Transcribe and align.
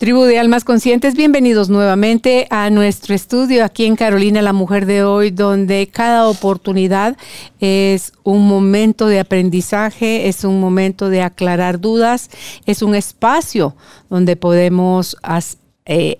Tribu 0.00 0.22
de 0.22 0.38
Almas 0.38 0.64
Conscientes, 0.64 1.14
bienvenidos 1.14 1.68
nuevamente 1.68 2.46
a 2.48 2.70
nuestro 2.70 3.14
estudio 3.14 3.66
aquí 3.66 3.84
en 3.84 3.96
Carolina, 3.96 4.40
la 4.40 4.54
mujer 4.54 4.86
de 4.86 5.04
hoy, 5.04 5.30
donde 5.30 5.90
cada 5.92 6.26
oportunidad 6.26 7.18
es 7.58 8.14
un 8.22 8.48
momento 8.48 9.08
de 9.08 9.20
aprendizaje, 9.20 10.26
es 10.26 10.44
un 10.44 10.58
momento 10.58 11.10
de 11.10 11.20
aclarar 11.20 11.80
dudas, 11.80 12.30
es 12.64 12.80
un 12.80 12.94
espacio 12.94 13.76
donde 14.08 14.36
podemos 14.36 15.18
eh, 15.84 16.16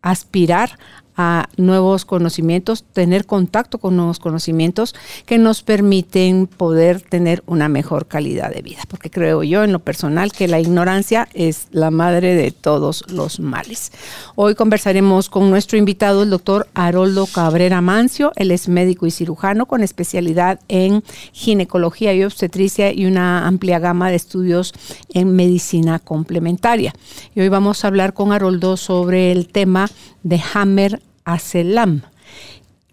aspirar 0.00 0.78
a 1.18 1.48
nuevos 1.56 2.04
conocimientos, 2.04 2.84
tener 2.92 3.26
contacto 3.26 3.78
con 3.78 3.96
nuevos 3.96 4.20
conocimientos 4.20 4.94
que 5.26 5.36
nos 5.36 5.62
permiten 5.62 6.46
poder 6.46 7.00
tener 7.00 7.42
una 7.46 7.68
mejor 7.68 8.06
calidad 8.06 8.54
de 8.54 8.62
vida. 8.62 8.82
Porque 8.86 9.10
creo 9.10 9.42
yo 9.42 9.64
en 9.64 9.72
lo 9.72 9.80
personal 9.80 10.30
que 10.32 10.46
la 10.46 10.60
ignorancia 10.60 11.28
es 11.34 11.66
la 11.72 11.90
madre 11.90 12.36
de 12.36 12.52
todos 12.52 13.04
los 13.10 13.40
males. 13.40 13.90
Hoy 14.36 14.54
conversaremos 14.54 15.28
con 15.28 15.50
nuestro 15.50 15.76
invitado, 15.76 16.22
el 16.22 16.30
doctor 16.30 16.68
Haroldo 16.74 17.26
Cabrera 17.26 17.80
Mancio. 17.80 18.30
Él 18.36 18.52
es 18.52 18.68
médico 18.68 19.04
y 19.04 19.10
cirujano 19.10 19.66
con 19.66 19.82
especialidad 19.82 20.60
en 20.68 21.02
ginecología 21.32 22.14
y 22.14 22.22
obstetricia 22.22 22.92
y 22.92 23.06
una 23.06 23.48
amplia 23.48 23.80
gama 23.80 24.08
de 24.10 24.16
estudios 24.16 24.72
en 25.12 25.34
medicina 25.34 25.98
complementaria. 25.98 26.94
Y 27.34 27.40
hoy 27.40 27.48
vamos 27.48 27.82
a 27.84 27.88
hablar 27.88 28.14
con 28.14 28.32
Haroldo 28.32 28.76
sobre 28.76 29.32
el 29.32 29.48
tema 29.48 29.90
de 30.22 30.40
Hammer 30.54 31.02
Selam. 31.36 32.02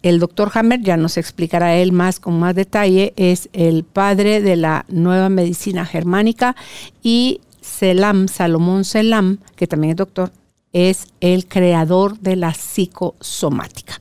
El 0.02 0.20
doctor 0.20 0.50
Hammer, 0.54 0.82
ya 0.82 0.96
nos 0.96 1.16
explicará 1.16 1.74
él 1.76 1.92
más 1.92 2.20
con 2.20 2.38
más 2.38 2.54
detalle, 2.54 3.12
es 3.16 3.48
el 3.52 3.84
padre 3.84 4.40
de 4.42 4.56
la 4.56 4.84
nueva 4.88 5.28
medicina 5.28 5.86
germánica 5.86 6.54
y 7.02 7.40
Selam, 7.60 8.28
Salomón 8.28 8.84
Selam, 8.84 9.38
que 9.56 9.66
también 9.66 9.92
es 9.92 9.96
doctor, 9.96 10.30
es 10.72 11.06
el 11.20 11.48
creador 11.48 12.18
de 12.20 12.36
la 12.36 12.52
psicosomática. 12.52 14.00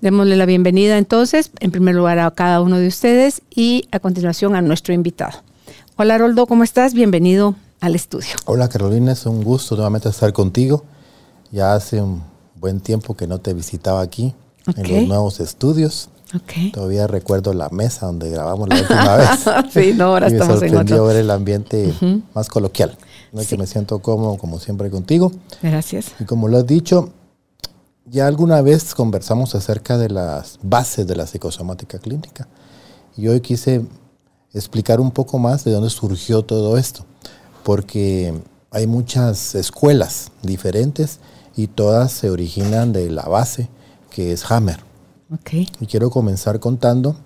Démosle 0.00 0.36
la 0.36 0.46
bienvenida 0.46 0.98
entonces, 0.98 1.50
en 1.60 1.70
primer 1.70 1.94
lugar 1.94 2.18
a 2.18 2.30
cada 2.30 2.60
uno 2.60 2.76
de 2.76 2.86
ustedes 2.86 3.40
y 3.54 3.88
a 3.90 4.00
continuación 4.00 4.54
a 4.54 4.60
nuestro 4.60 4.92
invitado. 4.92 5.40
Hola 5.96 6.18
Roldo, 6.18 6.46
¿cómo 6.46 6.62
estás? 6.62 6.92
Bienvenido 6.92 7.54
al 7.80 7.94
estudio. 7.94 8.34
Hola 8.44 8.68
Carolina, 8.68 9.12
es 9.12 9.24
un 9.26 9.42
gusto 9.42 9.74
nuevamente 9.76 10.08
estar 10.08 10.32
contigo. 10.32 10.84
Ya 11.50 11.74
hace 11.74 12.02
un 12.02 12.33
buen 12.64 12.80
tiempo 12.80 13.14
que 13.14 13.26
no 13.26 13.40
te 13.40 13.52
visitaba 13.52 14.00
aquí 14.00 14.34
en 14.74 14.90
los 14.90 15.06
nuevos 15.06 15.38
estudios. 15.38 16.08
Todavía 16.72 17.06
recuerdo 17.06 17.52
la 17.52 17.68
mesa 17.68 18.06
donde 18.06 18.30
grabamos 18.30 18.70
la 18.70 18.80
última 18.80 19.16
vez. 19.18 19.28
sí, 19.70 19.92
no, 19.94 20.06
ahora 20.06 20.28
y 20.30 20.32
estamos 20.32 20.62
me 20.62 20.68
sorprendió 20.68 21.04
ver 21.04 21.16
el 21.16 21.30
ambiente 21.30 21.92
más 22.32 22.48
coloquial. 22.48 22.96
¿no? 23.32 23.42
que 23.44 23.58
me 23.58 23.66
siento 23.66 23.98
cómodo, 23.98 24.38
como 24.38 24.58
siempre, 24.60 24.88
contigo. 24.88 25.30
Gracias. 25.60 26.12
Y 26.18 26.24
como 26.24 26.48
lo 26.48 26.56
has 26.56 26.66
dicho, 26.66 27.10
ya 28.06 28.26
alguna 28.26 28.62
vez 28.62 28.94
conversamos 28.94 29.54
acerca 29.54 29.98
de 29.98 30.08
las 30.08 30.58
bases 30.62 31.06
de 31.06 31.16
la 31.16 31.26
psicosomática 31.26 31.98
clínica. 31.98 32.48
Y 33.14 33.28
hoy 33.28 33.42
quise 33.42 33.84
explicar 34.54 35.00
un 35.00 35.10
poco 35.10 35.38
más 35.38 35.64
de 35.64 35.72
dónde 35.72 35.90
surgió 35.90 36.46
todo 36.46 36.78
esto. 36.78 37.04
Porque 37.62 38.32
hay 38.70 38.86
muchas 38.86 39.54
escuelas 39.54 40.30
diferentes 40.40 41.20
y 41.56 41.68
todas 41.68 42.12
se 42.12 42.30
originan 42.30 42.92
de 42.92 43.10
la 43.10 43.24
base 43.24 43.68
que 44.10 44.32
es 44.32 44.50
Hammer. 44.50 44.80
Okay. 45.40 45.68
Y 45.80 45.86
quiero 45.86 46.10
comenzar 46.10 46.60
contando 46.60 47.16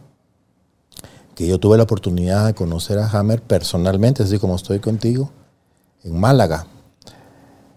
que 1.34 1.46
yo 1.46 1.58
tuve 1.58 1.76
la 1.76 1.84
oportunidad 1.84 2.46
de 2.46 2.54
conocer 2.54 2.98
a 2.98 3.08
Hammer 3.08 3.42
personalmente, 3.42 4.22
así 4.22 4.38
como 4.38 4.56
estoy 4.56 4.80
contigo, 4.80 5.30
en 6.02 6.18
Málaga. 6.18 6.66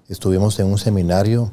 Estuvimos 0.07 0.59
en 0.59 0.67
un 0.67 0.77
seminario 0.77 1.51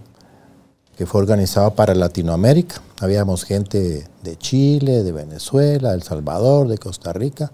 que 0.97 1.07
fue 1.07 1.21
organizado 1.21 1.75
para 1.75 1.95
Latinoamérica. 1.95 2.81
Habíamos 3.01 3.45
gente 3.45 4.09
de 4.23 4.37
Chile, 4.39 5.05
de 5.05 5.13
Venezuela, 5.13 5.91
de 5.91 5.97
El 5.97 6.03
Salvador, 6.03 6.69
de 6.69 6.79
Costa 6.79 7.13
Rica, 7.13 7.53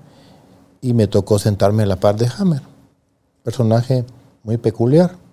y 0.80 0.94
me 0.94 1.08
tocó 1.08 1.38
sentarme 1.38 1.82
a 1.82 1.86
la 1.86 1.96
par 1.96 2.16
de 2.16 2.30
Hammer. 2.38 2.62
Personaje 3.42 4.04
muy 4.44 4.56
peculiar 4.56 5.23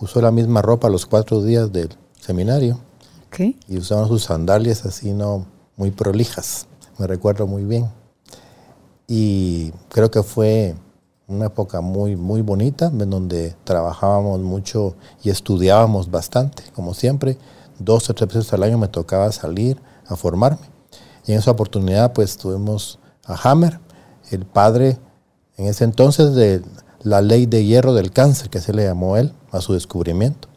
usó 0.00 0.20
la 0.20 0.30
misma 0.30 0.62
ropa 0.62 0.88
los 0.88 1.06
cuatro 1.06 1.42
días 1.42 1.72
del 1.72 1.90
seminario. 2.20 2.78
Y 3.68 3.78
usaban 3.78 4.06
sus 4.06 4.24
sandalias 4.24 4.86
así, 4.86 5.12
no 5.12 5.46
muy 5.76 5.90
prolijas. 5.90 6.66
Me 6.98 7.06
recuerdo 7.06 7.46
muy 7.46 7.64
bien. 7.64 7.90
Y 9.08 9.72
creo 9.88 10.10
que 10.10 10.22
fue 10.22 10.76
una 11.26 11.46
época 11.46 11.80
muy, 11.80 12.16
muy 12.16 12.42
bonita, 12.42 12.86
en 12.86 13.10
donde 13.10 13.56
trabajábamos 13.64 14.40
mucho 14.40 14.94
y 15.22 15.30
estudiábamos 15.30 16.10
bastante, 16.10 16.62
como 16.74 16.94
siempre. 16.94 17.38
Dos 17.78 18.08
o 18.08 18.14
tres 18.14 18.32
veces 18.32 18.52
al 18.52 18.62
año 18.62 18.78
me 18.78 18.88
tocaba 18.88 19.30
salir 19.32 19.80
a 20.06 20.16
formarme. 20.16 20.66
Y 21.26 21.32
en 21.32 21.38
esa 21.38 21.50
oportunidad, 21.50 22.12
pues 22.12 22.36
tuvimos 22.36 22.98
a 23.24 23.34
Hammer, 23.34 23.80
el 24.30 24.46
padre 24.46 24.98
en 25.56 25.66
ese 25.66 25.84
entonces 25.84 26.34
de 26.34 26.62
la 27.02 27.20
ley 27.20 27.46
de 27.46 27.64
hierro 27.64 27.94
del 27.94 28.12
cáncer, 28.12 28.48
que 28.48 28.60
se 28.60 28.72
le 28.72 28.84
llamó 28.84 29.16
él, 29.16 29.32
a 29.54 29.60
su 29.60 29.72
descubrimiento. 29.72 30.48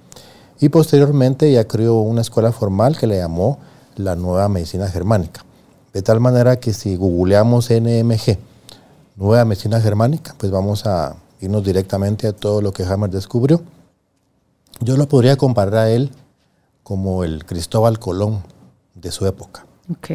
Y 0.59 0.69
posteriormente 0.69 1.52
ya 1.52 1.68
creó 1.68 2.00
una 2.02 2.22
escuela 2.22 2.52
formal 2.52 2.97
que 2.97 3.08
le 3.08 3.18
llamó 3.18 3.59
la 3.96 4.16
Nueva 4.16 4.50
Medicina 4.50 4.88
Germánica. 4.88 5.46
De 5.94 6.02
tal 6.02 6.19
manera 6.19 6.59
que 6.59 6.74
si 6.74 6.96
googleamos 6.96 7.69
NMG, 7.69 8.38
Nueva 9.16 9.46
Medicina 9.46 9.80
Germánica, 9.80 10.36
pues 10.38 10.52
vamos 10.52 10.86
a 10.86 11.16
irnos 11.40 11.63
directamente 11.63 12.28
a 12.28 12.34
todo 12.34 12.62
lo 12.62 12.72
que 12.74 12.84
Hammer 12.84 13.09
descubrió. 13.09 13.62
Yo 14.80 14.97
lo 14.97 15.07
podría 15.07 15.38
comparar 15.38 15.75
a 15.75 15.90
él 15.90 16.12
como 16.84 17.24
el 17.24 17.46
Cristóbal 17.46 18.00
Colón 18.00 18.44
de 18.96 19.12
su 19.12 19.25
época. 19.25 19.66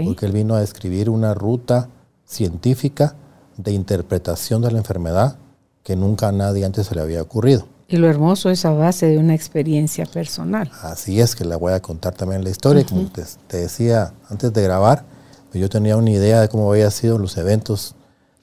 Porque 0.04 0.26
él 0.26 0.32
vino 0.32 0.54
a 0.54 0.60
describir 0.60 1.08
una 1.08 1.34
ruta 1.34 1.88
científica 2.26 3.14
de 3.56 3.72
interpretación 3.72 4.62
de 4.62 4.70
la 4.70 4.78
enfermedad 4.78 5.36
que 5.82 5.96
nunca 5.96 6.28
a 6.28 6.32
nadie 6.32 6.64
antes 6.64 6.86
se 6.86 6.94
le 6.94 7.00
había 7.00 7.22
ocurrido. 7.22 7.66
Y 7.92 7.98
lo 7.98 8.08
hermoso 8.08 8.48
es 8.48 8.64
a 8.64 8.70
base 8.70 9.04
de 9.04 9.18
una 9.18 9.34
experiencia 9.34 10.06
personal. 10.06 10.70
Así 10.80 11.20
es, 11.20 11.36
que 11.36 11.44
la 11.44 11.58
voy 11.58 11.74
a 11.74 11.80
contar 11.80 12.14
también 12.14 12.42
la 12.42 12.48
historia. 12.48 12.86
Como 12.86 13.10
te, 13.10 13.22
decía 13.58 14.14
antes 14.30 14.50
de 14.50 14.62
grabar, 14.62 15.04
pues 15.50 15.60
yo 15.60 15.68
tenía 15.68 15.98
una 15.98 16.10
idea 16.10 16.40
de 16.40 16.48
cómo 16.48 16.72
habían 16.72 16.90
sido 16.90 17.18
los 17.18 17.36
eventos 17.36 17.94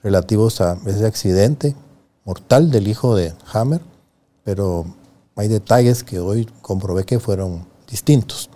relativos 0.04 0.60
a 0.60 0.78
ese 0.86 1.04
accidente 1.04 1.74
mortal 2.24 2.70
del 2.70 2.86
hijo 2.86 3.16
de 3.16 3.32
Hammer, 3.52 3.80
pero 4.44 4.86
hay 5.34 5.48
detalles 5.48 6.04
que 6.04 6.20
hoy 6.20 6.48
comprobé 6.62 7.02
que 7.02 7.18
fueron 7.18 7.66
distintos. 7.90 8.50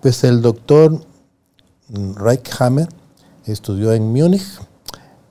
Pues 0.00 0.24
el 0.24 0.42
doctor 0.42 1.06
Reich 2.16 2.50
Hammer 2.58 2.88
estudió 3.46 3.92
en 3.92 4.12
Múnich, 4.12 4.58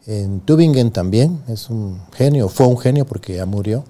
en 0.05 0.39
Tübingen 0.39 0.91
también, 0.91 1.43
es 1.49 1.69
un 1.69 1.99
genio, 2.13 2.47
fue 2.47 2.65
un 2.67 2.77
genio 2.77 3.05
porque 3.05 3.35
ya 3.35 3.45
murió. 3.45 3.83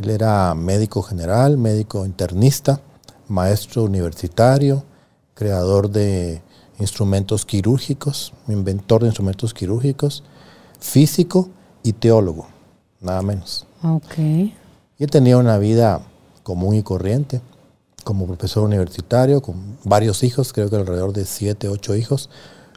Él 0.00 0.10
era 0.10 0.54
médico 0.54 1.02
general, 1.02 1.58
médico 1.58 2.06
internista, 2.06 2.80
maestro 3.28 3.84
universitario, 3.84 4.84
creador 5.34 5.90
de 5.90 6.42
instrumentos 6.78 7.44
quirúrgicos, 7.44 8.32
inventor 8.46 9.02
de 9.02 9.08
instrumentos 9.08 9.52
quirúrgicos, 9.52 10.22
físico 10.80 11.48
y 11.82 11.92
teólogo, 11.92 12.46
nada 13.00 13.22
menos. 13.22 13.66
Okay. 13.82 14.54
Y 14.98 15.06
tenía 15.06 15.36
una 15.36 15.58
vida 15.58 16.00
común 16.42 16.74
y 16.74 16.82
corriente, 16.82 17.40
como 18.04 18.26
profesor 18.26 18.64
universitario, 18.64 19.42
con 19.42 19.78
varios 19.84 20.22
hijos, 20.22 20.52
creo 20.52 20.70
que 20.70 20.76
alrededor 20.76 21.12
de 21.12 21.24
siete, 21.24 21.68
ocho 21.68 21.94
hijos, 21.94 22.30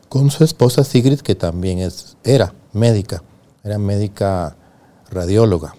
con 0.10 0.30
su 0.30 0.44
esposa 0.44 0.84
Sigrid, 0.84 1.20
que 1.22 1.36
también 1.36 1.80
es, 1.80 2.18
era 2.24 2.54
médica, 2.74 3.24
era 3.64 3.78
médica 3.78 4.58
radióloga. 5.10 5.74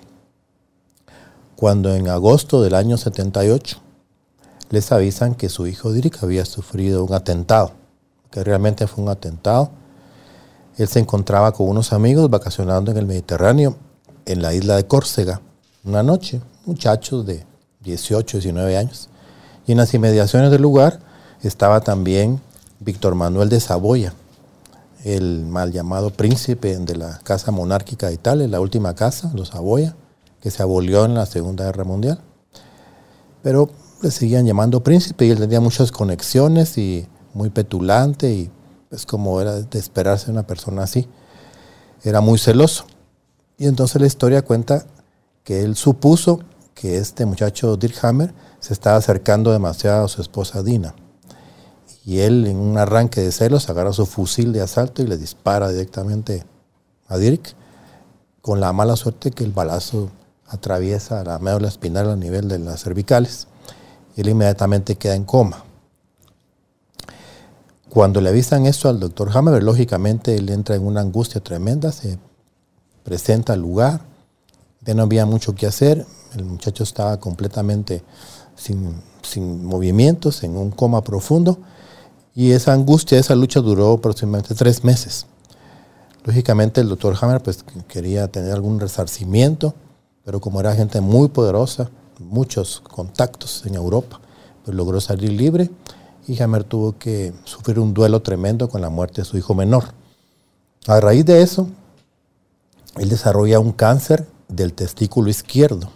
Cuando 1.62 1.94
en 1.94 2.09
agosto 2.09 2.61
del 2.61 2.75
año 2.75 2.97
78 2.97 3.79
les 4.70 4.91
avisan 4.91 5.37
que 5.37 5.49
su 5.49 5.69
hijo 5.69 5.93
Dirk 5.93 6.19
había 6.25 6.44
sufrido 6.44 7.05
un 7.05 7.14
atentado, 7.14 7.70
que 8.32 8.43
realmente 8.43 8.88
fue 8.88 9.05
un 9.05 9.11
atentado. 9.11 9.70
Él 10.76 10.88
se 10.88 10.99
encontraba 10.99 11.53
con 11.53 11.69
unos 11.69 11.93
amigos 11.93 12.29
vacacionando 12.29 12.91
en 12.91 12.97
el 12.97 13.06
Mediterráneo, 13.06 13.76
en 14.26 14.43
la 14.43 14.53
isla 14.55 14.75
de 14.75 14.88
Córcega, 14.88 15.41
una 15.85 16.03
noche, 16.03 16.41
muchachos 16.67 17.25
de 17.26 17.47
18, 17.85 18.38
19 18.38 18.76
años. 18.76 19.08
Y 19.65 19.70
en 19.70 19.79
las 19.79 19.94
inmediaciones 19.94 20.50
del 20.50 20.62
lugar 20.62 20.99
estaba 21.44 21.81
también 21.81 22.41
Víctor 22.81 23.15
Manuel 23.15 23.49
de 23.49 23.61
Saboya, 23.61 24.15
el 25.05 25.47
mal 25.47 25.70
llamado 25.70 26.11
príncipe 26.11 26.76
de 26.76 26.97
la 26.97 27.20
casa 27.23 27.53
monárquica 27.53 28.08
de 28.08 28.15
Italia, 28.15 28.49
la 28.49 28.58
última 28.58 28.97
casa, 28.97 29.31
los 29.32 29.50
Saboya, 29.50 29.94
que 30.43 30.50
se 30.50 30.62
abolió 30.62 31.05
en 31.05 31.15
la 31.15 31.25
Segunda 31.25 31.65
Guerra 31.65 31.85
Mundial. 31.85 32.21
Pero 33.43 33.71
le 34.03 34.11
seguían 34.11 34.44
llamando 34.44 34.83
príncipe 34.83 35.25
y 35.25 35.31
él 35.31 35.39
tenía 35.39 35.61
muchas 35.61 35.93
conexiones 35.93 36.77
y 36.77 37.06
muy 37.33 37.49
petulante 37.50 38.31
y 38.33 38.50
es 38.91 39.06
como 39.06 39.41
era 39.41 39.62
de 39.62 39.79
esperarse 39.79 40.31
una 40.31 40.47
persona 40.47 40.83
así. 40.83 41.09
Era 42.03 42.21
muy 42.21 42.39
celoso. 42.39 42.85
Y 43.56 43.67
entonces 43.67 44.00
la 44.00 44.09
historia 44.09 44.43
cuenta 44.43 44.85
que 45.44 45.62
él 45.62 45.77
supuso 45.77 46.41
que 46.75 46.99
este 46.99 47.25
muchacho 47.25 47.77
Dirk 47.77 48.05
Hammer 48.05 48.35
se 48.59 48.73
estaba 48.73 48.97
acercando 48.97 49.53
demasiado 49.53 50.05
a 50.05 50.09
su 50.09 50.21
esposa 50.21 50.62
Dina. 50.65 50.94
Y 52.05 52.19
él, 52.19 52.47
en 52.49 52.56
un 52.56 52.79
arranque 52.79 53.21
de 53.21 53.31
celos, 53.31 53.71
agarra 53.71 53.93
su 53.93 54.06
fusil 54.06 54.53
de 54.53 54.61
asalto 54.61 55.03
y 55.03 55.06
le 55.06 55.17
dispara 55.17 55.69
directamente 55.69 56.44
a 57.06 57.17
Dirk, 57.17 57.55
con 58.41 58.59
la 58.59 58.73
mala 58.73 58.97
suerte 58.97 59.31
que 59.31 59.44
el 59.44 59.53
balazo 59.53 60.11
atraviesa 60.53 61.25
la 61.25 61.39
médula 61.39 61.69
espinal 61.69 62.11
a 62.11 62.17
nivel 62.17 62.49
de 62.49 62.59
las 62.59 62.83
cervicales 62.83 63.49
y 64.17 64.21
él 64.21 64.29
inmediatamente 64.29 64.97
queda 64.97 65.15
en 65.15 65.25
coma. 65.25 65.65
Cuando 67.89 68.21
le 68.21 68.31
avisan 68.31 68.67
esto 68.67 68.89
al 68.89 69.01
doctor 69.01 69.31
Hammer, 69.35 69.63
lógicamente 69.63 70.37
él 70.37 70.49
entra 70.49 70.77
en 70.77 70.87
una 70.87 71.01
angustia 71.01 71.43
tremenda, 71.43 71.93
se 71.93 72.19
presenta 73.03 73.53
al 73.53 73.61
lugar, 73.61 74.01
ya 74.81 74.95
no 74.95 75.03
había 75.03 75.27
mucho 75.27 75.55
que 75.55 75.67
hacer, 75.67 76.07
el 76.35 76.45
muchacho 76.45 76.85
estaba 76.85 77.19
completamente 77.21 78.03
sin, 78.57 79.03
sin 79.23 79.65
movimientos, 79.65 80.43
en 80.43 80.57
un 80.57 80.71
coma 80.71 81.03
profundo, 81.03 81.59
y 82.35 82.53
esa 82.53 82.73
angustia, 82.73 83.19
esa 83.19 83.35
lucha 83.35 83.61
duró 83.61 83.93
aproximadamente 83.93 84.55
tres 84.55 84.85
meses. 84.85 85.27
Lógicamente 86.25 86.81
el 86.81 86.89
doctor 86.89 87.15
Hammer 87.21 87.43
pues, 87.43 87.65
quería 87.89 88.29
tener 88.29 88.53
algún 88.53 88.81
resarcimiento, 88.81 89.75
pero 90.25 90.41
como 90.41 90.61
era 90.61 90.75
gente 90.75 91.01
muy 91.01 91.29
poderosa, 91.29 91.91
muchos 92.19 92.81
contactos 92.81 93.65
en 93.67 93.75
Europa, 93.75 94.21
pues 94.65 94.77
logró 94.77 95.01
salir 95.01 95.33
libre 95.33 95.71
y 96.27 96.41
Hammer 96.41 96.65
tuvo 96.65 96.99
que 96.99 97.33
sufrir 97.45 97.79
un 97.79 97.95
duelo 97.95 98.23
tremendo 98.23 98.69
con 98.69 98.81
la 98.81 98.91
muerte 98.91 99.23
de 99.23 99.25
su 99.25 99.37
hijo 99.37 99.55
menor. 99.55 99.85
A 100.87 101.01
raíz 101.01 101.25
de 101.25 101.43
eso, 101.43 101.69
él 102.97 103.09
desarrolla 103.09 103.59
un 103.59 103.73
cáncer 103.73 104.27
del 104.49 104.73
testículo 104.73 105.31
izquierdo 105.31 105.91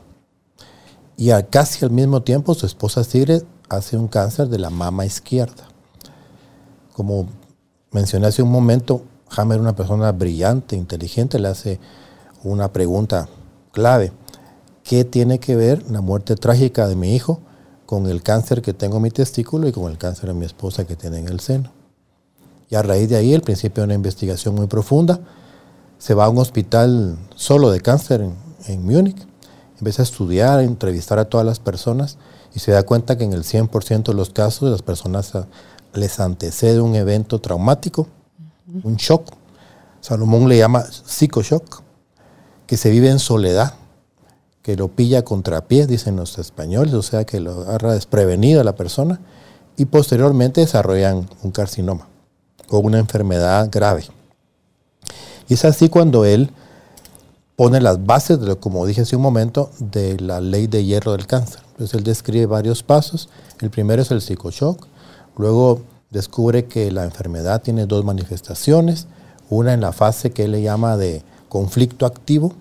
y 1.17 1.31
casi 1.51 1.85
al 1.85 1.91
mismo 1.91 2.23
tiempo 2.23 2.55
su 2.55 2.67
esposa 2.67 3.03
Sigrid 3.03 3.43
hace 3.69 3.97
un 3.97 4.09
cáncer 4.09 4.49
de 4.49 4.59
la 4.59 4.71
mama 4.71 5.07
izquierda. 5.07 5.65
Como 6.93 7.29
mencioné 7.91 8.27
hace 8.27 8.43
un 8.43 8.51
momento, 8.51 9.03
Hammer, 9.31 9.61
una 9.61 9.75
persona 9.75 10.13
brillante, 10.13 10.77
inteligente, 10.77 11.39
le 11.39 11.49
hace 11.49 11.81
una 12.45 12.73
pregunta 12.73 13.29
clave. 13.77 14.11
¿Qué 14.85 15.05
tiene 15.05 15.39
que 15.39 15.55
ver 15.55 15.91
la 15.91 16.01
muerte 16.01 16.35
trágica 16.35 16.89
de 16.89 16.97
mi 16.97 17.15
hijo 17.15 17.41
con 17.85 18.07
el 18.07 18.23
cáncer 18.23 18.63
que 18.63 18.73
tengo 18.73 18.97
en 18.97 19.03
mi 19.03 19.11
testículo 19.11 19.69
y 19.69 19.73
con 19.73 19.91
el 19.91 19.99
cáncer 19.99 20.31
de 20.31 20.35
mi 20.35 20.47
esposa 20.47 20.87
que 20.87 20.97
tiene 20.97 21.19
en 21.19 21.29
el 21.29 21.41
seno? 21.41 21.71
Y 22.71 22.77
a 22.77 22.83
raíz 22.83 23.11
de 23.11 23.17
ahí, 23.17 23.35
el 23.35 23.43
principio 23.43 23.83
de 23.83 23.89
una 23.89 23.95
investigación 23.95 24.55
muy 24.55 24.67
profunda, 24.67 25.21
se 25.99 26.15
va 26.15 26.25
a 26.25 26.31
un 26.31 26.39
hospital 26.39 27.19
solo 27.35 27.71
de 27.71 27.83
cáncer 27.83 28.23
en, 28.23 28.35
en 28.67 28.83
Múnich, 28.83 29.27
empieza 29.79 30.01
a 30.01 30.05
estudiar, 30.05 30.61
a 30.61 30.63
entrevistar 30.63 31.19
a 31.19 31.27
todas 31.27 31.45
las 31.45 31.61
personas 31.61 32.17
y 32.55 32.61
se 32.61 32.73
da 32.73 32.83
cuenta 32.83 33.19
que 33.19 33.25
en 33.25 33.35
el 33.35 33.45
100% 33.45 34.05
de 34.05 34.15
los 34.15 34.31
casos 34.31 34.71
las 34.71 34.81
personas 34.81 35.33
les 35.93 36.19
antecede 36.19 36.81
un 36.81 36.95
evento 36.95 37.43
traumático, 37.43 38.07
un 38.83 38.97
shock. 38.97 39.35
Salomón 40.01 40.49
le 40.49 40.57
llama 40.57 40.83
psicoshock, 40.83 41.83
que 42.67 42.77
se 42.77 42.91
vive 42.91 43.11
en 43.11 43.19
soledad 43.19 43.75
que 44.63 44.75
lo 44.77 44.89
pilla 44.89 45.25
contra 45.25 45.69
pies, 45.69 45.87
dicen 45.87 46.17
los 46.17 46.39
españoles, 46.39 46.93
o 46.95 47.03
sea 47.03 47.25
que 47.25 47.39
lo 47.39 47.61
agarra 47.61 47.95
desprevenido 47.95 48.61
a 48.61 48.65
la 48.65 48.75
persona 48.75 49.21
y 49.77 49.85
posteriormente 49.85 50.61
desarrollan 50.61 51.29
un 51.45 51.53
carcinoma 51.53 52.09
o 52.69 52.79
una 52.79 52.99
enfermedad 52.99 53.69
grave. 53.71 54.07
Y 55.49 55.55
es 55.55 55.65
así 55.65 55.89
cuando 55.89 56.25
él 56.25 56.51
pone 57.55 57.81
las 57.81 58.05
bases, 58.05 58.41
de 58.41 58.47
lo, 58.47 58.59
como 58.59 58.85
dije 58.87 59.03
hace 59.03 59.15
un 59.15 59.23
momento, 59.23 59.71
de 59.79 60.19
la 60.19 60.41
ley 60.41 60.67
de 60.67 60.85
hierro 60.85 61.13
del 61.13 61.29
cáncer. 61.29 61.61
Entonces 61.71 61.95
él 61.95 62.03
describe 62.03 62.47
varios 62.47 62.83
pasos. 62.83 63.29
El 63.61 63.71
primero 63.71 64.03
es 64.03 64.11
el 64.11 64.21
psicoshock. 64.21 64.87
Luego 65.37 65.83
descubre 66.11 66.65
que 66.65 66.91
la 66.91 67.05
enfermedad 67.05 67.63
tiene 67.63 67.87
dos 67.87 68.05
manifestaciones. 68.05 69.07
Una 69.49 69.75
en 69.75 69.81
la 69.81 69.93
fase 69.93 70.31
que 70.31 70.45
él 70.45 70.53
le 70.53 70.63
llama 70.63 70.97
de 70.97 71.23
conflicto 71.57 72.05
activo, 72.05 72.53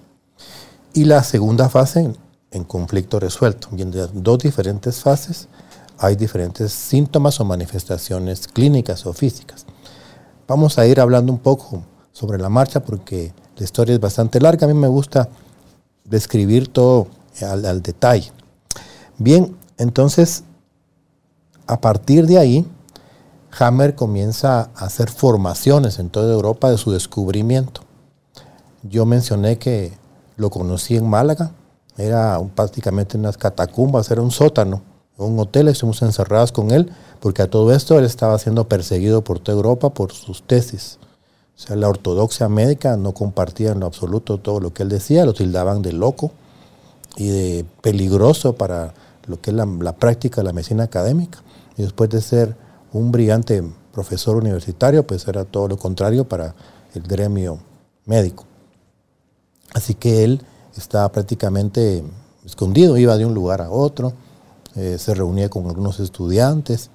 y 0.94 1.04
la 1.04 1.22
segunda 1.22 1.68
fase 1.68 2.14
en, 2.52 2.64
conflicto 2.64 3.20
resuelto. 3.20 3.68
Y 3.76 3.82
en 3.82 3.92
dos 4.14 4.38
diferentes 4.40 5.02
fases 5.02 5.50
hay 5.98 6.16
diferentes 6.16 6.72
síntomas 6.72 7.42
o 7.42 7.44
manifestaciones 7.44 8.48
clínicas 8.48 9.06
o 9.06 9.12
físicas. 9.12 9.66
Vamos 10.48 10.80
a 10.80 10.88
ir 10.88 11.02
hablando 11.02 11.34
un 11.34 11.40
poco 11.40 11.84
sobre 12.14 12.38
la 12.38 12.48
marcha 12.48 12.80
porque 12.80 13.34
la 13.58 13.66
historia 13.66 13.96
es 13.96 14.00
bastante 14.00 14.40
larga. 14.40 14.66
A 14.66 14.70
mí 14.70 14.80
me 14.80 14.88
gusta 14.88 15.28
describir 16.06 16.70
todo 16.70 17.08
al, 17.42 17.66
al 17.66 17.82
detalle. 17.82 18.32
Bien, 19.18 19.58
entonces, 19.78 20.46
a 21.68 21.82
partir 21.82 22.28
de 22.28 22.38
ahí, 22.38 22.66
Hammer 23.60 23.94
comienza 23.96 24.70
a 24.74 24.86
hacer 24.86 25.10
formaciones 25.10 26.00
en 26.00 26.10
toda 26.10 26.34
Europa 26.34 26.72
de 26.72 26.78
su 26.78 26.94
descubrimiento. 26.94 27.85
Yo 28.88 29.08
mencioné 29.08 29.58
que 29.58 29.94
lo 30.38 30.52
conocí 30.52 30.96
en 30.96 31.10
Málaga, 31.10 31.54
era 31.98 32.40
prácticamente 32.54 33.18
unas 33.18 33.36
catacumbas, 33.36 34.12
era 34.12 34.22
un 34.22 34.30
sótano, 34.30 34.84
un 35.18 35.40
hotel, 35.40 35.70
estuvimos 35.70 36.04
encerrados 36.04 36.52
con 36.52 36.70
él, 36.70 36.92
porque 37.20 37.42
a 37.42 37.50
todo 37.50 37.74
esto 37.74 37.98
él 37.98 38.06
estaba 38.06 38.38
siendo 38.38 38.68
perseguido 38.68 39.24
por 39.24 39.40
toda 39.40 39.56
Europa 39.56 39.90
por 39.90 40.12
sus 40.12 40.44
tesis. 40.44 41.00
O 41.56 41.60
sea, 41.60 41.76
la 41.78 41.90
ortodoxia 41.90 42.48
médica 42.48 42.96
no 42.96 43.14
compartía 43.14 43.72
en 43.72 43.80
lo 43.80 43.88
absoluto 43.88 44.38
todo 44.38 44.60
lo 44.60 44.72
que 44.72 44.84
él 44.84 44.90
decía, 44.90 45.26
lo 45.26 45.34
tildaban 45.34 45.82
de 45.82 45.92
loco 45.92 46.30
y 47.18 47.30
de 47.30 47.66
peligroso 47.82 48.54
para 48.54 48.94
lo 49.26 49.42
que 49.42 49.50
es 49.50 49.56
la, 49.56 49.66
la 49.66 49.96
práctica 49.96 50.42
de 50.42 50.46
la 50.46 50.54
medicina 50.54 50.84
académica. 50.84 51.40
Y 51.76 51.82
después 51.82 52.12
de 52.12 52.22
ser 52.22 52.56
un 52.94 53.12
brillante 53.12 53.64
profesor 53.92 54.36
universitario, 54.36 55.08
pues 55.08 55.28
era 55.28 55.44
todo 55.44 55.70
lo 55.70 55.78
contrario 55.78 56.30
para 56.30 56.54
el 56.94 57.02
gremio 57.02 57.58
médico. 58.06 58.46
Así 59.75 59.94
que 59.94 60.24
él 60.24 60.42
estaba 60.77 61.12
prácticamente 61.12 62.01
escondido, 62.46 62.98
iba 62.98 63.17
de 63.17 63.25
un 63.25 63.34
lugar 63.34 63.62
a 63.62 63.70
otro, 63.70 64.13
eh, 64.75 64.96
se 64.98 65.13
reunía 65.13 65.50
con 65.50 65.67
algunos 65.67 66.00
estudiantes, 66.00 66.89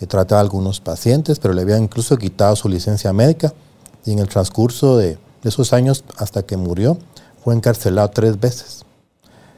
eh, 0.00 0.06
trataba 0.06 0.40
a 0.40 0.42
algunos 0.42 0.80
pacientes, 0.80 1.38
pero 1.38 1.54
le 1.54 1.62
habían 1.62 1.84
incluso 1.84 2.16
quitado 2.16 2.56
su 2.56 2.68
licencia 2.68 3.12
médica 3.12 3.54
y 4.04 4.10
en 4.12 4.18
el 4.18 4.28
transcurso 4.28 4.96
de, 4.96 5.16
esos 5.44 5.72
años 5.72 6.04
hasta 6.16 6.42
que 6.42 6.56
murió 6.56 6.98
fue 7.44 7.54
encarcelado 7.54 8.10
tres 8.10 8.38
veces. 8.40 8.84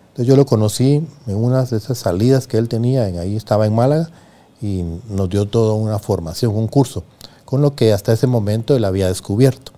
Entonces 0.09 0.27
yo 0.27 0.37
lo 0.37 0.45
conocí 0.45 1.03
en 1.27 1.37
una 1.37 1.65
de 1.65 1.79
esas 1.79 1.97
salidas 1.97 2.47
que 2.47 2.59
él 2.59 2.69
tenía, 2.69 3.05
ahí 3.05 3.37
estaba 3.37 3.67
en 3.67 3.75
Málaga 3.75 4.11
y 4.61 4.85
nos 5.09 5.31
dio 5.31 5.47
toda 5.47 5.73
una 5.73 5.99
formación, 5.99 6.55
un 6.55 6.69
curso, 6.69 7.05
con 7.47 7.63
lo 7.63 7.75
que 7.75 7.95
hasta 7.95 8.13
ese 8.13 8.27
momento 8.27 8.77
él 8.77 8.85
había 8.85 9.09
descubierto. 9.09 9.73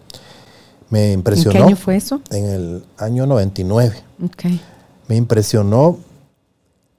Me 0.92 1.12
impresionó. 1.12 1.52
¿En 1.52 1.56
qué 1.56 1.66
año 1.68 1.76
fue 1.76 1.96
eso? 1.96 2.20
En 2.30 2.44
el 2.44 2.84
año 2.99 3.26
99. 3.26 3.96
Okay. 4.26 4.61
Me 5.08 5.16
impresionó 5.16 5.96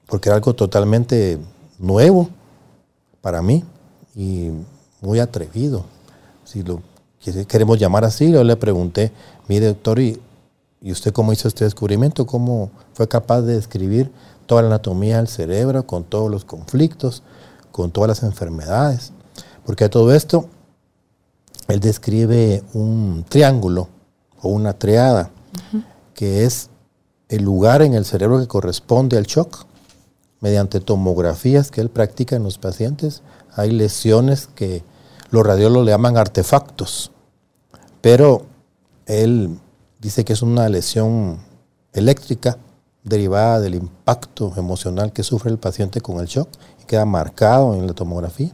porque 0.07 0.29
era 0.29 0.35
algo 0.35 0.55
totalmente 0.55 1.37
nuevo 1.77 2.27
para 3.21 3.43
mí 3.43 3.63
y 4.15 4.49
muy 4.99 5.19
atrevido. 5.19 5.85
Si 6.43 6.63
lo 6.63 6.81
queremos 7.47 7.77
llamar 7.77 8.03
así, 8.03 8.31
yo 8.31 8.43
le 8.43 8.55
pregunté, 8.55 9.11
mire 9.47 9.67
doctor, 9.67 9.99
¿y, 9.99 10.19
¿y 10.81 10.91
usted 10.91 11.13
cómo 11.13 11.31
hizo 11.31 11.47
este 11.47 11.63
descubrimiento? 11.63 12.25
¿Cómo 12.25 12.71
fue 12.93 13.07
capaz 13.07 13.41
de 13.41 13.53
describir 13.53 14.11
toda 14.47 14.63
la 14.63 14.69
anatomía 14.69 15.17
del 15.17 15.27
cerebro 15.27 15.85
con 15.85 16.03
todos 16.03 16.31
los 16.31 16.45
conflictos, 16.45 17.21
con 17.71 17.91
todas 17.91 18.07
las 18.07 18.23
enfermedades? 18.23 19.11
Porque 19.67 19.87
todo 19.87 20.15
esto 20.15 20.49
él 21.67 21.79
describe 21.79 22.63
un 22.73 23.25
triángulo 23.27 23.89
o 24.41 24.49
una 24.49 24.73
triada, 24.73 25.31
que 26.13 26.45
es 26.45 26.69
el 27.29 27.43
lugar 27.43 27.81
en 27.81 27.93
el 27.93 28.05
cerebro 28.05 28.39
que 28.39 28.47
corresponde 28.47 29.17
al 29.17 29.25
shock. 29.25 29.65
Mediante 30.41 30.81
tomografías 30.81 31.71
que 31.71 31.79
él 31.79 31.89
practica 31.89 32.35
en 32.35 32.43
los 32.43 32.57
pacientes, 32.57 33.21
hay 33.55 33.71
lesiones 33.71 34.47
que 34.47 34.83
los 35.29 35.45
radiólogos 35.45 35.85
le 35.85 35.91
llaman 35.93 36.17
artefactos, 36.17 37.11
pero 38.01 38.45
él 39.05 39.57
dice 40.01 40.25
que 40.25 40.33
es 40.33 40.41
una 40.41 40.67
lesión 40.67 41.39
eléctrica 41.93 42.57
derivada 43.05 43.61
del 43.61 43.75
impacto 43.75 44.51
emocional 44.57 45.13
que 45.13 45.23
sufre 45.23 45.49
el 45.49 45.59
paciente 45.59 46.01
con 46.01 46.19
el 46.19 46.27
shock 46.27 46.49
y 46.81 46.85
queda 46.85 47.05
marcado 47.05 47.73
en 47.75 47.87
la 47.87 47.93
tomografía 47.93 48.51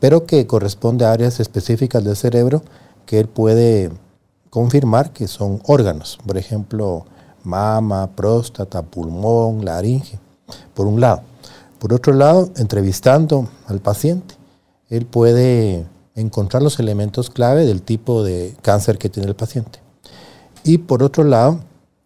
pero 0.00 0.26
que 0.26 0.46
corresponde 0.46 1.04
a 1.04 1.12
áreas 1.12 1.38
específicas 1.38 2.02
del 2.02 2.16
cerebro 2.16 2.62
que 3.06 3.20
él 3.20 3.28
puede 3.28 3.90
confirmar 4.48 5.12
que 5.12 5.28
son 5.28 5.60
órganos, 5.64 6.18
por 6.26 6.36
ejemplo, 6.36 7.04
mama, 7.44 8.10
próstata, 8.16 8.82
pulmón, 8.82 9.64
laringe, 9.64 10.18
por 10.74 10.86
un 10.86 11.00
lado. 11.00 11.22
Por 11.78 11.92
otro 11.92 12.12
lado, 12.12 12.50
entrevistando 12.56 13.48
al 13.66 13.80
paciente, 13.80 14.34
él 14.88 15.06
puede 15.06 15.86
encontrar 16.14 16.62
los 16.62 16.78
elementos 16.78 17.30
clave 17.30 17.64
del 17.64 17.82
tipo 17.82 18.22
de 18.22 18.56
cáncer 18.60 18.98
que 18.98 19.08
tiene 19.08 19.28
el 19.28 19.36
paciente. 19.36 19.78
Y 20.64 20.78
por 20.78 21.02
otro 21.02 21.24
lado... 21.24 21.60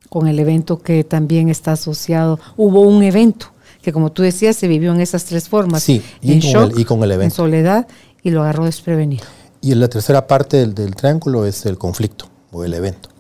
Con 0.09 0.29
el 0.29 0.39
evento 0.39 0.79
que 0.79 1.03
también 1.03 1.49
está 1.49 1.73
asociado, 1.73 2.39
hubo 2.57 2.83
un 2.83 3.03
evento 3.03 3.47
que 3.85 3.93
como 3.93 4.11
tú 4.11 4.23
decías 4.23 4.57
se 4.57 4.67
vivió 4.67 4.93
en 4.93 5.01
esas 5.01 5.25
tres 5.25 5.49
formas. 5.49 5.83
Sí, 5.83 6.03
y, 6.21 6.53
con, 6.53 6.73
el, 6.73 6.81
y 6.81 6.85
con 6.85 7.03
el 7.05 7.13
evento. 7.13 7.25
En 7.25 7.31
soledad 7.31 7.87
y 8.23 8.31
lo 8.31 8.43
agarró 8.43 8.65
desprevenido. 8.65 9.25
Y 9.61 9.75
la 9.75 9.89
tercera 9.89 10.27
parte 10.27 10.57
del, 10.57 10.75
del 10.75 10.97
triángulo 10.97 11.47
es 11.47 11.67
el 11.67 11.79
conflicto 11.79 12.27
o 12.51 12.65
el 12.65 12.75
evento. 12.75 13.11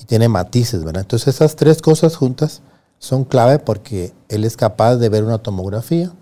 Y 0.00 0.04
tiene 0.04 0.28
matices, 0.28 0.84
¿verdad? 0.84 1.02
Entonces 1.02 1.34
esas 1.34 1.56
tres 1.56 1.80
cosas 1.82 2.16
juntas 2.16 2.62
son 2.98 3.24
clave 3.24 3.58
porque 3.58 4.12
él 4.28 4.44
es 4.44 4.56
capaz 4.56 4.96
de 4.96 5.08
ver 5.08 5.24
una 5.24 5.38
tomografía, 5.38 6.12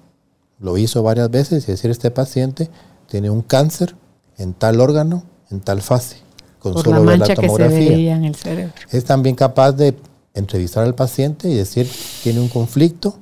lo 0.59 0.77
hizo 0.79 1.03
varias 1.03 1.31
veces 1.31 1.69
y 1.69 1.73
decir 1.73 1.91
este 1.91 2.11
paciente 2.11 2.71
tiene 3.09 3.31
un 3.31 3.43
cáncer 3.43 3.95
en 4.39 4.55
tal 4.55 4.81
órgano, 4.81 5.25
en 5.51 5.61
tal 5.61 5.83
fase, 5.83 6.19
con 6.59 6.75
solo 6.75 7.05
ver 7.05 7.19
la 7.19 7.35
tomografía. 7.35 8.17
en 8.17 8.25
el. 8.25 8.73
Es 8.91 9.05
también 9.05 9.37
capaz 9.37 9.73
de 9.73 9.95
entrevistar 10.33 10.85
al 10.85 10.95
paciente 10.95 11.49
y 11.49 11.55
decir 11.55 11.89
tiene 12.23 12.41
un 12.41 12.49
conflicto 12.49 13.19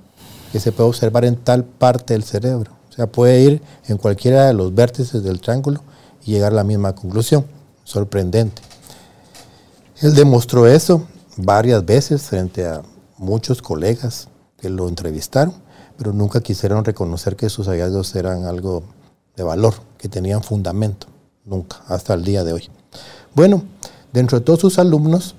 que 0.52 0.60
se 0.60 0.70
puede 0.70 0.90
observar 0.90 1.24
en 1.24 1.36
tal 1.36 1.64
parte 1.64 2.12
del 2.12 2.22
cerebro. 2.22 2.70
O 2.90 2.92
sea, 2.92 3.06
puede 3.06 3.40
ir 3.40 3.62
en 3.88 3.96
cualquiera 3.96 4.46
de 4.46 4.52
los 4.52 4.74
vértices 4.74 5.22
del 5.22 5.40
triángulo 5.40 5.80
y 6.24 6.32
llegar 6.32 6.52
a 6.52 6.56
la 6.56 6.64
misma 6.64 6.94
conclusión. 6.94 7.46
Sorprendente. 7.84 8.60
Él 10.02 10.14
demostró 10.14 10.66
eso 10.66 11.06
varias 11.38 11.84
veces 11.86 12.22
frente 12.22 12.66
a 12.66 12.82
muchos 13.16 13.62
colegas 13.62 14.28
que 14.58 14.68
lo 14.68 14.88
entrevistaron, 14.88 15.54
pero 15.96 16.12
nunca 16.12 16.40
quisieron 16.40 16.84
reconocer 16.84 17.34
que 17.34 17.48
sus 17.48 17.66
hallazgos 17.68 18.14
eran 18.14 18.44
algo 18.44 18.82
de 19.36 19.42
valor, 19.42 19.74
que 19.96 20.08
tenían 20.08 20.42
fundamento, 20.42 21.06
nunca, 21.44 21.80
hasta 21.88 22.12
el 22.14 22.24
día 22.24 22.44
de 22.44 22.52
hoy. 22.52 22.68
Bueno, 23.34 23.62
dentro 24.12 24.38
de 24.38 24.44
todos 24.44 24.60
sus 24.60 24.78
alumnos, 24.78 25.34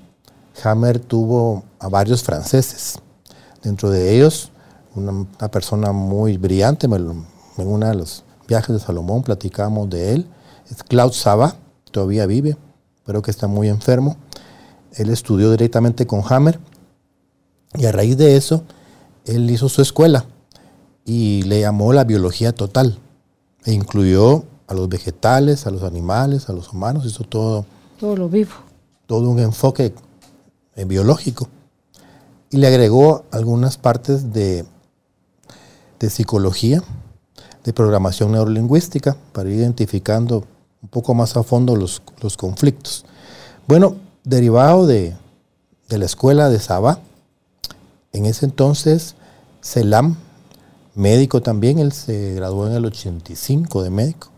Hammer 0.64 0.98
tuvo 0.98 1.62
a 1.78 1.88
varios 1.88 2.22
franceses. 2.22 2.98
Dentro 3.62 3.90
de 3.90 4.14
ellos, 4.14 4.50
una, 4.94 5.26
persona 5.50 5.92
muy 5.92 6.36
brillante, 6.36 6.86
en 6.86 7.24
uno 7.56 7.86
de 7.86 7.94
los 7.94 8.24
viajes 8.46 8.74
de 8.74 8.80
Salomón 8.80 9.22
platicamos 9.22 9.88
de 9.90 10.14
él, 10.14 10.26
es 10.70 10.82
Claude 10.82 11.14
Saba, 11.14 11.56
todavía 11.90 12.26
vive, 12.26 12.56
pero 13.04 13.22
que 13.22 13.30
está 13.30 13.46
muy 13.46 13.68
enfermo. 13.68 14.16
Él 14.92 15.10
estudió 15.10 15.50
directamente 15.50 16.06
con 16.06 16.22
Hammer 16.28 16.58
y 17.74 17.86
a 17.86 17.92
raíz 17.92 18.16
de 18.16 18.36
eso, 18.36 18.64
él 19.24 19.50
hizo 19.50 19.68
su 19.68 19.82
escuela 19.82 20.26
y 21.04 21.42
le 21.42 21.60
llamó 21.60 21.92
la 21.92 22.04
biología 22.04 22.52
total. 22.52 22.98
E 23.64 23.72
incluyó 23.72 24.44
a 24.66 24.74
los 24.74 24.88
vegetales, 24.88 25.66
a 25.66 25.70
los 25.70 25.82
animales, 25.82 26.48
a 26.48 26.52
los 26.52 26.72
humanos, 26.72 27.04
hizo 27.06 27.24
todo. 27.24 27.64
Todo 27.98 28.16
lo 28.16 28.28
vivo. 28.28 28.52
Todo 29.06 29.28
un 29.28 29.38
enfoque 29.38 29.94
eh, 30.76 30.84
biológico. 30.84 31.48
Y 32.50 32.58
le 32.58 32.66
agregó 32.68 33.24
algunas 33.32 33.76
partes 33.76 34.32
de, 34.32 34.64
de 36.00 36.10
psicología, 36.10 36.82
de 37.64 37.72
programación 37.72 38.32
neurolingüística, 38.32 39.16
para 39.32 39.48
ir 39.48 39.56
identificando 39.56 40.44
un 40.82 40.88
poco 40.88 41.14
más 41.14 41.36
a 41.36 41.42
fondo 41.42 41.76
los, 41.76 42.02
los 42.20 42.36
conflictos. 42.36 43.04
Bueno, 43.66 43.96
derivado 44.22 44.86
de, 44.86 45.14
de 45.88 45.98
la 45.98 46.04
escuela 46.04 46.48
de 46.50 46.60
Saba, 46.60 46.98
en 48.12 48.26
ese 48.26 48.46
entonces, 48.46 49.14
Selam, 49.60 50.16
médico 50.94 51.42
también, 51.42 51.78
él 51.78 51.92
se 51.92 52.34
graduó 52.34 52.66
en 52.66 52.74
el 52.74 52.84
85 52.84 53.82
de 53.82 53.90
médico 53.90 54.28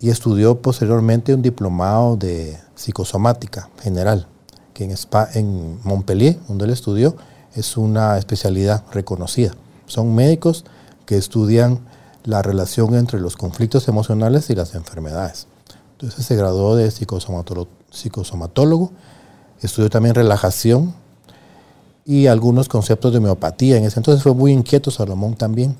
y 0.00 0.08
estudió 0.08 0.60
posteriormente 0.60 1.34
un 1.34 1.42
diplomado 1.42 2.16
de 2.16 2.58
psicosomática 2.74 3.68
general, 3.82 4.26
que 4.72 4.84
en, 4.84 4.94
en 5.34 5.78
Montpellier, 5.84 6.38
donde 6.48 6.64
él 6.64 6.70
estudió, 6.70 7.16
es 7.54 7.76
una 7.76 8.16
especialidad 8.16 8.84
reconocida. 8.92 9.52
Son 9.90 10.14
médicos 10.14 10.64
que 11.04 11.16
estudian 11.16 11.80
la 12.24 12.42
relación 12.42 12.94
entre 12.94 13.18
los 13.18 13.36
conflictos 13.36 13.88
emocionales 13.88 14.48
y 14.48 14.54
las 14.54 14.76
enfermedades. 14.76 15.48
Entonces 15.92 16.24
se 16.24 16.36
graduó 16.36 16.76
de 16.76 16.92
psicosomatólogo, 16.92 18.92
estudió 19.60 19.90
también 19.90 20.14
relajación 20.14 20.94
y 22.04 22.28
algunos 22.28 22.68
conceptos 22.68 23.10
de 23.10 23.18
homeopatía. 23.18 23.78
En 23.78 23.84
ese 23.84 23.98
entonces 23.98 24.22
fue 24.22 24.32
muy 24.32 24.52
inquieto 24.52 24.92
Salomón 24.92 25.34
también. 25.34 25.76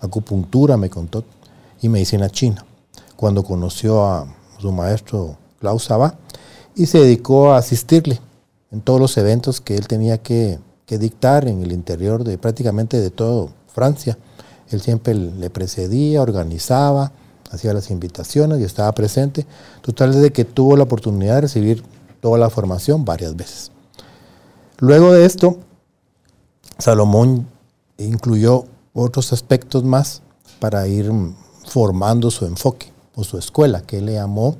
Acupuntura 0.00 0.76
me 0.76 0.90
contó 0.90 1.22
y 1.80 1.88
medicina 1.88 2.28
china. 2.30 2.64
Cuando 3.14 3.44
conoció 3.44 4.04
a 4.04 4.26
su 4.58 4.72
maestro 4.72 5.36
Klaus 5.60 5.84
Saba 5.84 6.16
y 6.74 6.86
se 6.86 6.98
dedicó 6.98 7.52
a 7.52 7.58
asistirle 7.58 8.20
en 8.72 8.80
todos 8.80 8.98
los 8.98 9.16
eventos 9.18 9.60
que 9.60 9.76
él 9.76 9.86
tenía 9.86 10.18
que, 10.18 10.58
dictar 10.98 11.48
en 11.48 11.62
el 11.62 11.72
interior 11.72 12.24
de 12.24 12.38
prácticamente 12.38 13.00
de 13.00 13.10
todo 13.10 13.50
Francia. 13.68 14.18
Él 14.70 14.80
siempre 14.80 15.14
le 15.14 15.50
precedía, 15.50 16.22
organizaba, 16.22 17.12
hacía 17.50 17.74
las 17.74 17.90
invitaciones 17.90 18.60
y 18.60 18.64
estaba 18.64 18.92
presente. 18.92 19.46
Total, 19.82 20.12
desde 20.12 20.32
que 20.32 20.44
tuvo 20.44 20.76
la 20.76 20.84
oportunidad 20.84 21.36
de 21.36 21.40
recibir 21.42 21.82
toda 22.20 22.38
la 22.38 22.50
formación 22.50 23.04
varias 23.04 23.36
veces. 23.36 23.70
Luego 24.78 25.12
de 25.12 25.24
esto, 25.26 25.58
Salomón 26.78 27.46
incluyó 27.98 28.64
otros 28.94 29.32
aspectos 29.32 29.84
más 29.84 30.22
para 30.58 30.86
ir 30.86 31.10
formando 31.66 32.30
su 32.30 32.46
enfoque 32.46 32.92
o 33.14 33.24
su 33.24 33.38
escuela, 33.38 33.82
que 33.82 33.98
él 33.98 34.06
le 34.06 34.14
llamó 34.14 34.56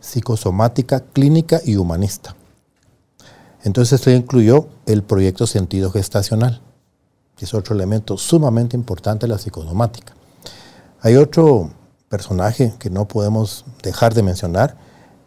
psicosomática 0.00 1.00
clínica 1.00 1.60
y 1.64 1.76
humanista. 1.76 2.34
Entonces 3.62 3.94
esto 3.94 4.10
incluyó 4.10 4.68
el 4.86 5.02
proyecto 5.02 5.46
sentido 5.46 5.90
gestacional, 5.90 6.62
que 7.36 7.44
es 7.44 7.54
otro 7.54 7.74
elemento 7.74 8.16
sumamente 8.16 8.76
importante 8.76 9.26
de 9.26 9.32
la 9.32 9.38
psicosomática. 9.38 10.14
Hay 11.00 11.16
otro 11.16 11.70
personaje 12.08 12.74
que 12.78 12.90
no 12.90 13.06
podemos 13.06 13.64
dejar 13.82 14.14
de 14.14 14.22
mencionar, 14.22 14.76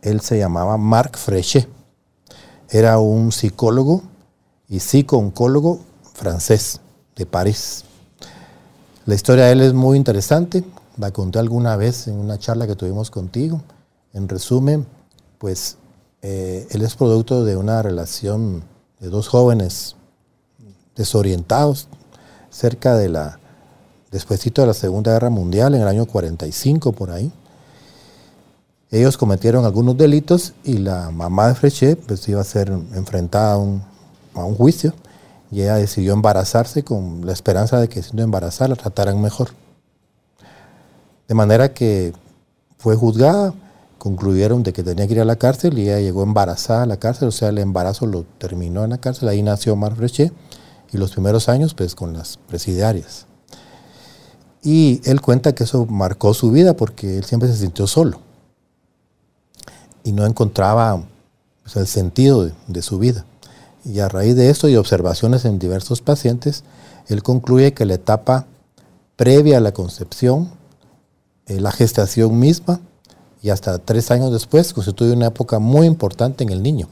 él 0.02 0.22
se 0.22 0.38
llamaba 0.38 0.78
Marc 0.78 1.18
Frechet. 1.18 1.68
Era 2.70 3.00
un 3.00 3.32
psicólogo 3.32 4.02
y 4.68 4.80
psico-oncólogo 4.80 5.80
francés 6.14 6.82
de 7.16 7.26
París. 7.26 7.86
La 9.06 9.16
historia 9.16 9.46
de 9.46 9.52
él 9.52 9.62
es 9.62 9.74
muy 9.74 9.98
interesante, 9.98 10.64
la 10.98 11.12
conté 11.12 11.40
alguna 11.40 11.76
vez 11.76 12.08
en 12.08 12.16
una 12.16 12.38
charla 12.38 12.68
que 12.68 12.76
tuvimos 12.76 13.12
contigo. 13.12 13.62
En 14.14 14.28
resumen, 14.28 14.86
pues 15.38 15.78
eh, 16.24 16.68
él 16.72 16.82
es 16.82 16.96
producto 16.96 17.44
de 17.44 17.58
una 17.58 17.82
relación 17.82 18.64
de 19.02 19.10
dos 19.10 19.28
jóvenes 19.28 19.98
desorientados 20.96 21.90
cerca 22.50 22.96
de 22.96 23.10
la, 23.10 23.40
despuésito 24.10 24.62
de 24.62 24.68
la 24.68 24.74
Segunda 24.74 25.12
Guerra 25.12 25.30
Mundial, 25.30 25.76
en 25.76 25.82
el 25.82 25.88
año 25.88 26.06
45 26.06 26.94
por 26.94 27.12
ahí. 27.12 27.30
Ellos 28.90 29.18
cometieron 29.18 29.66
algunos 29.66 29.98
delitos 29.98 30.54
y 30.64 30.78
la 30.78 31.12
mamá 31.12 31.50
de 31.50 31.56
Frechet 31.56 32.00
pues, 32.00 32.28
iba 32.30 32.40
a 32.40 32.46
ser 32.46 32.70
enfrentada 32.70 33.58
un, 33.58 33.84
a 34.34 34.46
un 34.46 34.56
juicio 34.56 34.94
y 35.52 35.62
ella 35.62 35.76
decidió 35.76 36.14
embarazarse 36.14 36.84
con 36.84 37.26
la 37.26 37.34
esperanza 37.34 37.82
de 37.82 37.90
que 37.90 38.02
siendo 38.02 38.24
embarazada 38.24 38.70
la 38.70 38.76
trataran 38.76 39.22
mejor. 39.22 39.50
De 41.28 41.36
manera 41.36 41.74
que 41.74 42.14
fue 42.78 42.96
juzgada, 42.96 43.54
concluyeron 44.04 44.64
de 44.64 44.74
que 44.74 44.84
tenía 44.84 45.08
que 45.08 45.14
ir 45.14 45.22
a 45.22 45.26
la 45.26 45.38
cárcel 45.38 45.80
y 45.80 45.84
ella 45.84 46.02
llegó 46.02 46.24
embarazada 46.24 46.84
a 46.84 46.86
la 46.86 46.98
cárcel, 46.98 47.30
o 47.30 47.32
sea, 47.32 47.48
el 47.48 47.58
embarazo 47.58 48.06
lo 48.06 48.26
terminó 48.38 48.84
en 48.84 48.90
la 48.90 48.98
cárcel, 48.98 49.30
ahí 49.30 49.42
nació 49.42 49.78
Mar 49.78 49.96
y 50.92 50.98
los 50.98 51.12
primeros 51.12 51.48
años 51.48 51.74
pues 51.74 51.96
con 51.96 52.12
las 52.12 52.36
presidiarias. 52.36 53.28
Y 54.62 55.00
él 55.06 55.22
cuenta 55.22 55.56
que 55.56 55.64
eso 55.64 55.86
marcó 55.86 56.34
su 56.34 56.52
vida 56.52 56.76
porque 56.76 57.18
él 57.18 57.24
siempre 57.24 57.48
se 57.48 57.56
sintió 57.56 57.88
solo 57.88 58.20
y 60.04 60.12
no 60.12 60.26
encontraba 60.26 61.02
el 61.74 61.88
sentido 61.88 62.52
de 62.68 62.82
su 62.82 63.00
vida. 63.00 63.24
Y 63.86 64.00
a 64.00 64.10
raíz 64.10 64.36
de 64.36 64.50
esto 64.50 64.68
y 64.68 64.76
observaciones 64.76 65.46
en 65.46 65.60
diversos 65.60 66.02
pacientes, 66.02 66.66
él 67.08 67.24
concluye 67.24 67.74
que 67.74 67.86
la 67.86 67.94
etapa 67.94 68.48
previa 69.16 69.60
a 69.60 69.62
la 69.62 69.72
concepción, 69.72 70.52
eh, 71.46 71.62
la 71.62 71.72
gestación 71.72 72.38
misma 72.38 72.82
y 73.44 73.50
hasta 73.50 73.78
tres 73.78 74.10
años 74.10 74.32
después 74.32 74.74
constituye 74.74 75.12
una 75.12 75.28
época 75.28 75.60
muy 75.60 75.86
importante 75.86 76.44
en 76.44 76.50
el 76.50 76.64
niño, 76.64 76.88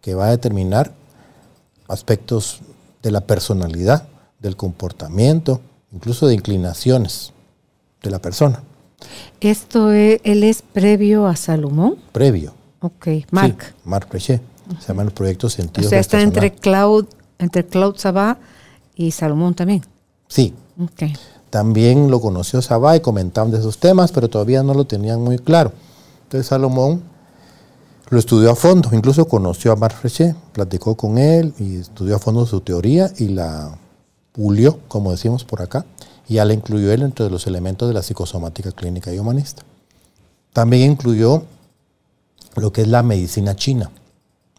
que 0.00 0.14
va 0.14 0.28
a 0.28 0.30
determinar 0.30 0.94
aspectos 1.88 2.60
de 3.02 3.10
la 3.10 3.20
personalidad, 3.20 4.06
del 4.38 4.56
comportamiento, 4.56 5.60
incluso 5.92 6.28
de 6.28 6.34
inclinaciones 6.34 7.32
de 8.02 8.10
la 8.10 8.20
persona. 8.20 8.62
¿Esto 9.40 9.92
es, 9.92 10.20
él 10.22 10.44
es 10.44 10.62
previo 10.62 11.26
a 11.26 11.34
Salomón? 11.34 11.96
Previo. 12.12 12.54
Ok, 12.80 13.08
Marc. 13.32 13.66
Sí, 13.66 13.72
Marc 13.84 14.08
Frechet. 14.08 14.40
Se 14.80 14.88
llama 14.88 15.02
el 15.02 15.10
proyecto 15.10 15.48
Sentido 15.50 15.86
O 15.86 15.90
sea, 15.90 15.98
está 15.98 16.20
entre 16.20 16.52
Cloud, 16.52 17.06
entre 17.38 17.66
Cloud 17.66 17.96
Sabá 17.96 18.38
y 18.94 19.10
Salomón 19.10 19.54
también. 19.54 19.82
Sí, 20.28 20.54
Ok. 20.80 21.10
También 21.50 22.10
lo 22.10 22.20
conoció 22.20 22.62
Sabá 22.62 22.96
y 22.96 23.00
comentaban 23.00 23.50
de 23.50 23.58
esos 23.58 23.78
temas, 23.78 24.12
pero 24.12 24.28
todavía 24.28 24.62
no 24.62 24.74
lo 24.74 24.84
tenían 24.84 25.20
muy 25.20 25.38
claro. 25.38 25.72
Entonces 26.28 26.48
Salomón 26.48 27.02
lo 28.10 28.18
estudió 28.18 28.50
a 28.50 28.54
fondo, 28.54 28.90
incluso 28.92 29.26
conoció 29.26 29.72
a 29.72 29.76
Marc 29.76 29.96
Frechet, 29.96 30.36
platicó 30.52 30.94
con 30.94 31.16
él 31.16 31.54
y 31.58 31.76
estudió 31.76 32.16
a 32.16 32.18
fondo 32.18 32.44
su 32.44 32.60
teoría 32.60 33.10
y 33.16 33.28
la 33.28 33.78
pulió, 34.32 34.78
como 34.88 35.10
decimos 35.10 35.44
por 35.44 35.62
acá, 35.62 35.86
y 36.28 36.34
ya 36.34 36.44
la 36.44 36.52
incluyó 36.52 36.92
él 36.92 37.00
entre 37.00 37.30
los 37.30 37.46
elementos 37.46 37.88
de 37.88 37.94
la 37.94 38.02
psicosomática 38.02 38.72
clínica 38.72 39.10
y 39.10 39.18
humanista. 39.18 39.62
También 40.52 40.90
incluyó 40.90 41.44
lo 42.56 42.74
que 42.74 42.82
es 42.82 42.88
la 42.88 43.02
medicina 43.02 43.56
china, 43.56 43.90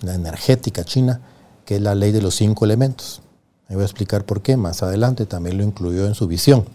la 0.01 0.15
energética 0.15 0.83
china, 0.83 1.21
que 1.65 1.75
es 1.75 1.81
la 1.83 1.93
ley 1.93 2.11
de 2.11 2.23
los 2.23 2.33
cinco 2.33 2.65
elementos. 2.65 3.21
Me 3.67 3.75
voy 3.75 3.83
a 3.83 3.85
explicar 3.85 4.25
por 4.25 4.41
qué 4.41 4.57
más 4.57 4.81
adelante, 4.81 5.27
también 5.27 5.59
lo 5.59 5.63
incluyó 5.63 6.07
en 6.07 6.15
su 6.15 6.25
visión. 6.25 6.65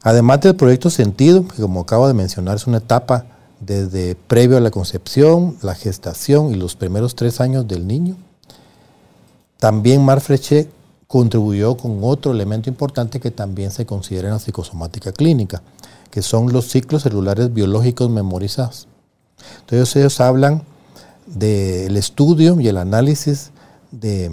Además 0.00 0.40
del 0.40 0.56
proyecto 0.56 0.88
Sentido, 0.88 1.46
que 1.46 1.60
como 1.60 1.80
acabo 1.80 2.08
de 2.08 2.14
mencionar 2.14 2.56
es 2.56 2.66
una 2.66 2.78
etapa 2.78 3.26
desde 3.60 4.14
previo 4.14 4.56
a 4.56 4.60
la 4.60 4.70
concepción, 4.70 5.56
la 5.62 5.74
gestación 5.74 6.52
y 6.52 6.54
los 6.54 6.76
primeros 6.76 7.14
tres 7.14 7.40
años 7.40 7.66
del 7.66 7.86
niño, 7.86 8.16
también 9.58 10.04
Mar 10.04 10.20
Frechet 10.20 10.70
contribuyó 11.08 11.76
con 11.76 11.98
otro 12.02 12.32
elemento 12.32 12.68
importante 12.68 13.18
que 13.18 13.30
también 13.30 13.70
se 13.70 13.86
considera 13.86 14.28
en 14.28 14.34
la 14.34 14.40
psicosomática 14.40 15.10
clínica, 15.10 15.62
que 16.10 16.22
son 16.22 16.52
los 16.52 16.68
ciclos 16.68 17.02
celulares 17.02 17.52
biológicos 17.52 18.10
memorizados. 18.10 18.86
Entonces 19.60 19.96
ellos 19.96 20.20
hablan 20.20 20.62
del 21.26 21.96
estudio 21.96 22.60
y 22.60 22.68
el 22.68 22.76
análisis 22.76 23.50
de 23.90 24.30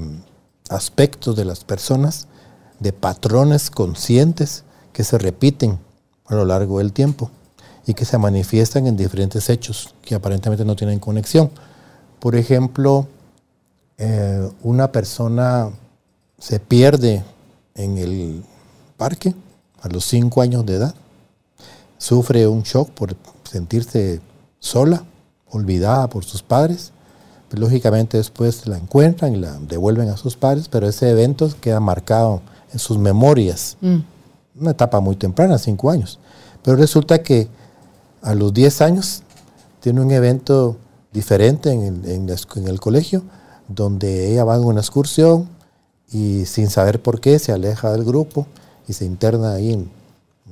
aspectos 0.70 1.36
de 1.36 1.46
las 1.46 1.64
personas, 1.64 2.28
de 2.80 2.94
patrones 2.94 3.70
conscientes 3.70 4.64
que 4.94 5.04
se 5.04 5.18
repiten 5.18 5.80
a 6.26 6.36
lo 6.36 6.46
largo 6.46 6.80
del 6.80 6.94
tiempo 6.94 7.32
y 7.86 7.94
que 7.94 8.06
se 8.06 8.18
manifiestan 8.18 8.88
en 8.88 8.98
diferentes 8.98 9.50
hechos 9.50 9.94
que 10.02 10.16
aparentemente 10.16 10.66
no 10.66 10.76
tienen 10.76 11.00
conexión. 11.00 11.52
Por 12.20 12.36
ejemplo, 12.36 13.08
eh, 13.98 14.50
una 14.64 14.92
persona 14.92 15.70
se 16.40 16.60
pierde 16.60 17.24
en 17.76 17.98
el 17.98 18.44
parque 18.98 19.34
a 19.82 19.88
los 19.90 20.06
cinco 20.06 20.42
años 20.42 20.66
de 20.66 20.76
edad, 20.76 20.96
sufre 21.98 22.48
un 22.48 22.64
shock 22.64 22.90
por 22.92 23.16
sentirse 23.44 24.20
sola, 24.60 25.04
olvidada 25.50 26.10
por 26.10 26.26
sus 26.26 26.42
padres, 26.42 26.92
pues, 27.50 27.60
lógicamente 27.60 28.18
después 28.18 28.68
la 28.68 28.78
encuentran 28.78 29.36
y 29.36 29.38
la 29.38 29.54
devuelven 29.60 30.10
a 30.10 30.18
sus 30.18 30.36
padres, 30.36 30.68
pero 30.68 30.88
ese 30.88 31.10
evento 31.10 31.50
queda 31.62 31.80
marcado 31.80 32.42
en 32.74 32.80
sus 32.80 32.98
memorias. 32.98 33.78
Mm. 33.80 34.00
Una 34.60 34.72
etapa 34.72 35.00
muy 35.00 35.16
temprana, 35.16 35.58
cinco 35.58 35.90
años. 35.90 36.20
Pero 36.64 36.78
resulta 36.78 37.22
que 37.24 37.48
a 38.26 38.34
los 38.34 38.54
10 38.54 38.82
años 38.82 39.22
tiene 39.82 40.02
un 40.02 40.12
evento 40.12 40.78
diferente 41.14 41.72
en 41.72 42.30
el, 42.68 42.80
colegio, 42.80 43.24
donde 43.68 44.32
ella 44.32 44.44
va 44.44 44.56
en 44.56 44.64
una 44.64 44.82
excursión 44.82 45.48
y 46.12 46.46
sin 46.46 46.70
saber 46.70 47.02
por 47.02 47.22
qué 47.22 47.38
se 47.38 47.52
aleja 47.52 47.92
del 47.92 48.04
grupo 48.04 48.48
y 48.88 48.94
se 48.94 49.06
interna 49.06 49.54
ahí 49.54 49.74
en 49.74 49.90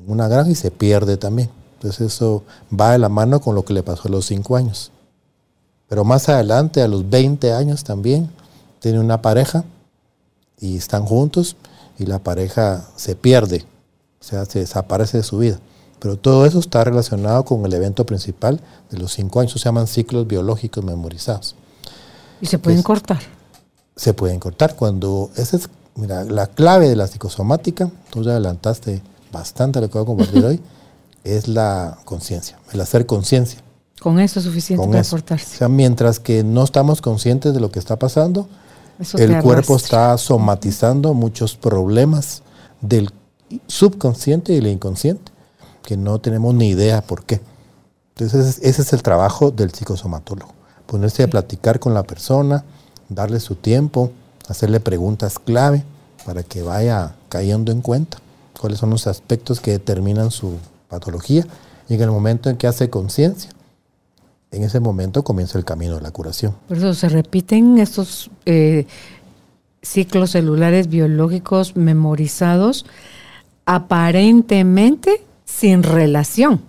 una 0.08 0.28
granja 0.28 0.52
y 0.52 0.56
se 0.56 0.70
pierde 0.70 1.18
también. 1.18 1.50
Entonces 1.76 2.14
eso 2.14 2.44
va 2.72 2.92
de 2.92 3.00
la 3.00 3.10
mano 3.10 3.42
con 3.42 3.56
lo 3.56 3.66
que 3.66 3.74
le 3.74 3.82
pasó 3.82 4.08
a 4.08 4.12
los 4.12 4.28
cinco 4.28 4.56
años. 4.56 4.92
Pero 5.90 6.06
más 6.06 6.30
adelante, 6.30 6.82
a 6.82 6.88
los 6.88 7.10
20 7.10 7.54
años 7.54 7.84
también, 7.84 8.30
tiene 8.80 9.00
una 9.00 9.22
pareja 9.22 9.66
y 10.60 10.78
están 10.78 11.06
juntos 11.06 11.56
y 11.98 12.06
la 12.06 12.20
pareja 12.20 12.88
se 12.96 13.16
pierde, 13.16 13.66
o 14.22 14.24
sea, 14.24 14.46
se 14.46 14.60
desaparece 14.60 15.18
de 15.18 15.24
su 15.24 15.40
vida. 15.40 15.60
Pero 16.04 16.18
todo 16.18 16.46
eso 16.46 16.60
está 16.60 16.84
relacionado 16.84 17.46
con 17.46 17.66
el 17.66 17.72
evento 17.74 18.06
principal 18.06 18.60
de 18.92 18.98
los 18.98 19.14
cinco 19.14 19.40
años, 19.40 19.54
se 19.54 19.60
llaman 19.60 19.88
ciclos 19.88 20.28
biológicos 20.28 20.84
memorizados. 20.84 21.56
Y 22.42 22.46
se 22.48 22.60
pueden 22.60 22.80
Es- 22.80 22.86
cortar. 22.86 23.20
Se 23.96 24.14
pueden 24.14 24.38
cortar 24.42 24.76
cuando, 24.76 25.30
esa 25.38 25.56
es, 25.56 25.70
mira, 25.96 26.26
la 26.26 26.48
clave 26.48 26.90
de 26.90 26.98
la 26.98 27.08
psicosomática, 27.08 27.90
tú 28.10 28.22
ya 28.22 28.32
adelantaste 28.32 29.02
bastante 29.32 29.80
lo 29.80 29.88
que 29.90 29.94
voy 29.98 30.04
a 30.04 30.06
compartir 30.08 30.44
hoy, 30.44 30.60
es 31.24 31.48
la 31.48 31.98
conciencia, 32.04 32.60
el 32.74 32.82
hacer 32.82 33.06
conciencia. 33.06 33.62
Con 34.02 34.20
eso 34.20 34.40
es 34.40 34.46
suficiente 34.46 34.82
con 34.82 34.90
para 34.92 35.02
eso. 35.04 35.16
O 35.16 35.20
cortarse. 35.20 35.56
sea, 35.58 35.70
mientras 35.70 36.20
que 36.20 36.44
no 36.44 36.66
estamos 36.66 37.00
conscientes 37.02 37.54
de 37.54 37.62
lo 37.62 37.72
que 37.72 37.80
está 37.80 37.98
pasando, 37.98 38.50
Eso 39.00 39.18
el 39.20 39.42
cuerpo 39.42 39.78
está 39.78 40.18
somatizando 40.18 41.14
muchos 41.14 41.56
problemas 41.56 42.42
del 42.82 43.10
subconsciente 43.68 44.54
y 44.54 44.58
el 44.58 44.68
inconsciente, 44.68 45.32
que 45.84 45.98
no 45.98 46.20
tenemos 46.20 46.54
ni 46.56 46.70
idea 46.70 47.02
por 47.02 47.24
qué. 47.24 47.42
Entonces, 48.16 48.60
ese 48.62 48.82
es 48.82 48.94
el 48.94 49.04
trabajo 49.04 49.52
del 49.52 49.72
psicosomatólogo. 49.72 50.54
Ponerse 50.86 51.24
a 51.24 51.28
platicar 51.28 51.80
con 51.80 51.94
la 51.94 52.04
persona, 52.04 52.64
darle 53.10 53.40
su 53.40 53.56
tiempo, 53.56 54.12
hacerle 54.48 54.80
preguntas 54.80 55.40
clave 55.40 55.84
para 56.26 56.44
que 56.44 56.62
vaya 56.62 57.16
cayendo 57.30 57.72
en 57.72 57.82
cuenta 57.82 58.20
cuáles 58.60 58.80
son 58.80 58.92
los 58.92 59.08
aspectos 59.08 59.60
que 59.60 59.72
determinan 59.72 60.32
su 60.32 60.58
patología 60.88 61.46
y 61.90 61.96
en 61.96 62.02
el 62.02 62.12
momento 62.12 62.50
en 62.50 62.58
que 62.58 62.68
hace 62.68 62.90
conciencia, 62.90 63.50
en 64.52 64.64
ese 64.64 64.80
momento 64.80 65.24
comienza 65.24 65.58
el 65.58 65.66
camino 65.66 65.96
de 65.96 66.02
la 66.02 66.12
curación. 66.12 66.56
Por 66.68 66.78
eso 66.78 66.94
se 66.94 67.10
repiten 67.10 67.80
estos 67.80 68.30
eh, 68.46 68.86
ciclos 69.82 70.32
celulares 70.32 70.88
biológicos 70.88 71.76
memorizados 71.76 72.86
aparentemente 73.66 75.24
sin 75.58 75.84
relación, 75.84 76.62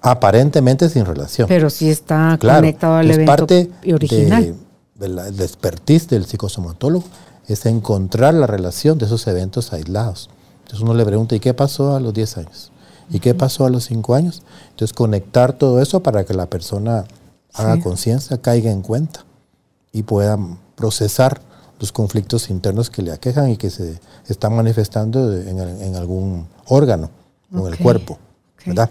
Aparentemente 0.00 0.88
sin 0.88 1.04
relación. 1.04 1.48
pero 1.48 1.70
sí 1.70 1.90
está 1.90 2.36
Claro, 2.38 2.60
conectado 2.60 2.94
al 2.96 3.10
es 3.10 3.16
evento 3.16 3.32
parte 3.32 3.70
original. 3.92 4.44
de, 4.44 5.06
de 5.06 5.08
la 5.08 5.28
el 5.28 5.40
expertise 5.40 6.08
del 6.08 6.24
psicosomatólogo, 6.26 7.04
es 7.48 7.66
encontrar 7.66 8.34
la 8.34 8.46
relación 8.46 8.98
de 8.98 9.06
esos 9.06 9.26
eventos 9.26 9.72
aislados. 9.72 10.30
Entonces 10.58 10.80
uno 10.80 10.94
le 10.94 11.04
pregunta, 11.04 11.34
¿y 11.36 11.40
qué 11.40 11.54
pasó 11.54 11.94
a 11.96 12.00
los 12.00 12.12
10 12.14 12.38
años? 12.38 12.72
¿Y 13.10 13.20
qué 13.20 13.34
pasó 13.34 13.66
a 13.66 13.70
los 13.70 13.84
5 13.84 14.14
años? 14.14 14.42
Entonces 14.70 14.92
conectar 14.92 15.52
todo 15.52 15.80
eso 15.80 16.00
para 16.00 16.24
que 16.24 16.34
la 16.34 16.46
persona 16.46 17.04
haga 17.54 17.76
Sí. 17.76 17.80
conciencia, 17.82 18.38
caiga 18.38 18.70
en 18.70 18.82
cuenta 18.82 19.24
y 19.92 20.02
pueda 20.02 20.38
procesar 20.74 21.40
los 21.78 21.92
conflictos 21.92 22.50
internos 22.50 22.90
que 22.90 23.02
le 23.02 23.12
aquejan 23.12 23.50
y 23.50 23.56
que 23.56 23.70
se 23.70 24.00
están 24.28 24.54
manifestando 24.56 25.32
en 25.36 25.94
algún 25.94 26.46
órgano 26.66 27.10
o 27.52 27.58
en 27.58 27.66
Ok, 27.66 27.72
el 27.72 27.78
cuerpo. 27.78 28.18
¿verdad? 28.64 28.90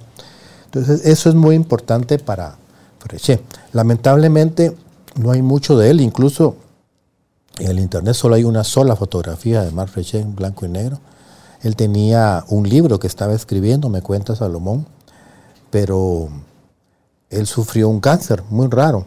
Entonces, 0.65 1.05
eso 1.05 1.29
es 1.29 1.35
muy 1.35 1.55
importante 1.55 2.17
para 2.19 2.57
Frechet. 2.99 3.41
Lamentablemente, 3.73 4.75
no 5.15 5.31
hay 5.31 5.41
mucho 5.41 5.77
de 5.77 5.89
él, 5.89 6.01
incluso 6.01 6.55
en 7.59 7.67
el 7.67 7.79
internet 7.79 8.15
solo 8.15 8.35
hay 8.35 8.43
una 8.43 8.63
sola 8.63 8.95
fotografía 8.95 9.61
de 9.61 9.71
Marc 9.71 9.91
Frechet 9.91 10.21
en 10.21 10.35
blanco 10.35 10.65
y 10.65 10.69
negro. 10.69 10.99
Él 11.61 11.75
tenía 11.75 12.43
un 12.49 12.67
libro 12.67 12.99
que 12.99 13.07
estaba 13.07 13.33
escribiendo, 13.33 13.89
me 13.89 14.01
cuenta 14.01 14.35
Salomón, 14.35 14.85
pero 15.71 16.29
él 17.29 17.47
sufrió 17.47 17.89
un 17.89 17.99
cáncer 17.99 18.43
muy 18.49 18.67
raro, 18.67 19.05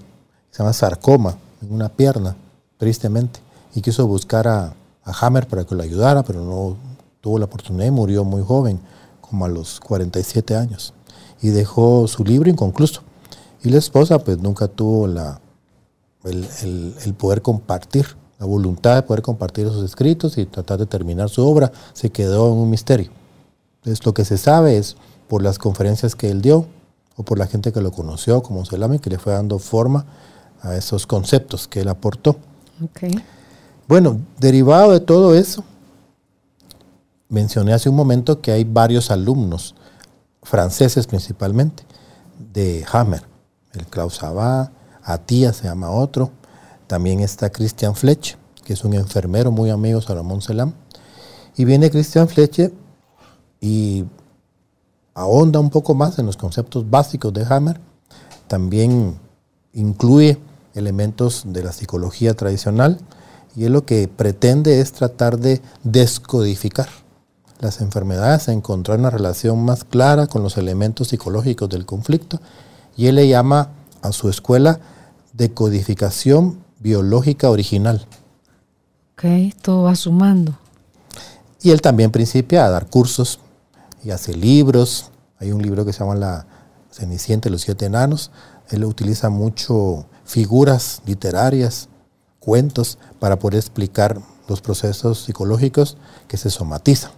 se 0.51 0.59
llama 0.59 0.73
sarcoma, 0.73 1.37
en 1.63 1.73
una 1.73 1.89
pierna, 1.89 2.37
tristemente, 2.79 3.41
y 3.75 3.83
quiso 3.83 4.07
buscar 4.07 4.49
a, 4.49 4.73
a 5.05 5.27
Hammer 5.27 5.47
para 5.47 5.65
que 5.65 5.75
lo 5.75 5.83
ayudara, 5.83 6.23
pero 6.23 6.43
no 6.43 6.77
tuvo 7.21 7.39
la 7.39 7.45
oportunidad 7.45 7.87
y 7.87 7.91
murió 7.91 8.25
muy 8.25 8.43
joven, 8.43 8.81
como 9.29 9.45
a 9.45 9.49
los 9.49 9.81
47 9.81 10.57
años, 10.57 10.95
y 11.41 11.49
dejó 11.49 12.07
su 12.09 12.25
libro 12.25 12.49
inconcluso. 12.51 13.03
Y 13.63 13.71
la 13.71 13.79
esposa 13.79 14.19
pues 14.19 14.39
nunca 14.39 14.69
tuvo 14.69 15.07
la, 15.07 15.41
el, 16.25 16.47
el- 16.63 16.95
el 17.05 17.15
poder 17.15 17.43
compartir, 17.43 18.07
la 18.39 18.47
voluntad 18.47 18.95
de 18.95 19.03
poder 19.03 19.23
compartir 19.23 19.67
esos 19.67 19.85
escritos 19.85 20.39
y 20.39 20.47
tratar 20.47 20.79
de 20.79 20.87
terminar 20.87 21.29
su 21.29 21.45
obra, 21.47 21.73
se 21.93 22.11
quedó 22.11 22.53
en 22.53 22.59
un 22.59 22.71
misterio. 22.71 23.11
Entonces 23.79 24.05
lo 24.07 24.15
que 24.15 24.25
se 24.25 24.39
sabe 24.39 24.77
es 24.79 24.97
por 25.29 25.43
las 25.43 25.59
conferencias 25.59 26.15
que 26.15 26.31
él 26.31 26.41
dio 26.41 26.67
o 27.17 27.25
por 27.25 27.39
la 27.39 27.47
gente 27.49 27.73
que 27.73 27.81
lo 27.81 27.91
conoció 27.91 28.43
como 28.43 28.65
Selame, 28.65 29.01
que 29.01 29.11
le 29.11 29.19
fue 29.19 29.33
dando 29.33 29.59
forma 29.59 30.07
a 30.63 30.77
esos 30.77 31.07
conceptos 31.07 31.67
que 31.67 31.81
él 31.81 31.89
aportó. 31.89 32.37
Bueno, 33.89 34.21
derivado 34.39 34.93
de 34.93 35.01
todo 35.01 35.35
eso, 35.35 35.65
mencioné 37.29 37.73
hace 37.73 37.89
un 37.89 37.97
momento 37.97 38.41
que 38.41 38.53
hay 38.53 38.65
varios 38.65 39.11
alumnos, 39.11 39.75
franceses 40.43 41.07
principalmente, 41.07 41.85
de 42.53 42.85
Hammer. 42.91 43.23
El 43.73 43.87
Klaus 43.87 44.23
Abad, 44.23 44.71
Atía 45.03 45.53
se 45.53 45.65
llama 45.65 45.91
otro. 45.91 46.31
También 46.87 47.21
está 47.21 47.51
Christian 47.51 47.95
Fletch, 47.95 48.37
que 48.65 48.73
es 48.73 48.85
un 48.85 48.95
enfermero 48.95 49.51
muy 49.51 49.71
amigo 49.71 50.01
Salomón 50.01 50.43
Selam. 50.43 50.73
Y 51.57 51.65
viene 51.65 51.91
Christian 51.91 52.29
Fletch 52.29 52.73
y 53.61 54.05
ahonda 55.15 55.61
un 55.61 55.71
poco 55.71 55.95
más 55.95 56.19
en 56.19 56.27
los 56.27 56.37
conceptos 56.37 56.89
básicos 56.89 57.33
de 57.33 57.45
Hammer. 57.49 57.81
También 58.47 59.19
incluye 59.73 60.39
elementos 60.75 61.43
de 61.47 61.63
la 61.63 61.73
psicología 61.73 62.35
tradicional 62.35 62.99
y 63.57 63.65
él 63.65 63.73
lo 63.73 63.85
que 63.85 64.09
pretende 64.09 64.81
es 64.81 64.93
tratar 64.93 65.39
de 65.39 65.61
descodificar 65.83 66.89
las 67.61 67.81
enfermedades, 67.81 68.49
encontrar 68.49 68.99
una 68.99 69.11
relación 69.11 69.65
más 69.65 69.85
clara 69.85 70.27
con 70.27 70.43
los 70.43 70.57
elementos 70.57 71.09
psicológicos 71.09 71.69
del 71.69 71.87
conflicto 71.87 72.41
y 72.97 73.07
él 73.07 73.17
le 73.17 73.29
llama 73.29 73.71
a 74.03 74.13
su 74.13 74.29
escuela 74.29 74.81
decodificación 75.33 76.59
biológica 76.81 77.51
original. 77.51 78.07
Ok, 79.15 79.25
todo 79.63 79.85
va 79.85 79.97
sumando. 79.97 80.59
Y 81.63 81.71
él 81.71 81.81
también 81.81 82.13
principia 82.13 82.65
a 82.65 82.71
dar 82.71 82.87
cursos 82.87 83.41
y 84.05 84.11
hace 84.11 84.35
libros. 84.35 85.11
Hay 85.41 85.51
un 85.53 85.63
libro 85.63 85.85
que 85.85 85.93
se 85.93 86.01
llama 86.01 86.15
La 86.15 86.47
Cenicienta 86.91 87.49
y 87.49 87.53
los 87.53 87.63
Siete 87.63 87.87
Enanos. 87.87 88.31
Él 88.71 88.85
utiliza 88.85 89.29
mucho 89.29 90.07
figuras 90.25 91.03
literarias, 91.05 91.89
cuentos, 92.39 92.99
para 93.19 93.39
poder 93.39 93.59
explicar 93.59 94.21
los 94.47 94.61
procesos 94.61 95.25
psicológicos 95.25 95.97
que 96.29 96.37
se 96.37 96.51
somatizan. 96.51 97.11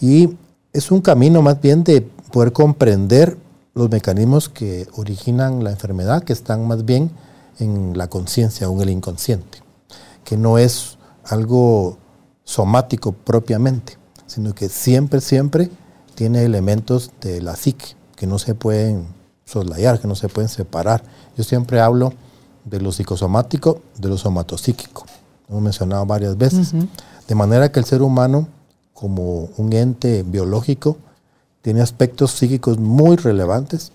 Y 0.00 0.36
es 0.72 0.90
un 0.90 1.00
camino 1.00 1.42
más 1.42 1.60
bien 1.60 1.84
de 1.84 2.00
poder 2.32 2.52
comprender 2.52 3.36
los 3.74 3.90
mecanismos 3.90 4.48
que 4.48 4.88
originan 4.96 5.62
la 5.62 5.70
enfermedad, 5.70 6.24
que 6.24 6.32
están 6.32 6.66
más 6.66 6.84
bien 6.84 7.10
en 7.58 7.96
la 7.96 8.08
conciencia 8.08 8.68
o 8.68 8.74
en 8.74 8.80
el 8.80 8.90
inconsciente, 8.90 9.58
que 10.24 10.36
no 10.36 10.58
es 10.58 10.98
algo 11.24 11.98
somático 12.44 13.12
propiamente, 13.12 13.98
sino 14.26 14.54
que 14.54 14.68
siempre, 14.68 15.20
siempre 15.20 15.70
tiene 16.14 16.44
elementos 16.44 17.10
de 17.20 17.40
la 17.40 17.56
psique 17.56 17.96
que 18.16 18.26
no 18.26 18.38
se 18.38 18.54
pueden 18.54 19.06
soslayar, 19.44 20.00
que 20.00 20.06
no 20.06 20.14
se 20.14 20.28
pueden 20.28 20.48
separar. 20.48 21.02
Yo 21.36 21.44
siempre 21.44 21.80
hablo 21.80 22.12
de 22.64 22.80
lo 22.80 22.92
psicosomático, 22.92 23.80
de 23.98 24.08
lo 24.08 24.18
somatopsíquico. 24.18 25.04
Lo 25.48 25.54
hemos 25.54 25.62
mencionado 25.62 26.04
varias 26.06 26.36
veces. 26.36 26.72
De 27.26 27.34
manera 27.34 27.72
que 27.72 27.80
el 27.80 27.86
ser 27.86 28.02
humano, 28.02 28.48
como 29.00 29.48
un 29.56 29.72
ente 29.72 30.22
biológico, 30.24 30.98
tiene 31.62 31.80
aspectos 31.80 32.32
psíquicos 32.32 32.78
muy 32.78 33.16
relevantes 33.16 33.92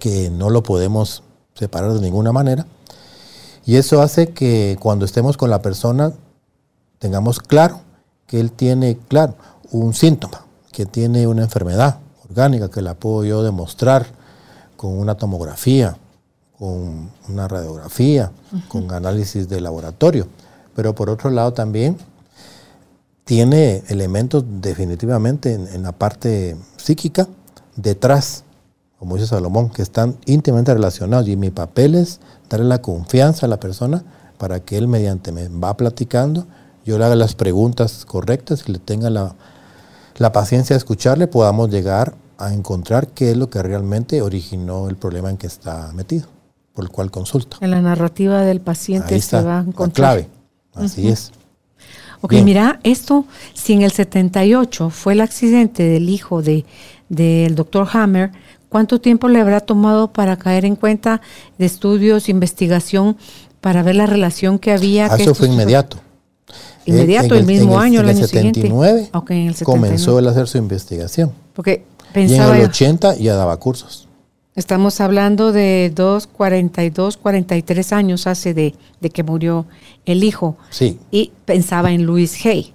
que 0.00 0.28
no 0.28 0.50
lo 0.50 0.64
podemos 0.64 1.22
separar 1.54 1.92
de 1.92 2.00
ninguna 2.00 2.32
manera. 2.32 2.66
Y 3.64 3.76
eso 3.76 4.02
hace 4.02 4.30
que 4.30 4.76
cuando 4.80 5.04
estemos 5.04 5.36
con 5.36 5.50
la 5.50 5.62
persona 5.62 6.12
tengamos 6.98 7.38
claro 7.38 7.80
que 8.26 8.40
él 8.40 8.50
tiene, 8.50 8.98
claro, 9.06 9.36
un 9.70 9.94
síntoma, 9.94 10.44
que 10.72 10.84
tiene 10.84 11.28
una 11.28 11.42
enfermedad 11.42 12.00
orgánica 12.28 12.68
que 12.68 12.82
la 12.82 12.94
puedo 12.94 13.24
yo 13.24 13.44
demostrar 13.44 14.06
con 14.76 14.98
una 14.98 15.14
tomografía, 15.14 15.96
con 16.58 17.10
una 17.28 17.46
radiografía, 17.46 18.32
con 18.66 18.90
análisis 18.90 19.48
de 19.48 19.60
laboratorio. 19.60 20.26
Pero 20.74 20.92
por 20.92 21.08
otro 21.08 21.30
lado 21.30 21.52
también 21.52 21.96
tiene 23.26 23.82
elementos 23.88 24.44
definitivamente 24.60 25.52
en, 25.52 25.82
la 25.82 25.90
parte 25.90 26.56
psíquica 26.76 27.26
detrás, 27.74 28.44
como 29.00 29.16
dice 29.16 29.26
Salomón, 29.26 29.68
que 29.68 29.82
están 29.82 30.16
íntimamente 30.26 30.72
relacionados. 30.72 31.26
Y 31.26 31.34
mi 31.36 31.50
papel 31.50 31.96
es 31.96 32.20
darle 32.48 32.66
la 32.66 32.80
confianza 32.80 33.46
a 33.46 33.48
la 33.48 33.58
persona 33.58 34.04
para 34.38 34.60
que 34.60 34.78
él 34.78 34.86
mediante 34.86 35.32
me 35.32 35.48
va 35.48 35.76
platicando, 35.76 36.46
yo 36.84 36.98
le 36.98 37.04
haga 37.04 37.16
las 37.16 37.34
preguntas 37.34 38.04
correctas 38.04 38.62
y 38.68 38.72
le 38.72 38.78
tenga 38.78 39.10
la, 39.10 39.34
la 40.18 40.30
paciencia 40.30 40.74
de 40.74 40.78
escucharle, 40.78 41.26
podamos 41.26 41.68
llegar 41.68 42.14
a 42.38 42.54
encontrar 42.54 43.08
qué 43.08 43.32
es 43.32 43.36
lo 43.36 43.50
que 43.50 43.60
realmente 43.60 44.22
originó 44.22 44.88
el 44.88 44.94
problema 44.94 45.30
en 45.30 45.36
que 45.36 45.48
está 45.48 45.90
metido, 45.94 46.28
por 46.74 46.84
el 46.84 46.92
cual 46.92 47.10
consulta. 47.10 47.56
En 47.60 47.72
la 47.72 47.80
narrativa 47.80 48.42
del 48.42 48.60
paciente 48.60 49.20
se 49.20 49.42
va 49.42 49.58
a 49.58 49.62
encontrar. 49.62 50.14
clave, 50.14 50.28
así 50.74 51.08
es. 51.08 51.32
Ok, 52.20 52.32
mira, 52.44 52.80
esto, 52.82 53.24
si 53.54 53.72
en 53.72 53.82
el 53.82 53.92
78 53.92 54.90
fue 54.90 55.12
el 55.12 55.20
accidente 55.20 55.82
del 55.82 56.08
hijo 56.08 56.42
de, 56.42 56.64
del 57.08 57.54
doctor 57.54 57.88
Hammer, 57.92 58.32
¿cuánto 58.68 59.00
tiempo 59.00 59.28
le 59.28 59.40
habrá 59.40 59.60
tomado 59.60 60.12
para 60.12 60.36
caer 60.36 60.64
en 60.64 60.76
cuenta 60.76 61.20
de 61.58 61.66
estudios, 61.66 62.28
investigación, 62.28 63.16
para 63.60 63.82
ver 63.82 63.96
la 63.96 64.06
relación 64.06 64.58
que 64.58 64.72
había? 64.72 65.06
Ah, 65.06 65.16
eso 65.16 65.34
fue 65.34 65.48
inmediato. 65.48 65.98
Inmediato, 66.84 67.34
el, 67.34 67.46
mismo 67.46 67.80
año, 67.80 68.00
el, 68.00 68.08
año 68.08 68.26
79, 68.26 68.90
siguiente. 68.92 69.18
Okay, 69.18 69.40
en 69.42 69.48
el 69.48 69.54
79. 69.54 69.64
Comenzó 69.64 70.18
él 70.18 70.28
a 70.28 70.30
hacer 70.30 70.46
su 70.46 70.58
investigación. 70.58 71.32
Porque 71.52 71.84
Pensaba, 72.12 72.54
y 72.54 72.60
en 72.60 72.64
el 72.64 72.70
80 72.70 73.16
ya 73.16 73.34
daba 73.34 73.56
cursos. 73.58 74.05
Estamos 74.56 75.02
hablando 75.02 75.52
de 75.52 75.92
dos, 75.94 76.26
42, 76.26 77.18
43 77.18 77.92
años 77.92 78.26
hace 78.26 78.54
de, 78.54 78.74
que 79.10 79.22
murió 79.22 79.66
el 80.06 80.24
hijo. 80.24 80.56
Sí. 80.70 80.98
Y 81.10 81.32
pensaba 81.44 81.92
en 81.92 82.06
Louise 82.06 82.48
Hay, 82.48 82.74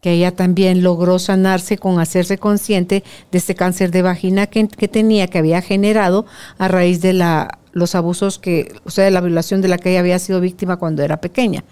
que 0.00 0.12
ella 0.12 0.34
también 0.34 0.82
logró 0.82 1.18
sanarse 1.18 1.76
con 1.76 2.00
hacerse 2.00 2.38
consciente 2.38 3.04
de 3.30 3.38
este 3.38 3.54
cáncer 3.54 3.90
de 3.90 4.00
vagina 4.00 4.46
que, 4.46 4.66
tenía, 4.66 5.26
que 5.26 5.36
había 5.36 5.60
generado 5.60 6.24
a 6.56 6.66
raíz 6.66 7.02
de 7.02 7.12
la, 7.12 7.58
los 7.72 7.94
abusos 7.94 8.38
que, 8.38 8.74
o 8.86 8.90
sea, 8.90 9.04
de 9.04 9.10
la 9.10 9.20
violación 9.20 9.60
de 9.60 9.68
la 9.68 9.76
que 9.76 9.90
ella 9.90 10.00
había 10.00 10.18
sido 10.18 10.40
víctima 10.40 10.78
cuando 10.78 11.02
era 11.02 11.20
pequeña. 11.20 11.62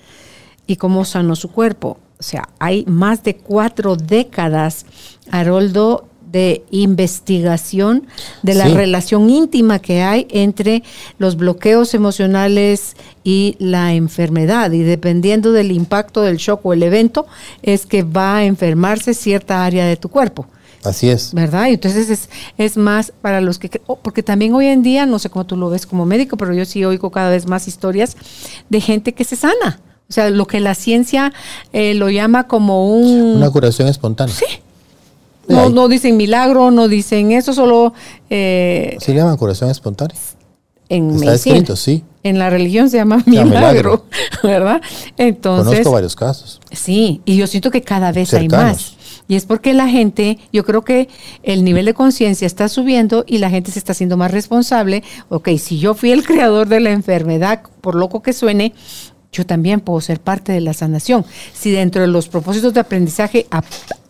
Y 0.66 0.77
cómo 0.77 1.07
sanó 1.07 1.35
su 1.35 1.51
cuerpo. 1.51 1.99
O 2.19 2.23
sea, 2.23 2.51
hay 2.59 2.85
más 2.87 3.23
de 3.23 3.37
cuatro 3.37 3.97
décadas, 3.97 4.85
Haroldo, 5.31 6.09
de 6.37 6.62
investigación 6.70 8.07
de 8.42 8.55
la 8.55 8.68
relación 8.68 9.31
íntima 9.31 9.79
que 9.79 10.03
hay 10.03 10.29
entre 10.31 10.83
los 11.16 11.37
bloqueos 11.37 11.94
emocionales 11.94 12.94
y 13.25 13.57
la 13.59 13.94
enfermedad. 13.94 14.70
Y 14.72 14.83
dependiendo 14.83 15.53
del 15.53 15.72
impacto 15.72 16.20
del 16.20 16.37
shock 16.37 16.61
o 16.66 16.75
el 16.75 16.83
evento, 16.83 17.27
es 17.62 17.87
que 17.87 18.03
va 18.03 18.37
a 18.37 18.44
enfermarse 18.44 19.14
cierta 19.14 19.64
área 19.64 19.87
de 19.87 19.96
tu 19.96 20.11
cuerpo. 20.11 20.46
Así 20.85 21.09
es. 21.09 21.33
¿Verdad? 21.33 21.68
Y 21.68 21.75
entonces 21.75 22.11
es, 22.11 22.29
es 22.59 22.77
más 22.77 23.12
para 23.22 23.40
los 23.40 23.59
que... 23.59 23.81
Porque 24.03 24.22
también 24.22 24.53
hoy 24.55 24.66
en 24.66 24.83
día, 24.83 25.07
no 25.07 25.18
sé 25.18 25.31
cómo 25.31 25.46
tú 25.46 25.57
lo 25.57 25.70
ves 25.70 25.87
como 25.87 26.05
médico, 26.05 26.37
pero 26.37 26.53
yo 26.53 26.66
sí 26.66 26.85
oigo 26.85 27.11
cada 27.11 27.31
vez 27.31 27.46
más 27.46 27.66
historias 27.66 28.14
de 28.68 28.81
gente 28.83 29.14
que 29.14 29.25
se 29.25 29.37
sana. 29.37 29.81
O 30.09 30.12
sea, 30.12 30.31
lo 30.31 30.46
que 30.46 30.61
la 30.61 30.75
ciencia 30.75 31.33
eh, 31.72 31.94
lo 31.94 32.11
llama 32.11 32.46
como 32.46 32.94
un... 32.94 33.38
Una 33.38 33.51
curación 33.51 33.88
espontánea. 33.88 34.35
Sí, 34.35 34.44
no, 35.49 35.69
no 35.71 35.89
dicen 35.89 36.17
milagro, 36.17 36.71
no 36.71 36.89
dicen 36.89 37.33
eso, 37.33 37.53
solo... 37.53 37.95
Eh, 38.31 38.97
¿Se 39.01 39.15
llaman 39.15 39.37
curación 39.37 39.71
espontánea? 39.71 40.17
En 40.89 41.17
Está 41.17 41.35
escrito, 41.35 41.75
sí. 41.77 42.05
En 42.23 42.39
la 42.39 42.51
religión 42.51 42.91
se 42.91 42.97
llama 42.97 43.23
milagro, 43.27 44.07
¿verdad? 44.43 44.81
Entonces... 45.17 45.67
Conozco 45.67 45.93
varios 45.93 46.17
casos. 46.17 46.61
Sí, 46.73 47.21
y 47.25 47.37
yo 47.37 47.47
siento 47.47 47.71
que 47.71 47.83
cada 47.83 48.13
vez 48.13 48.35
hay 48.35 48.49
más. 48.49 48.97
Y 49.29 49.35
es 49.35 49.45
porque 49.45 49.75
la 49.75 49.89
gente, 49.89 50.39
yo 50.53 50.65
creo 50.65 50.83
que 50.83 51.09
el 51.43 51.65
nivel 51.65 51.87
de 51.87 51.95
conciencia 51.95 52.47
está 52.47 52.69
subiendo 52.69 53.25
y 53.27 53.39
la 53.39 53.51
gente 53.51 53.73
se 53.73 53.79
está 53.79 53.93
haciendo 53.93 54.17
más 54.17 54.31
responsable. 54.31 55.03
Ok, 55.29 55.51
si 55.59 55.79
yo 55.79 55.95
fui 55.95 56.13
el 56.13 56.25
creador 56.25 56.69
de 56.69 56.81
la 56.81 56.91
enfermedad, 56.91 57.63
por 57.81 57.97
loco 57.97 58.23
que 58.23 58.33
suene, 58.33 58.73
yo 59.33 59.45
también 59.45 59.81
puedo 59.81 60.01
ser 60.01 60.21
parte 60.21 60.53
de 60.53 60.61
la 60.61 60.73
sanación. 60.73 61.25
Si 61.53 61.71
dentro 61.73 62.03
de 62.03 62.09
los 62.09 62.29
propósitos 62.29 62.73
de 62.73 62.81
aprendizaje 62.81 63.47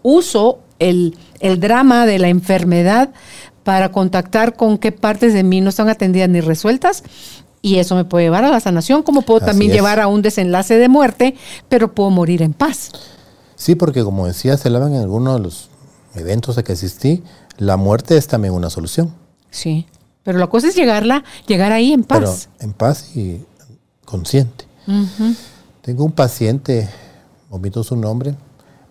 uso 0.02 0.60
el, 0.78 1.16
drama 1.58 2.06
de 2.06 2.18
la 2.18 2.28
enfermedad 2.28 3.10
para 3.62 3.90
contactar 3.90 4.56
con 4.56 4.78
qué 4.78 4.92
partes 4.92 5.32
de 5.34 5.42
mí 5.42 5.60
no 5.60 5.70
están 5.70 5.88
atendidas 5.88 6.28
ni 6.28 6.40
resueltas. 6.40 7.02
Y 7.62 7.78
eso 7.78 7.96
me 7.96 8.04
puede 8.04 8.26
llevar 8.26 8.44
a 8.44 8.50
la 8.50 8.60
sanación, 8.60 9.02
como 9.02 9.22
puedo 9.22 9.40
también 9.40 9.72
llevar 9.72 9.98
a 9.98 10.06
un 10.06 10.22
desenlace 10.22 10.78
de 10.78 10.88
muerte, 10.88 11.34
pero 11.68 11.94
puedo 11.94 12.10
morir 12.10 12.42
en 12.42 12.52
paz. 12.52 12.90
Sí, 13.56 13.74
porque 13.74 14.04
como 14.04 14.26
decía 14.26 14.56
Celaban 14.56 14.94
en 14.94 15.00
algunos 15.00 15.36
de 15.36 15.40
los 15.40 15.70
eventos 16.14 16.58
a 16.58 16.62
que 16.62 16.72
asistí, 16.72 17.24
la 17.58 17.76
muerte 17.76 18.16
es 18.16 18.28
también 18.28 18.54
una 18.54 18.70
solución. 18.70 19.12
Sí, 19.50 19.86
pero 20.22 20.38
la 20.38 20.46
cosa 20.46 20.68
es 20.68 20.76
llegarla, 20.76 21.24
llegar 21.48 21.72
ahí 21.72 21.92
en 21.92 22.04
paz. 22.04 22.50
en 22.60 22.72
paz 22.72 23.16
y 23.16 23.44
consciente. 24.04 24.66
Tengo 25.82 26.04
un 26.04 26.12
paciente, 26.12 26.88
omito 27.50 27.82
su 27.82 27.96
nombre, 27.96 28.36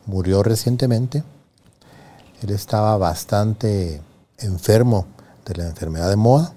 murió 0.06 0.43
recientemente 0.43 1.24
él 2.41 2.50
estaba 2.52 2.98
bastante 2.98 4.02
enfermo 4.38 5.08
de 5.45 5.56
la 5.56 5.67
enfermedad 5.67 6.10
de 6.10 6.15
moda, 6.15 6.54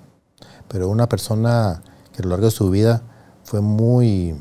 pero 0.68 0.88
una 0.88 1.08
persona 1.08 1.82
que 2.12 2.22
a 2.22 2.24
lo 2.24 2.30
largo 2.30 2.46
de 2.46 2.50
su 2.50 2.70
vida 2.70 3.02
fue 3.44 3.60
muy 3.60 4.34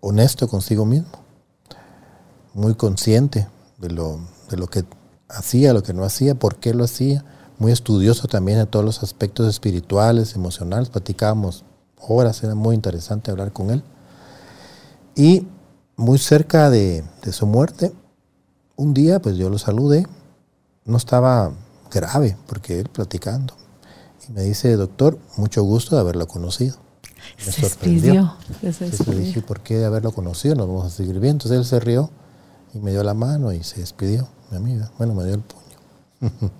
honesto 0.00 0.48
consigo 0.48 0.86
mismo, 0.86 1.10
muy 2.54 2.74
consciente 2.74 3.48
de 3.78 3.90
lo, 3.90 4.20
de 4.48 4.56
lo 4.56 4.66
que 4.66 4.84
hacía, 5.28 5.72
lo 5.72 5.82
que 5.82 5.92
no 5.92 6.04
hacía, 6.04 6.34
por 6.34 6.56
qué 6.56 6.72
lo 6.74 6.84
hacía, 6.84 7.24
muy 7.58 7.72
estudioso 7.72 8.28
también 8.28 8.58
de 8.58 8.66
todos 8.66 8.84
los 8.84 9.02
aspectos 9.02 9.48
espirituales, 9.48 10.34
emocionales, 10.34 10.88
platicábamos 10.88 11.64
horas, 11.98 12.42
era 12.42 12.54
muy 12.54 12.74
interesante 12.74 13.30
hablar 13.30 13.52
con 13.52 13.70
él. 13.70 13.82
Y 15.14 15.46
muy 15.96 16.18
cerca 16.18 16.70
de 16.70 17.04
su 17.30 17.46
muerte, 17.46 17.92
un 18.80 18.94
día 18.94 19.20
pues 19.20 19.36
yo 19.36 19.50
lo 19.50 19.58
saludé, 19.58 20.06
no 20.86 20.96
estaba 20.96 21.52
grave 21.90 22.36
porque 22.46 22.80
él 22.80 22.88
platicando. 22.88 23.54
me 24.32 24.42
dice, 24.42 24.74
doctor, 24.76 25.18
mucho 25.36 25.62
gusto 25.62 25.96
de 25.96 26.00
haberlo 26.00 26.26
conocido. 26.26 26.76
Me 27.44 27.52
se 27.52 27.68
sorprendió. 27.68 28.34
Entonces 28.62 29.06
le 29.06 29.18
dije, 29.18 29.42
¿por 29.42 29.60
qué 29.60 29.76
de 29.76 29.84
haberlo 29.84 30.12
conocido? 30.12 30.54
Nos 30.54 30.66
vamos 30.66 30.86
a 30.86 30.90
seguir 30.90 31.20
bien. 31.20 31.32
Entonces 31.32 31.58
él 31.58 31.66
se 31.66 31.78
rió 31.78 32.10
y 32.72 32.78
me 32.78 32.92
dio 32.92 33.04
la 33.04 33.12
mano 33.12 33.52
y 33.52 33.62
se 33.62 33.80
despidió, 33.80 34.28
mi 34.50 34.56
amiga. 34.56 34.90
Bueno, 34.96 35.14
me 35.14 35.24
dio 35.24 35.34
el 35.34 35.42
puño. 35.42 36.30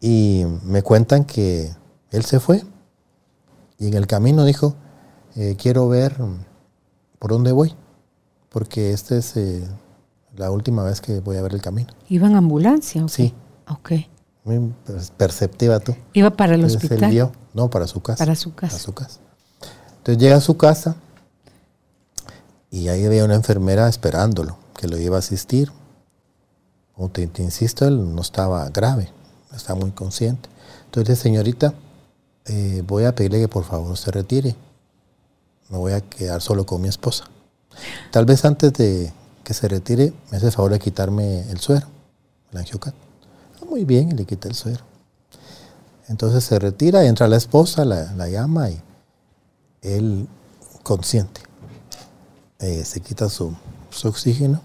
y 0.00 0.44
me 0.64 0.82
cuentan 0.82 1.24
que 1.24 1.72
él 2.10 2.24
se 2.24 2.40
fue 2.40 2.64
y 3.78 3.86
en 3.86 3.94
el 3.94 4.08
camino 4.08 4.44
dijo, 4.44 4.74
eh, 5.36 5.54
quiero 5.56 5.88
ver 5.88 6.16
por 7.20 7.30
dónde 7.30 7.52
voy, 7.52 7.72
porque 8.48 8.92
esta 8.92 9.16
es 9.16 9.36
eh, 9.36 9.62
la 10.36 10.50
última 10.50 10.82
vez 10.82 11.00
que 11.00 11.20
voy 11.20 11.36
a 11.36 11.42
ver 11.42 11.54
el 11.54 11.62
camino. 11.62 11.88
¿Iba 12.08 12.26
en 12.26 12.36
ambulancia? 12.36 13.06
Sí. 13.08 13.34
Ok. 13.68 13.92
Muy 14.44 14.72
perceptiva 15.16 15.80
tú. 15.80 15.94
¿Iba 16.12 16.30
para 16.30 16.54
el 16.54 16.64
hospital? 16.64 17.32
no, 17.52 17.68
para 17.68 17.86
su 17.86 18.00
casa. 18.00 18.18
Para 18.18 18.36
su 18.36 18.54
casa. 18.54 18.72
Para 18.72 18.82
su 18.82 18.94
casa. 18.94 19.20
Entonces 19.98 20.22
llega 20.22 20.36
a 20.36 20.40
su 20.40 20.56
casa 20.56 20.96
y 22.70 22.88
ahí 22.88 23.04
había 23.04 23.24
una 23.24 23.34
enfermera 23.34 23.88
esperándolo, 23.88 24.56
que 24.78 24.86
lo 24.86 24.98
iba 24.98 25.16
a 25.16 25.18
asistir. 25.18 25.72
Como 26.94 27.08
te, 27.10 27.28
insisto, 27.38 27.86
él 27.86 28.14
no 28.14 28.20
estaba 28.20 28.68
grave, 28.70 29.10
estaba 29.54 29.80
muy 29.80 29.90
consciente. 29.90 30.48
Entonces, 30.84 31.18
señorita, 31.18 31.74
eh, 32.44 32.82
voy 32.86 33.04
a 33.04 33.14
pedirle 33.14 33.40
que 33.40 33.48
por 33.48 33.64
favor 33.64 33.96
se 33.96 34.10
retire. 34.10 34.56
Me 35.68 35.78
voy 35.78 35.92
a 35.92 36.00
quedar 36.00 36.40
solo 36.40 36.64
con 36.64 36.80
mi 36.80 36.88
esposa. 36.88 37.24
Tal 38.12 38.24
vez 38.24 38.44
antes 38.44 38.72
de 38.74 39.12
que 39.46 39.54
se 39.54 39.68
retire, 39.68 40.12
me 40.32 40.38
hace 40.38 40.46
el 40.46 40.52
favor 40.52 40.72
de 40.72 40.80
quitarme 40.80 41.48
el 41.50 41.60
suero, 41.60 41.86
el 42.50 42.58
angiocat. 42.58 42.92
Ah, 43.62 43.64
muy 43.70 43.84
bien, 43.84 44.10
y 44.10 44.14
le 44.14 44.24
quita 44.24 44.48
el 44.48 44.56
suero. 44.56 44.82
Entonces 46.08 46.42
se 46.42 46.58
retira, 46.58 47.04
entra 47.04 47.28
la 47.28 47.36
esposa, 47.36 47.84
la, 47.84 48.28
llama 48.28 48.70
y 48.70 48.82
él 49.82 50.26
consciente. 50.82 51.42
Eh, 52.58 52.84
se 52.84 53.00
quita 53.00 53.28
su, 53.28 53.54
su, 53.90 54.08
oxígeno 54.08 54.60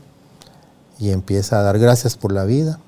y 0.98 1.12
empieza 1.12 1.60
a 1.60 1.62
dar 1.62 1.78
gracias 1.78 2.17
por 2.17 2.32
la 2.32 2.46
vida. 2.46 2.80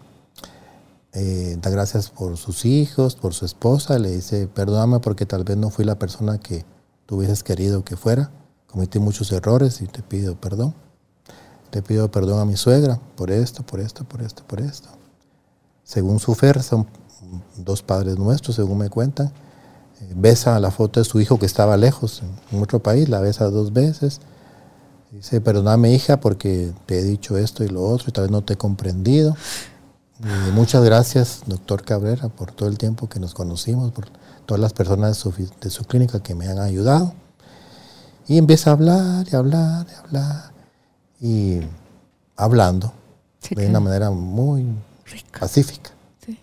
Eh, 1.14 1.60
da 1.62 1.70
gracias 1.70 2.10
por 2.10 2.38
sus 2.38 2.66
hijos, 2.66 3.14
por 3.14 3.36
su 3.36 3.46
esposa. 3.46 4.00
Le 4.00 4.10
dice, 4.10 4.48
perdóname 4.48 5.00
porque 5.00 5.28
tal 5.28 5.44
vez 5.44 5.58
no 5.58 5.70
fui 5.70 5.86
la 5.86 6.00
persona 6.00 6.40
que 6.40 6.66
tú 7.06 7.18
hubieses 7.18 7.44
querido 7.44 7.86
que 7.86 7.98
fuera. 7.98 8.32
Cometí 8.66 8.98
muchos 8.98 9.32
errores 9.32 9.80
y 9.84 9.86
te 9.86 10.02
pido 10.02 10.34
perdón. 10.42 10.74
Te 11.74 11.82
pido 11.82 12.12
perdón 12.12 12.40
a 12.40 12.46
mi 12.46 12.56
suegra 12.56 13.00
por 13.16 13.32
esto, 13.32 13.64
por 13.64 13.80
esto, 13.80 14.04
por 14.04 14.22
esto, 14.22 14.44
por 14.46 14.62
esto. 14.62 14.90
Según 15.84 16.20
su 16.20 16.36
fe, 16.36 16.54
son 16.62 16.86
dos 17.58 17.82
padres 17.82 18.20
nuestros, 18.20 18.58
según 18.58 18.78
me 18.78 18.92
cuentan. 18.92 19.34
Eh, 20.00 20.14
besa 20.16 20.60
la 20.60 20.70
foto 20.70 21.00
de 21.00 21.04
su 21.04 21.20
hijo 21.20 21.40
que 21.40 21.48
estaba 21.48 21.76
lejos, 21.76 22.22
en 22.52 22.62
otro 22.62 22.78
país, 22.78 23.10
la 23.10 23.22
besa 23.22 23.46
dos 23.46 23.74
veces. 23.74 24.22
Dice, 25.10 25.42
perdóname 25.42 25.92
hija 25.92 26.20
porque 26.20 26.72
te 26.86 27.00
he 27.00 27.04
dicho 27.04 27.40
esto 27.40 27.64
y 27.64 27.70
lo 27.70 27.82
otro 27.82 28.10
y 28.10 28.12
tal 28.12 28.26
vez 28.26 28.32
no 28.32 28.44
te 28.44 28.54
he 28.54 28.58
comprendido. 28.58 29.36
muchas 30.54 30.84
gracias, 30.84 31.42
doctor 31.48 31.84
Cabrera, 31.84 32.30
por 32.30 32.52
todo 32.52 32.70
el 32.70 32.78
tiempo 32.78 33.10
que 33.10 33.20
nos 33.20 33.34
conocimos, 33.34 33.92
por 33.94 34.06
todas 34.46 34.62
las 34.62 34.74
personas 34.74 35.24
de 35.60 35.70
su, 35.72 35.86
clínica 35.86 36.22
que 36.22 36.36
me 36.36 36.48
han 36.48 36.60
ayudado. 36.60 37.16
Y 38.28 38.38
empieza 38.38 38.70
a 38.70 38.74
hablar 38.74 39.26
y 39.28 39.36
hablar 39.36 39.88
y 39.90 40.06
hablar. 40.06 40.53
Y 41.24 41.62
hablando 42.36 42.94
de 43.50 43.68
una 43.68 43.80
manera 43.80 44.12
muy 44.12 44.66
pacífica. 45.40 45.92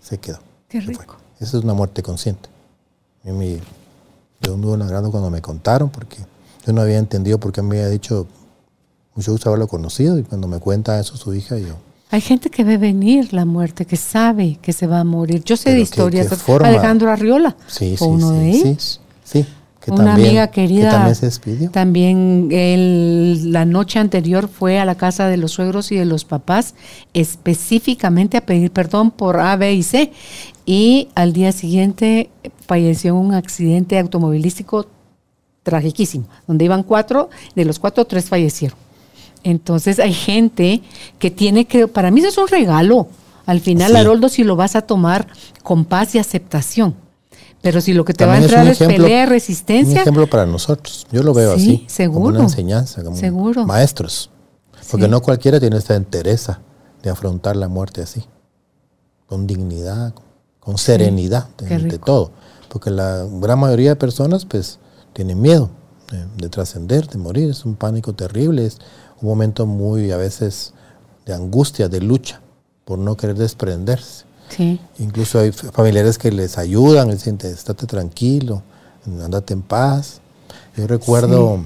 Se 0.01 0.19
quedó. 0.19 0.39
Qué 0.69 0.81
rico. 0.81 1.17
Esa 1.39 1.59
es 1.59 1.63
una 1.63 1.75
muerte 1.75 2.03
consciente. 2.03 2.49
Mí 3.23 3.33
me 3.33 3.61
un 4.51 4.61
nudo 4.61 5.11
cuando 5.11 5.31
me 5.31 5.43
contaron, 5.43 5.91
porque 5.91 6.17
yo 6.67 6.73
no 6.73 6.81
había 6.81 6.99
entendido 6.99 7.39
por 7.39 7.53
qué 7.53 7.61
me 7.61 7.77
había 7.77 7.91
dicho 7.91 8.27
mucho 9.15 9.33
gusto 9.33 9.51
haberlo 9.51 9.69
conocido, 9.69 10.19
y 10.19 10.23
cuando 10.23 10.49
me 10.49 10.59
cuenta 10.59 10.99
eso 10.99 11.15
su 11.17 11.35
hija, 11.35 11.59
yo 11.59 11.77
hay 12.13 12.21
gente 12.21 12.51
que 12.51 12.65
ve 12.65 12.77
venir 12.77 13.33
la 13.33 13.45
muerte, 13.45 13.87
que 13.87 13.97
sabe 13.97 14.59
que 14.61 14.73
se 14.73 14.89
va 14.89 15.01
a 15.01 15.05
morir. 15.05 15.45
Yo 15.45 15.57
sé 15.57 15.73
de 15.73 15.81
historias. 15.81 16.27
Alejandro 16.49 17.09
Arriola 17.09 17.57
sí, 17.69 17.97
fue 17.97 18.09
uno 18.09 18.33
de 18.33 18.51
ellos. 18.51 19.01
Sí, 19.23 19.47
que 19.81 19.91
Una 19.91 20.15
amiga 20.15 20.49
querida. 20.49 20.91
también 20.91 21.15
se 21.15 21.27
despidió. 21.27 21.71
También 21.71 22.49
él, 22.51 23.51
la 23.53 23.65
noche 23.65 23.99
anterior 23.99 24.49
fue 24.49 24.79
a 24.79 24.85
la 24.85 24.95
casa 24.95 25.29
de 25.29 25.39
los 25.39 25.53
suegros 25.53 25.91
y 25.91 25.97
de 25.97 26.05
los 26.05 26.25
papás 26.25 26.75
específicamente 27.15 28.37
a 28.37 28.45
pedir 28.45 28.71
perdón 28.71 29.11
por 29.11 29.41
A, 29.41 29.57
B 29.57 29.73
y 29.73 29.83
C. 29.83 30.13
Y 30.67 31.09
al 31.15 31.33
día 31.33 31.53
siguiente 31.53 32.31
falleció 32.67 33.13
en 33.13 33.17
un 33.17 33.35
accidente 33.35 33.99
automovilístico 33.99 34.87
tragiquísimo, 35.63 36.27
donde 36.47 36.67
iban 36.67 36.83
cuatro, 36.83 37.31
de 37.55 37.65
los 37.65 37.79
cuatro, 37.79 38.05
tres 38.05 38.29
fallecieron. 38.29 38.79
Entonces 39.43 39.99
hay 39.99 40.13
gente 40.13 40.83
que 41.19 41.31
tiene 41.31 41.65
que, 41.65 41.89
para 41.89 42.11
mí 42.11 42.21
eso 42.21 42.29
es 42.29 42.39
un 42.39 42.49
regalo. 42.49 43.09
Al 43.47 43.61
final, 43.61 43.97
Haroldo, 43.97 44.29
si 44.29 44.45
lo 44.45 44.55
vas 44.55 44.77
a 44.77 44.83
tomar 44.83 45.27
con 45.63 45.85
paz 45.85 46.15
y 46.15 46.19
aceptación. 46.19 46.95
Pero 47.63 47.81
si 47.81 47.93
lo 47.93 48.05
que 48.05 48.15
te 48.15 48.25
va 48.25 48.35
a 48.35 48.39
entrar 48.39 48.67
es, 48.67 48.79
pelea, 48.79 49.27
resistencia. 49.27 49.93
Un 49.93 49.99
ejemplo 49.99 50.27
para 50.29 50.47
nosotros. 50.47 51.07
Yo 51.13 51.23
lo 51.23 51.35
veo 51.35 51.53
así. 51.53 51.85
Seguro. 51.89 52.25
Como 52.25 52.29
una 52.29 52.41
enseñanza, 52.45 53.05
como 53.05 53.17
seguro. 53.17 53.67
maestros. 53.67 54.31
Porque 54.91 55.09
no 55.09 55.21
cualquiera 55.21 55.61
tiene 55.61 55.77
esta 55.77 55.95
entereza 55.95 56.61
de 57.03 57.11
afrontar 57.11 57.57
la 57.57 57.69
muerte 57.69 58.03
así. 58.03 58.25
Con 59.27 59.47
dignidad, 59.47 60.15
con 60.59 60.79
serenidad, 60.79 61.49
de, 61.59 61.99
todo. 61.99 62.33
Porque 62.69 62.91
la 62.91 63.27
gran 63.31 63.59
mayoría 63.59 63.91
de 63.91 63.97
personas, 63.97 64.47
pues, 64.47 64.79
tienen 65.13 65.41
miedo 65.41 65.71
de, 66.11 66.25
de 66.39 66.49
trascender, 66.49 67.09
de 67.09 67.19
morir. 67.19 67.51
Es 67.51 67.65
un 67.65 67.77
pánico 67.77 68.15
terrible. 68.15 68.67
Es 68.67 68.79
un 69.21 69.29
momento 69.29 69.67
muy 69.67 70.11
a 70.11 70.17
veces 70.17 70.73
de 71.27 71.35
angustia, 71.35 71.89
de 71.89 72.01
lucha, 72.01 72.41
por 72.85 72.99
no 72.99 73.17
querer 73.17 73.37
desprenderse. 73.37 74.25
Sí. 74.51 74.81
Incluso 74.99 75.39
hay 75.39 75.53
familiares 75.53 76.19
que 76.19 76.31
les 76.31 76.59
ayudan, 76.59 77.09
les 77.09 77.25
dicen, 77.25 77.39
estate 77.43 77.87
tranquilo, 77.87 78.63
andate 79.07 79.55
en 79.55 79.63
paz. 79.63 80.21
Yo 80.77 80.87
recuerdo, 80.87 81.65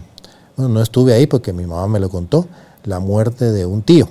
bueno, 0.57 0.73
no 0.73 0.81
estuve 0.83 1.15
ahí 1.15 1.27
porque 1.27 1.53
mi 1.53 1.67
mamá 1.67 1.89
me 1.89 1.99
lo 1.99 2.09
contó, 2.09 2.47
la 2.85 3.01
muerte 3.01 3.51
de 3.51 3.67
un 3.67 3.83
tío, 3.83 4.09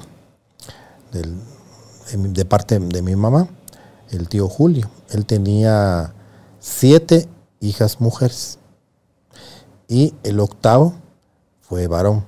de 1.11 2.45
parte 2.45 2.79
de 2.79 3.01
mi 3.01 3.15
mamá, 3.15 3.47
el 4.09 4.27
tío 4.27 4.47
Julio. 4.47 4.89
Él 5.11 5.25
tenía 5.25 6.13
siete 6.59 7.27
hijas 7.59 8.01
mujeres 8.01 8.59
y 9.87 10.13
el 10.23 10.39
octavo 10.39 10.95
fue 11.61 11.87
varón. 11.87 12.25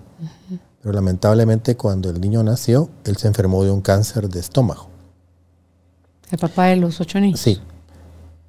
Pero 0.81 0.93
lamentablemente 0.93 1.75
cuando 1.75 2.11
el 2.11 2.21
niño 2.21 2.43
nació, 2.43 2.89
él 3.05 3.17
se 3.17 3.27
enfermó 3.27 3.63
de 3.63 3.71
un 3.71 3.81
cáncer 3.81 4.29
de 4.29 4.39
estómago. 4.39 4.87
¿El 6.31 6.39
papá 6.39 6.65
de 6.65 6.77
los 6.77 6.99
ocho 7.01 7.19
niños? 7.19 7.39
Sí. 7.39 7.59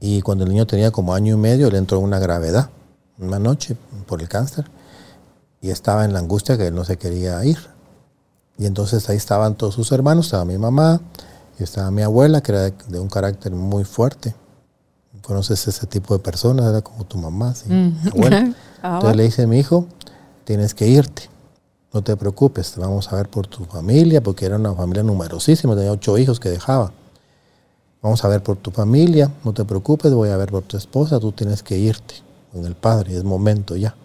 Y 0.01 0.23
cuando 0.23 0.45
el 0.45 0.51
niño 0.51 0.67
tenía 0.67 0.91
como 0.91 1.15
año 1.15 1.35
y 1.35 1.39
medio, 1.39 1.71
le 1.71 1.79
entró 1.79 2.01
una 2.01 2.19
gravedad, 2.19 2.71
una 3.19 3.39
noche, 3.39 3.77
por 4.07 4.21
el 4.21 4.29
cáncer. 4.29 4.67
Y 5.61 5.71
estaba 5.71 6.05
en 6.05 6.13
la 6.13 6.19
angustia 6.19 6.57
que 6.57 6.67
él 6.67 6.75
no 6.75 6.85
se 6.85 6.97
quería 6.97 7.45
ir. 7.45 7.59
Y 8.59 8.67
entonces 8.67 9.09
ahí 9.09 9.17
estaban 9.17 9.55
todos 9.55 9.75
sus 9.75 9.93
hermanos, 9.93 10.27
estaba 10.27 10.45
mi 10.45 10.59
mamá, 10.59 11.01
y 11.59 11.63
estaba 11.63 11.91
mi 11.91 12.03
abuela, 12.03 12.43
que 12.43 12.53
era 12.53 12.71
de, 12.71 13.01
un 13.01 13.09
carácter 13.09 13.53
muy 13.53 13.85
fuerte. 13.85 14.35
Conoces 15.23 15.67
ese 15.67 15.87
tipo 15.87 16.17
de 16.17 16.23
personas, 16.23 16.67
era 16.67 16.83
como 16.83 17.05
tu 17.05 17.19
mamá, 17.19 17.55
¿sí? 17.55 17.67
abuela. 18.13 18.55
Ah, 18.83 18.97
entonces 18.97 19.17
le 19.17 19.23
dice 19.25 19.43
a 19.43 19.47
mi 19.49 19.59
hijo, 19.59 19.87
tienes 20.45 20.73
que 20.73 20.87
irte 20.87 21.29
no 21.97 22.03
te 22.03 22.15
preocupes, 22.15 22.75
vamos 22.77 23.11
a 23.11 23.17
ver 23.17 23.29
por 23.31 23.47
tu 23.47 23.65
familia, 23.65 24.21
porque 24.21 24.45
era 24.45 24.57
una 24.57 24.75
familia 24.75 25.03
numerosísima, 25.03 25.75
tenía 25.75 25.93
ocho 25.93 26.19
hijos 26.19 26.39
que 26.39 26.51
dejaba. 26.51 26.93
Vamos 28.07 28.25
a 28.25 28.29
ver 28.29 28.41
por 28.41 28.57
tu 28.57 28.71
familia, 28.71 29.29
no 29.45 29.53
te 29.53 29.65
preocupes, 29.65 30.13
voy 30.13 30.29
a 30.29 30.37
ver 30.37 30.49
por 30.49 30.63
tu 30.63 30.77
esposa, 30.77 31.19
tú 31.19 31.33
tienes 31.33 31.65
que 31.65 31.77
irte 31.77 32.15
con 32.53 32.65
el 32.65 32.77
padre, 32.77 33.17
es 33.17 33.25
momento 33.25 33.75
ya. 33.75 33.97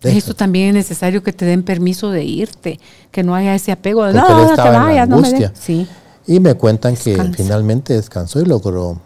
Esto 0.00 0.32
también 0.34 0.68
es 0.68 0.74
necesario 0.76 1.22
que 1.22 1.34
te 1.34 1.44
den 1.44 1.62
permiso 1.62 2.10
de 2.10 2.24
irte, 2.24 2.80
que 3.10 3.22
no 3.22 3.34
haya 3.34 3.54
ese 3.54 3.70
apego 3.70 4.06
de 4.06 4.14
no, 4.14 4.26
no 4.26 4.56
te 4.56 4.62
vayas, 4.62 5.06
no 5.06 5.18
me 5.18 5.50
sí. 5.52 5.86
Y 6.26 6.40
me 6.40 6.54
cuentan 6.54 6.96
que 6.96 7.22
finalmente 7.36 7.92
descansó 7.92 8.40
y 8.40 8.46
logró 8.46 8.98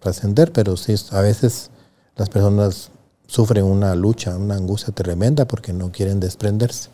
trascender, 0.00 0.50
pero 0.50 0.76
sí, 0.76 0.96
a 1.12 1.20
veces 1.20 1.70
las 2.16 2.30
personas 2.30 2.90
sufren 3.28 3.64
una 3.64 3.94
lucha, 3.94 4.36
una 4.36 4.56
angustia 4.56 4.92
tremenda 4.92 5.46
porque 5.46 5.72
no 5.72 5.92
quieren 5.92 6.18
desprenderse. 6.18 6.88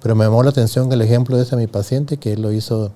Pero 0.00 0.14
me 0.14 0.24
llamó 0.24 0.42
la 0.42 0.48
atención 0.48 0.90
el 0.90 1.02
ejemplo 1.02 1.36
de 1.36 1.42
ese 1.42 1.54
mi 1.56 1.66
paciente, 1.66 2.16
que 2.16 2.32
él 2.32 2.40
lo 2.40 2.50
hizo 2.50 2.92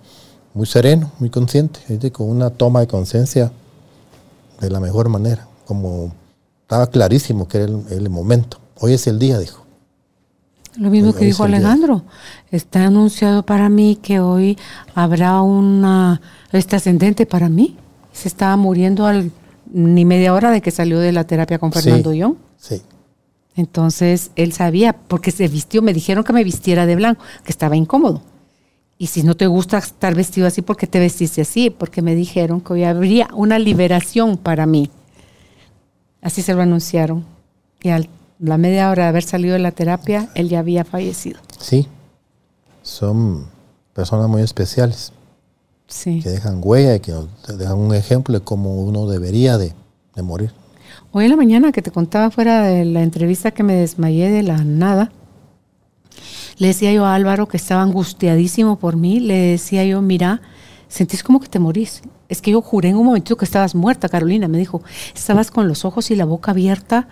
muy 0.58 0.66
sereno, 0.66 1.12
muy 1.20 1.30
consciente, 1.30 2.10
con 2.10 2.28
una 2.28 2.50
toma 2.50 2.80
de 2.80 2.88
conciencia 2.88 3.52
de 4.60 4.68
la 4.68 4.80
mejor 4.80 5.08
manera, 5.08 5.46
como 5.64 6.12
estaba 6.62 6.88
clarísimo 6.88 7.46
que 7.46 7.58
era 7.58 7.66
el, 7.90 8.10
momento. 8.10 8.58
Hoy 8.80 8.92
es 8.92 9.06
el 9.06 9.20
día, 9.20 9.38
dijo. 9.38 9.64
Lo 10.76 10.90
mismo 10.90 11.14
que 11.14 11.26
dijo 11.26 11.44
Alejandro. 11.44 12.02
Está 12.50 12.86
anunciado 12.86 13.44
para 13.44 13.68
mí 13.68 14.00
que 14.02 14.18
hoy 14.18 14.58
habrá 14.96 15.42
una 15.42 16.20
este 16.50 16.74
ascendente 16.74 17.24
para 17.24 17.48
mí. 17.48 17.76
Se 18.12 18.26
estaba 18.26 18.56
muriendo 18.56 19.06
al 19.06 19.30
ni 19.72 20.04
media 20.04 20.34
hora 20.34 20.50
de 20.50 20.60
que 20.60 20.72
salió 20.72 20.98
de 20.98 21.12
la 21.12 21.22
terapia 21.22 21.60
con 21.60 21.72
Fernando 21.72 22.10
Sí. 22.10 22.18
Young. 22.18 22.34
Sí. 22.56 22.82
Entonces 23.54 24.32
él 24.34 24.52
sabía, 24.52 24.92
porque 24.92 25.30
se 25.30 25.46
vistió, 25.46 25.82
me 25.82 25.94
dijeron 25.94 26.24
que 26.24 26.32
me 26.32 26.42
vistiera 26.42 26.84
de 26.84 26.96
blanco, 26.96 27.22
que 27.44 27.52
estaba 27.52 27.76
incómodo. 27.76 28.22
Y 28.98 29.06
si 29.06 29.22
no 29.22 29.36
te 29.36 29.46
gusta 29.46 29.78
estar 29.78 30.14
vestido 30.14 30.46
así, 30.48 30.60
¿por 30.60 30.76
qué 30.76 30.86
te 30.88 30.98
vestiste 30.98 31.40
así? 31.42 31.70
Porque 31.70 32.02
me 32.02 32.14
dijeron 32.16 32.60
que 32.60 32.72
hoy 32.72 32.84
habría 32.84 33.28
una 33.32 33.58
liberación 33.58 34.36
para 34.36 34.66
mí. 34.66 34.90
Así 36.20 36.42
se 36.42 36.52
lo 36.54 36.62
anunciaron. 36.62 37.24
Y 37.80 37.90
a 37.90 38.00
la 38.40 38.58
media 38.58 38.90
hora 38.90 39.04
de 39.04 39.08
haber 39.10 39.22
salido 39.22 39.52
de 39.52 39.60
la 39.60 39.70
terapia, 39.70 40.30
él 40.34 40.48
ya 40.48 40.58
había 40.58 40.84
fallecido. 40.84 41.38
Sí. 41.60 41.86
Son 42.82 43.46
personas 43.92 44.28
muy 44.28 44.42
especiales 44.42 45.12
Sí. 45.86 46.20
que 46.22 46.28
dejan 46.30 46.60
huella 46.62 46.96
y 46.96 47.00
que 47.00 47.12
nos 47.12 47.28
dejan 47.56 47.78
un 47.78 47.94
ejemplo 47.94 48.38
de 48.38 48.44
cómo 48.44 48.74
uno 48.82 49.06
debería 49.06 49.58
de, 49.58 49.72
de 50.16 50.22
morir. 50.22 50.52
Hoy 51.12 51.24
en 51.24 51.30
la 51.30 51.36
mañana 51.36 51.72
que 51.72 51.80
te 51.82 51.90
contaba 51.90 52.30
fuera 52.30 52.62
de 52.64 52.84
la 52.84 53.02
entrevista 53.02 53.52
que 53.52 53.62
me 53.62 53.74
desmayé 53.74 54.28
de 54.30 54.42
la 54.42 54.64
nada, 54.64 55.12
le 56.58 56.68
decía 56.68 56.92
yo 56.92 57.06
a 57.06 57.14
Álvaro 57.14 57.48
que 57.48 57.56
estaba 57.56 57.82
angustiadísimo 57.82 58.78
por 58.78 58.96
mí, 58.96 59.20
le 59.20 59.34
decía 59.34 59.84
yo, 59.84 60.02
mira, 60.02 60.42
sentís 60.88 61.22
como 61.22 61.40
que 61.40 61.48
te 61.48 61.58
morís. 61.58 62.02
Es 62.28 62.42
que 62.42 62.50
yo 62.50 62.60
juré 62.60 62.90
en 62.90 62.96
un 62.96 63.06
momentito 63.06 63.36
que 63.36 63.44
estabas 63.44 63.74
muerta, 63.74 64.08
Carolina. 64.08 64.48
Me 64.48 64.58
dijo, 64.58 64.82
estabas 65.14 65.50
con 65.50 65.66
los 65.66 65.84
ojos 65.84 66.10
y 66.10 66.16
la 66.16 66.24
boca 66.24 66.50
abierta 66.50 67.08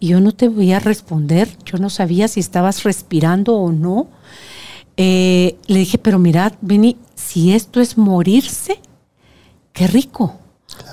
y 0.00 0.08
yo 0.08 0.20
no 0.20 0.32
te 0.32 0.48
voy 0.48 0.72
a 0.72 0.80
responder. 0.80 1.48
Yo 1.64 1.78
no 1.78 1.88
sabía 1.88 2.26
si 2.28 2.40
estabas 2.40 2.82
respirando 2.82 3.56
o 3.56 3.70
no. 3.70 4.08
Eh, 4.96 5.56
le 5.66 5.78
dije, 5.78 5.98
pero 5.98 6.18
mirad, 6.18 6.54
Vini, 6.60 6.96
si 7.14 7.52
esto 7.52 7.80
es 7.80 7.96
morirse, 7.96 8.80
qué 9.72 9.86
rico. 9.86 10.36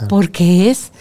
Porque 0.07 0.69
es, 0.69 0.91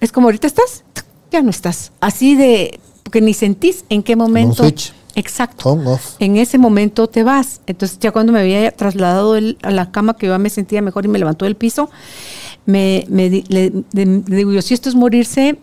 es 0.00 0.10
como 0.10 0.28
ahorita 0.28 0.46
estás, 0.46 0.84
ya 1.30 1.42
no 1.42 1.50
estás. 1.50 1.92
Así 2.00 2.34
de, 2.34 2.80
porque 3.02 3.20
ni 3.20 3.34
sentís 3.34 3.84
en 3.88 4.02
qué 4.02 4.16
momento. 4.16 4.64
switch. 4.64 4.92
Exacto. 5.14 5.70
On, 5.70 5.86
off. 5.86 6.14
En 6.18 6.36
ese 6.36 6.58
momento 6.58 7.08
te 7.08 7.22
vas. 7.22 7.60
Entonces 7.66 7.98
ya 7.98 8.12
cuando 8.12 8.32
me 8.32 8.40
había 8.40 8.70
trasladado 8.70 9.36
el- 9.36 9.58
a 9.62 9.70
la 9.70 9.90
cama, 9.90 10.16
que 10.16 10.26
yo 10.26 10.38
me 10.38 10.50
sentía 10.50 10.82
mejor 10.82 11.04
y 11.04 11.08
me 11.08 11.18
levantó 11.18 11.44
del 11.44 11.56
piso, 11.56 11.90
me, 12.66 13.04
me 13.08 13.28
le, 13.48 13.72
digo 13.92 14.52
yo, 14.52 14.62
si 14.62 14.74
esto 14.74 14.88
es 14.88 14.94
morirse, 14.94 15.58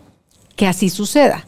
que 0.56 0.66
así 0.66 0.90
suceda. 0.90 1.46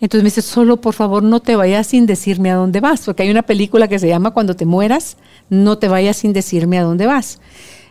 Entonces 0.00 0.22
me 0.22 0.28
dice, 0.28 0.42
solo 0.42 0.78
por 0.78 0.94
favor 0.94 1.22
no 1.22 1.40
te 1.40 1.56
vayas 1.56 1.86
sin 1.88 2.06
decirme 2.06 2.50
a 2.50 2.54
dónde 2.56 2.80
vas, 2.80 3.02
porque 3.02 3.22
hay 3.22 3.30
una 3.30 3.42
película 3.42 3.86
que 3.86 3.98
se 3.98 4.08
llama 4.08 4.30
Cuando 4.32 4.56
te 4.56 4.64
mueras, 4.64 5.16
no 5.50 5.78
te 5.78 5.88
vayas 5.88 6.16
sin 6.16 6.32
decirme 6.32 6.78
a 6.78 6.82
dónde 6.82 7.06
vas. 7.06 7.38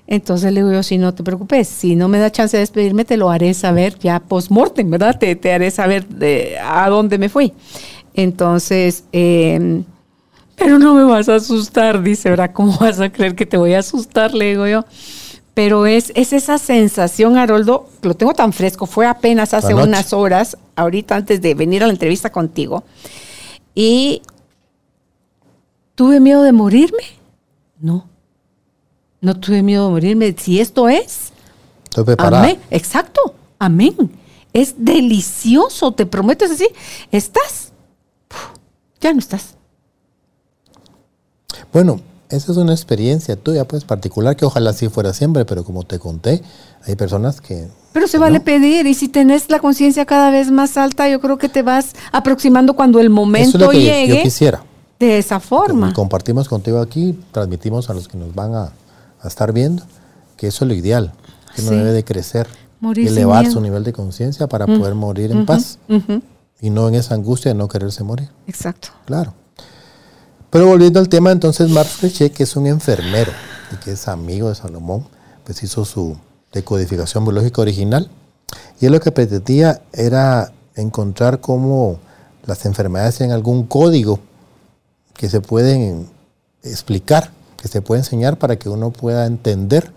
Entonces 0.08 0.52
le 0.52 0.62
digo 0.62 0.74
yo, 0.74 0.82
si 0.82 0.98
no 0.98 1.14
te 1.14 1.24
preocupes, 1.24 1.68
si 1.68 1.96
no 1.96 2.08
me 2.08 2.18
da 2.18 2.32
chance 2.32 2.58
de 2.58 2.62
despedirme, 2.62 3.06
te 3.06 3.16
lo 3.16 3.30
haré 3.30 3.54
saber 3.54 3.98
ya 4.00 4.20
post-mortem, 4.20 4.90
¿verdad? 4.90 5.20
Te, 5.20 5.36
te 5.36 5.54
haré 5.54 5.70
saber 5.70 6.08
de 6.08 6.58
a 6.60 6.90
dónde 6.90 7.20
me 7.20 7.30
fui. 7.30 7.54
Entonces, 8.14 9.04
eh, 9.12 9.84
pero 10.56 10.78
no 10.78 10.94
me 10.94 11.04
vas 11.04 11.30
a 11.30 11.36
asustar, 11.36 12.04
dice, 12.04 12.30
¿verdad? 12.30 12.52
¿Cómo 12.54 12.78
vas 12.80 13.00
a 13.00 13.10
creer 13.12 13.36
que 13.36 13.46
te 13.46 13.58
voy 13.58 13.74
a 13.74 13.80
asustar? 13.80 14.34
Le 14.34 14.50
digo 14.50 14.68
yo. 14.68 14.86
Pero 15.54 15.86
es, 15.86 16.12
es 16.16 16.32
esa 16.32 16.58
sensación, 16.58 17.38
Haroldo, 17.38 17.90
lo 18.02 18.14
tengo 18.14 18.34
tan 18.34 18.54
fresco, 18.54 18.86
fue 18.86 19.08
apenas 19.08 19.54
hace 19.54 19.74
unas 19.74 20.14
horas, 20.14 20.58
ahorita 20.76 21.16
antes 21.16 21.42
de 21.42 21.54
venir 21.54 21.84
a 21.84 21.88
la 21.88 21.92
entrevista 21.92 22.32
contigo, 22.32 22.84
y 23.76 24.22
tuve 25.96 26.20
miedo 26.22 26.44
de 26.44 26.54
morirme. 26.54 27.04
No, 27.80 28.08
no 29.20 29.38
tuve 29.38 29.62
miedo 29.62 29.88
de 29.88 29.92
morirme. 29.92 30.36
Si 30.38 30.62
esto 30.62 30.88
es, 30.88 31.32
Estoy 31.86 32.06
preparada. 32.06 32.44
amén, 32.44 32.60
exacto, 32.72 33.34
amén. 33.58 33.96
Es 34.54 34.76
delicioso, 34.78 35.92
te 35.92 36.06
prometo, 36.06 36.46
es 36.46 36.52
así. 36.52 36.68
Estás, 37.12 37.74
ya 39.02 39.14
no 39.14 39.20
estás. 39.20 39.56
Bueno, 41.74 42.00
esa 42.30 42.52
es 42.52 42.58
una 42.58 42.74
experiencia 42.74 43.36
tuya, 43.36 43.68
pues, 43.68 43.84
particular, 43.84 44.36
que 44.36 44.46
ojalá 44.46 44.70
así 44.72 44.88
fuera 44.90 45.14
siempre, 45.14 45.46
pero 45.46 45.64
como 45.64 45.84
te 45.84 46.00
conté, 46.00 46.42
hay 46.86 46.96
personas 46.96 47.42
que... 47.42 47.68
Pero 47.94 48.08
se 48.08 48.14
que 48.14 48.18
vale 48.20 48.40
no. 48.40 48.46
pedir 48.46 48.86
y 48.88 48.94
si 48.94 49.08
tenés 49.10 49.50
la 49.50 49.60
conciencia 49.60 50.06
cada 50.06 50.30
vez 50.30 50.52
más 50.52 50.78
alta, 50.78 51.10
yo 51.10 51.20
creo 51.20 51.38
que 51.38 51.50
te 51.50 51.64
vas 51.64 51.94
aproximando 52.12 52.76
cuando 52.76 53.00
el 53.00 53.08
Eso 53.08 53.14
momento 53.16 53.58
es 53.58 53.64
lo 53.64 53.70
que 53.72 53.84
yo- 53.84 53.92
llegue 53.92 54.18
yo 54.18 54.24
quisiera. 54.24 54.64
de 55.00 55.18
esa 55.18 55.40
forma. 55.40 55.90
Y 55.90 55.94
compartimos 55.94 56.48
contigo 56.48 56.80
aquí, 56.80 57.18
transmitimos 57.32 57.90
a 57.90 57.94
los 57.94 58.08
que 58.08 58.18
nos 58.18 58.34
van 58.36 58.54
a, 58.54 58.72
a 59.22 59.28
estar 59.28 59.52
viendo, 59.54 59.84
que 60.38 60.48
eso 60.48 60.66
es 60.66 60.70
lo 60.70 60.76
ideal, 60.76 61.12
que 61.56 61.62
uno 61.62 61.72
Sí. 61.72 61.78
debe 61.78 61.92
de 61.94 62.04
crecer, 62.04 62.48
Morir 62.80 63.08
elevar 63.08 63.50
su 63.52 63.60
nivel 63.60 63.84
de 63.84 63.92
conciencia 63.92 64.48
para 64.48 64.66
poder 64.66 64.96
morir 64.96 65.32
en 65.32 65.46
paz 65.46 65.80
Ujú, 65.90 66.22
y 66.62 66.70
no 66.70 66.88
en 66.88 66.96
esa 66.96 67.16
angustia 67.16 67.52
de 67.52 67.56
no 67.56 67.68
quererse 67.68 68.04
morir, 68.04 68.30
Exacto. 68.48 68.90
claro. 69.06 69.34
Pero 70.50 70.66
volviendo 70.66 71.00
al 71.00 71.10
tema, 71.10 71.32
entonces 71.32 71.70
Marc 71.70 71.88
Flechet, 71.88 72.34
que 72.34 72.44
es 72.44 72.56
un 72.56 72.66
enfermero 72.66 73.32
y 73.72 73.76
que 73.78 73.92
es 73.92 74.08
amigo 74.08 74.50
de 74.50 74.56
Salomón, 74.56 75.08
pues 75.44 75.62
hizo 75.62 75.86
su 75.86 76.18
decodificación 76.52 77.24
biológica 77.24 77.62
original 77.62 78.10
y 78.82 78.86
él 78.86 78.94
lo 78.94 79.00
que 79.00 79.12
pretendía 79.12 79.82
era 79.94 80.52
encontrar 80.76 81.40
cómo 81.40 82.00
las 82.46 82.66
enfermedades 82.66 83.18
tienen 83.18 83.36
algún 83.36 83.66
código 83.68 84.20
que 85.14 85.30
se 85.30 85.42
pueden 85.42 86.10
explicar, 86.64 87.32
que 87.58 87.68
se 87.68 87.82
puede 87.82 88.02
enseñar 88.02 88.38
para 88.38 88.58
que 88.58 88.70
uno 88.70 88.92
pueda 88.92 89.26
entender 89.26 89.92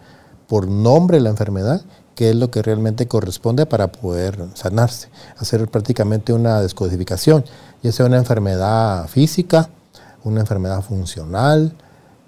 por 0.48 0.68
nombre 0.68 1.20
la 1.20 1.30
enfermedad 1.30 1.82
qué 2.14 2.30
es 2.30 2.36
lo 2.36 2.50
que 2.50 2.62
realmente 2.62 3.06
corresponde 3.08 3.66
para 3.66 3.90
poder 3.90 4.38
sanarse, 4.54 5.08
hacer 5.38 5.66
prácticamente 5.68 6.32
una 6.32 6.60
descodificación, 6.60 7.44
ya 7.82 7.92
sea 7.92 8.06
una 8.06 8.18
enfermedad 8.18 9.08
física, 9.08 9.70
una 10.24 10.40
enfermedad 10.40 10.82
funcional, 10.82 11.74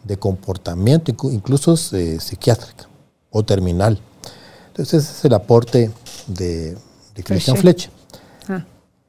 de 0.05 0.18
comportamiento, 0.18 1.12
inclu- 1.12 1.33
incluso 1.33 1.75
eh, 1.97 2.18
psiquiátrica 2.20 2.88
o 3.31 3.42
terminal. 3.42 4.01
Entonces 4.68 5.05
ese 5.05 5.12
es 5.18 5.25
el 5.25 5.35
aporte 5.35 5.90
de, 6.27 6.77
de 7.14 7.23
Christian. 7.25 7.57
Fletcher 7.57 7.90
Ah, 8.49 8.64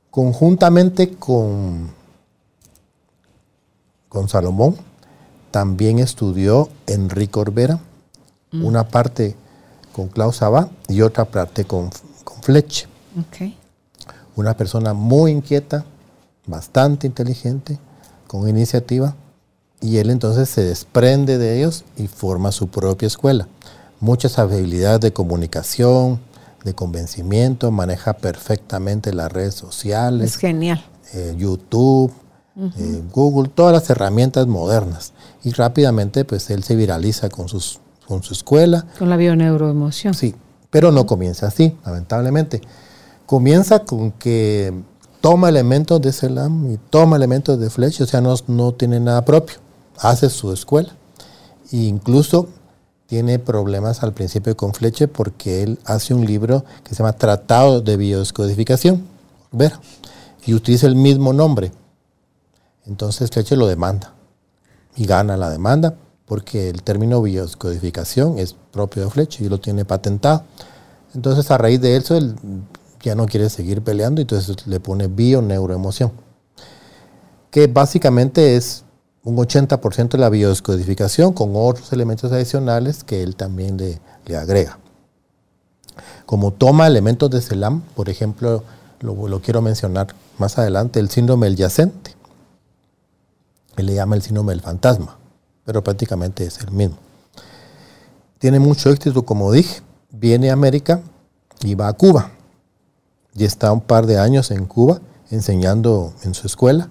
conjuntamente 0.10 1.16
con, 1.16 1.90
con 4.08 4.30
Salomón, 4.30 4.78
también 5.52 6.00
estudió 6.00 6.70
Enrique 6.88 7.40
Orbera, 7.40 7.80
una 8.54 8.88
parte 8.88 9.36
con 9.96 10.10
Klaus 10.10 10.42
Abad 10.42 10.68
y 10.90 11.00
otra 11.04 11.24
parte 11.24 11.64
con, 11.64 11.90
con 12.26 12.42
Fletch. 12.44 12.86
Una 14.36 14.58
persona 14.58 14.94
muy 14.94 15.32
inquieta, 15.32 15.86
bastante 16.46 17.08
inteligente, 17.08 17.80
con 18.28 18.50
iniciativa, 18.50 19.16
y 19.80 20.00
él 20.00 20.10
entonces 20.10 20.50
se 20.50 20.64
desprende 20.64 21.38
de 21.38 21.58
ellos 21.58 21.86
y 21.96 22.08
forma 22.08 22.52
su 22.52 22.68
propia 22.68 23.08
escuela. 23.08 23.48
Muchas 24.02 24.38
habilidades 24.38 25.00
de 25.00 25.14
comunicación, 25.14 26.20
de 26.66 26.74
convencimiento, 26.76 27.72
maneja 27.72 28.12
perfectamente 28.12 29.14
las 29.14 29.32
redes 29.32 29.56
sociales 29.56 30.32
Es 30.34 30.38
genial. 30.38 30.84
eh, 31.14 31.36
YouTube, 31.38 32.12
eh, 32.58 33.02
Google, 33.14 33.50
todas 33.50 33.72
las 33.72 33.90
herramientas 33.90 34.46
modernas. 34.46 35.14
Y 35.46 35.52
rápidamente 35.52 36.26
pues 36.26 36.50
él 36.50 36.66
se 36.66 36.76
viraliza 36.76 37.30
con, 37.30 37.48
sus, 37.48 37.80
con 38.08 38.24
su 38.24 38.34
escuela. 38.34 38.86
Con 38.98 39.10
la 39.10 39.18
bioneuroemoción. 39.18 40.14
Sí, 40.14 40.36
pero 40.70 40.92
no 40.92 41.06
comienza 41.06 41.48
así, 41.48 41.76
lamentablemente. 41.86 42.62
Comienza 43.26 43.80
con 43.80 44.12
que 44.12 44.74
toma 45.22 45.50
elementos 45.50 46.02
de 46.02 46.12
Selam 46.12 46.72
y 46.72 46.78
toma 46.78 47.16
elementos 47.16 47.60
de 47.60 47.70
Fletch, 47.70 48.02
o 48.02 48.06
sea, 48.06 48.22
no, 48.22 48.36
no 48.48 48.74
tiene 48.74 49.00
nada 49.00 49.26
propio. 49.26 49.58
Hace 49.98 50.30
su 50.30 50.52
escuela. 50.54 50.96
E 51.72 51.78
incluso 51.78 52.50
tiene 53.08 53.40
problemas 53.40 54.04
al 54.04 54.14
principio 54.14 54.56
con 54.56 54.74
Fletcher 54.74 55.12
porque 55.12 55.64
él 55.64 55.80
hace 55.86 56.14
un 56.14 56.26
libro 56.26 56.66
que 56.84 56.90
se 56.90 56.98
llama 56.98 57.14
Tratado 57.14 57.82
de 57.82 57.98
Biodescodificación, 57.98 59.08
ver, 59.52 59.74
y 60.46 60.54
utiliza 60.54 60.88
el 60.88 60.96
mismo 60.96 61.34
nombre. 61.34 61.72
Entonces 62.86 63.32
Fletcher 63.32 63.58
lo 63.58 63.68
demanda 63.68 64.14
y 64.96 65.06
gana 65.06 65.38
la 65.38 65.50
demanda 65.50 65.96
porque 66.26 66.70
el 66.70 66.84
término 66.84 67.22
biodescodificación 67.22 68.40
es 68.40 68.56
propio 68.72 69.04
de 69.04 69.10
Fletcher 69.10 69.46
y 69.46 69.50
lo 69.50 69.60
tiene 69.60 69.86
patentado. 69.86 70.44
Entonces 71.14 71.50
a 71.52 71.58
raíz 71.58 71.80
de 71.82 71.96
eso 71.96 72.18
él 72.18 72.36
ya 73.02 73.16
no 73.16 73.28
quiere 73.28 73.50
seguir 73.50 73.82
peleando 73.82 74.22
y 74.22 74.24
entonces 74.24 74.66
le 74.66 74.80
pone 74.80 75.08
bioneuroemoción, 75.08 76.12
que 77.52 77.68
básicamente 77.68 78.56
es 78.56 78.84
un 79.24 79.38
80% 79.38 80.10
de 80.10 80.18
la 80.18 80.30
biodescodificación 80.30 81.34
con 81.34 81.52
otros 81.54 81.92
elementos 81.94 82.32
adicionales 82.32 83.04
que 83.04 83.24
él 83.24 83.36
también 83.36 83.78
le, 83.78 84.00
le 84.26 84.38
agrega. 84.38 84.80
Como 86.26 86.52
toma 86.52 86.88
elementos 86.88 87.30
de 87.30 87.42
CELAM, 87.42 87.82
por 87.96 88.10
ejemplo, 88.10 88.64
lo, 89.00 89.28
lo 89.28 89.42
quiero 89.42 89.62
mencionar 89.62 90.08
más 90.38 90.58
adelante, 90.58 91.00
el 91.00 91.10
síndrome 91.10 91.48
del 91.48 91.56
yacente. 91.56 92.16
Él 93.78 93.88
le 93.88 93.96
llama 93.96 94.16
el 94.16 94.22
síndrome 94.22 94.54
del 94.54 94.62
fantasma, 94.62 95.18
pero 95.66 95.84
prácticamente 95.84 96.46
es 96.46 96.60
el 96.60 96.72
mismo. 96.72 96.98
Tiene 98.40 98.60
mucho 98.60 98.92
éxito, 98.92 99.26
como 99.26 99.52
dije. 99.52 99.82
Viene 100.12 100.50
a 100.50 100.54
América 100.54 101.02
y 101.62 101.76
va 101.76 101.88
a 101.88 101.94
Cuba. 101.94 102.32
y 103.38 103.44
está 103.44 103.72
un 103.74 103.82
par 103.82 104.06
de 104.06 104.18
años 104.18 104.50
en 104.52 104.66
Cuba 104.66 105.02
enseñando 105.30 106.14
en 106.24 106.34
su 106.34 106.48
escuela. 106.48 106.90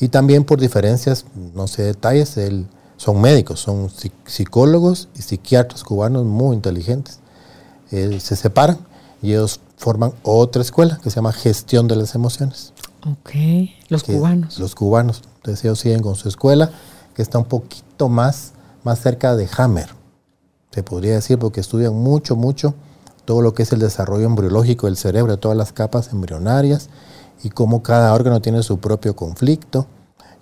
Y 0.00 0.08
también 0.08 0.44
por 0.44 0.60
diferencias, 0.60 1.24
no 1.54 1.68
sé 1.68 1.82
detalles, 1.82 2.36
él, 2.36 2.66
son 2.96 3.20
médicos, 3.20 3.60
son 3.60 3.90
psicólogos 4.26 5.08
y 5.14 5.22
psiquiatras 5.22 5.84
cubanos 5.84 6.24
muy 6.24 6.56
inteligentes. 6.56 7.20
se 7.90 8.36
separan 8.36 8.78
y 9.22 9.32
ellos 9.32 9.60
forman 9.76 10.12
otra 10.22 10.62
escuela 10.62 10.98
que 11.02 11.10
se 11.10 11.16
llama 11.16 11.32
Gestión 11.32 11.86
de 11.86 11.96
las 11.96 12.14
Emociones. 12.14 12.72
Ok, 13.06 13.30
los 13.88 14.02
cubanos. 14.02 14.58
Los 14.58 14.74
cubanos. 14.74 15.22
Entonces 15.36 15.64
ellos 15.64 15.78
siguen 15.78 16.00
con 16.00 16.16
su 16.16 16.28
escuela, 16.28 16.70
que 17.14 17.22
está 17.22 17.38
un 17.38 17.44
poquito 17.44 17.87
más, 18.06 18.52
más 18.84 19.00
cerca 19.00 19.34
de 19.34 19.48
Hammer, 19.56 19.88
se 20.70 20.84
podría 20.84 21.14
decir, 21.14 21.38
porque 21.38 21.60
estudian 21.60 21.94
mucho, 21.94 22.36
mucho 22.36 22.74
todo 23.24 23.42
lo 23.42 23.52
que 23.52 23.64
es 23.64 23.72
el 23.72 23.80
desarrollo 23.80 24.26
embriológico 24.26 24.86
del 24.86 24.96
cerebro, 24.96 25.38
todas 25.38 25.56
las 25.56 25.72
capas 25.72 26.12
embrionarias, 26.12 26.88
y 27.42 27.50
cómo 27.50 27.82
cada 27.82 28.14
órgano 28.14 28.40
tiene 28.40 28.62
su 28.62 28.78
propio 28.78 29.16
conflicto, 29.16 29.86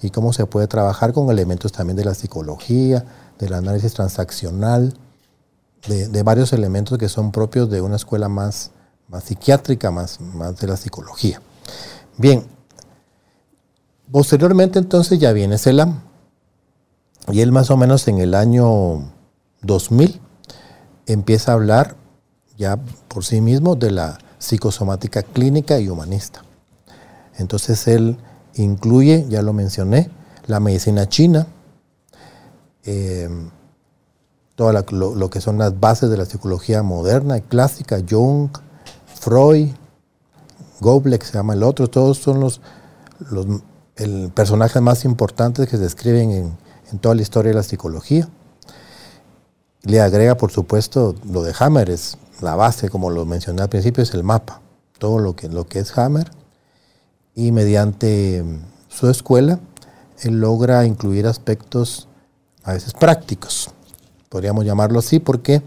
y 0.02 0.10
cómo 0.10 0.32
se 0.32 0.46
puede 0.46 0.66
trabajar 0.66 1.12
con 1.12 1.30
elementos 1.30 1.72
también 1.72 1.96
de 1.96 2.04
la 2.04 2.14
psicología, 2.14 3.04
del 3.38 3.54
análisis 3.54 3.94
transaccional, 3.94 4.94
de, 5.88 6.22
varios 6.22 6.52
elementos 6.52 6.98
que 6.98 7.08
son 7.08 7.30
propios 7.30 7.70
de 7.70 7.80
una 7.80 7.96
escuela 7.96 8.28
más, 8.28 8.72
más 9.08 9.24
psiquiátrica, 9.24 9.90
más, 9.90 10.20
más 10.20 10.56
de 10.58 10.66
la 10.66 10.76
psicología. 10.76 11.40
Bien, 12.18 12.44
posteriormente 14.10 14.78
entonces 14.78 15.18
ya 15.18 15.32
viene 15.32 15.58
Selam, 15.58 16.02
y 17.32 17.40
él 17.40 17.52
más 17.52 17.70
o 17.70 17.76
menos 17.76 18.06
en 18.08 18.18
el 18.18 18.34
año 18.34 19.10
2000 19.62 20.20
empieza 21.06 21.52
a 21.52 21.54
hablar 21.54 21.96
ya 22.56 22.76
por 23.08 23.24
sí 23.24 23.40
mismo 23.40 23.76
de 23.76 23.90
la 23.90 24.18
psicosomática 24.38 25.22
clínica 25.22 25.78
y 25.78 25.88
humanista. 25.88 26.42
Entonces 27.38 27.86
él 27.88 28.16
incluye, 28.54 29.26
ya 29.28 29.42
lo 29.42 29.52
mencioné, 29.52 30.10
la 30.46 30.60
medicina 30.60 31.08
china, 31.08 31.46
eh, 32.84 33.28
todo 34.54 34.72
lo, 34.72 35.30
que 35.30 35.40
son 35.40 35.58
las 35.58 35.78
bases 35.78 36.08
de 36.08 36.16
la 36.16 36.24
psicología 36.24 36.82
moderna 36.82 37.36
y 37.36 37.42
clásica, 37.42 37.98
Jung, 38.08 38.48
Freud, 39.06 39.68
Goblet, 40.80 41.22
se 41.22 41.34
llama 41.34 41.54
el 41.54 41.62
otro, 41.62 41.88
todos 41.88 42.18
son 42.18 42.40
los, 42.40 42.60
personajes 44.34 44.80
más 44.80 45.04
importantes 45.04 45.68
que 45.68 45.76
se 45.76 45.82
describen 45.82 46.30
en, 46.30 46.65
en 46.92 46.98
toda 46.98 47.14
la 47.14 47.22
historia 47.22 47.50
de 47.50 47.56
la 47.56 47.62
psicología. 47.62 48.28
Le 49.82 50.00
agrega, 50.00 50.36
por 50.36 50.50
supuesto, 50.50 51.14
lo 51.30 51.42
de 51.42 51.54
Hammer, 51.58 51.90
es 51.90 52.18
la 52.40 52.56
base, 52.56 52.90
como 52.90 53.10
lo 53.10 53.24
mencioné 53.24 53.62
al 53.62 53.68
principio, 53.68 54.02
es 54.02 54.14
el 54.14 54.24
mapa, 54.24 54.60
todo 54.98 55.18
lo 55.18 55.36
que, 55.36 55.48
lo 55.48 55.66
que 55.66 55.78
es 55.78 55.96
Hammer. 55.96 56.30
Y 57.34 57.52
mediante 57.52 58.44
su 58.88 59.08
escuela, 59.08 59.60
él 60.22 60.40
logra 60.40 60.84
incluir 60.86 61.26
aspectos 61.26 62.08
a 62.64 62.72
veces 62.72 62.94
prácticos, 62.94 63.70
podríamos 64.28 64.64
llamarlo 64.64 64.98
así, 64.98 65.20
porque 65.20 65.62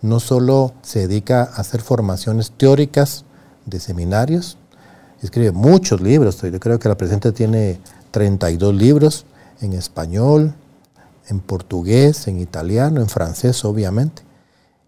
no 0.00 0.20
solo 0.20 0.72
se 0.82 1.00
dedica 1.00 1.42
a 1.42 1.60
hacer 1.60 1.82
formaciones 1.82 2.52
teóricas 2.52 3.24
de 3.66 3.80
seminarios, 3.80 4.56
escribe 5.22 5.52
muchos 5.52 6.00
libros, 6.00 6.40
yo 6.40 6.60
creo 6.60 6.78
que 6.78 6.88
la 6.88 6.96
presente 6.96 7.32
tiene 7.32 7.80
32 8.12 8.74
libros 8.74 9.26
en 9.60 9.72
español, 9.72 10.54
en 11.28 11.40
portugués, 11.40 12.28
en 12.28 12.40
italiano, 12.40 13.00
en 13.00 13.08
francés, 13.08 13.64
obviamente. 13.64 14.22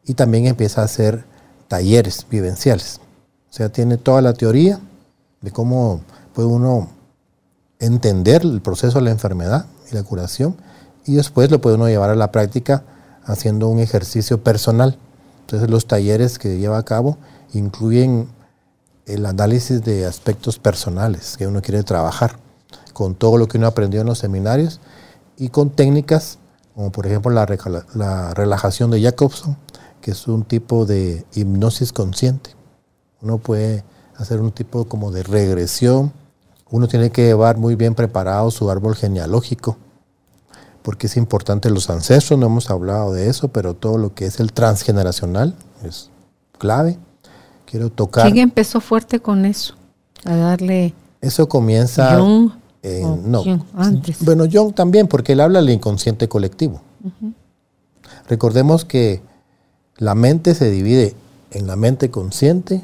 Y 0.04 0.14
también 0.14 0.46
empieza 0.46 0.82
a 0.82 0.84
hacer 0.84 1.24
talleres 1.68 2.26
vivenciales. 2.28 3.00
O 3.50 3.52
sea, 3.52 3.68
tiene 3.68 3.96
toda 3.96 4.22
la 4.22 4.32
teoría 4.32 4.80
de 5.40 5.50
cómo 5.50 6.00
puede 6.34 6.48
uno 6.48 6.88
entender 7.78 8.42
el 8.42 8.60
proceso 8.60 8.98
de 8.98 9.04
la 9.04 9.10
enfermedad 9.10 9.66
y 9.90 9.94
la 9.94 10.02
curación 10.02 10.56
y 11.04 11.14
después 11.14 11.50
lo 11.50 11.60
puede 11.60 11.76
uno 11.76 11.88
llevar 11.88 12.10
a 12.10 12.14
la 12.14 12.30
práctica 12.30 12.84
haciendo 13.24 13.68
un 13.68 13.78
ejercicio 13.78 14.42
personal. 14.42 14.98
Entonces 15.40 15.70
los 15.70 15.86
talleres 15.86 16.38
que 16.38 16.58
lleva 16.58 16.78
a 16.78 16.84
cabo 16.84 17.16
incluyen 17.52 18.28
el 19.06 19.26
análisis 19.26 19.82
de 19.82 20.06
aspectos 20.06 20.58
personales 20.58 21.36
que 21.36 21.46
uno 21.46 21.62
quiere 21.62 21.82
trabajar 21.82 22.36
con 23.00 23.14
todo 23.14 23.38
lo 23.38 23.48
que 23.48 23.56
uno 23.56 23.66
aprendió 23.66 24.02
en 24.02 24.08
los 24.08 24.18
seminarios 24.18 24.78
y 25.38 25.48
con 25.48 25.70
técnicas 25.70 26.38
como 26.74 26.92
por 26.92 27.06
ejemplo 27.06 27.30
la, 27.32 28.34
relajación 28.34 28.90
de 28.90 29.00
Jacobson, 29.00 29.56
que 30.02 30.10
es 30.10 30.28
un 30.28 30.44
tipo 30.44 30.84
de 30.84 31.24
hipnosis 31.34 31.94
consciente. 31.94 32.50
Uno 33.22 33.38
puede 33.38 33.84
hacer 34.18 34.42
un 34.42 34.52
tipo 34.52 34.84
como 34.84 35.12
de 35.12 35.22
regresión. 35.22 36.12
Uno 36.70 36.88
tiene 36.88 37.08
que 37.08 37.24
llevar 37.24 37.56
muy 37.56 37.74
bien 37.74 37.94
preparado 37.94 38.50
su 38.50 38.70
árbol 38.70 38.94
genealógico, 38.96 39.78
porque 40.82 41.06
es 41.06 41.16
importante 41.16 41.70
los 41.70 41.88
ancestros, 41.88 42.38
no 42.38 42.44
hemos 42.46 42.68
hablado 42.68 43.14
de 43.14 43.30
eso, 43.30 43.48
pero 43.48 43.72
todo 43.72 43.96
lo 43.96 44.14
que 44.14 44.26
es 44.26 44.40
el 44.40 44.52
transgeneracional 44.52 45.54
es 45.84 46.10
clave. 46.58 46.98
Quiero 47.64 47.88
tocar. 47.88 48.24
¿Quién 48.24 48.36
empezó 48.36 48.78
fuerte 48.82 49.20
con 49.20 49.46
eso? 49.46 49.74
A 50.26 50.36
darle. 50.36 50.92
Eso 51.22 51.48
comienza. 51.48 52.18
Oh, 52.82 53.18
no. 53.22 53.44
Bueno, 54.20 54.44
Jung 54.50 54.74
también, 54.74 55.06
porque 55.06 55.32
él 55.32 55.40
habla 55.40 55.60
del 55.60 55.70
inconsciente 55.70 56.28
colectivo. 56.28 56.80
Recordemos 58.28 58.84
que 58.84 59.22
la 59.96 60.14
mente 60.14 60.54
se 60.54 60.70
divide 60.70 61.14
en 61.50 61.66
la 61.66 61.76
mente 61.76 62.10
consciente, 62.10 62.82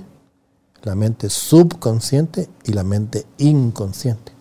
la 0.83 0.95
mente 0.95 1.31
subconsciente 1.31 2.49
y 2.65 2.73
la 2.73 2.85
mente 2.85 3.27
inconsciente. 3.39 4.33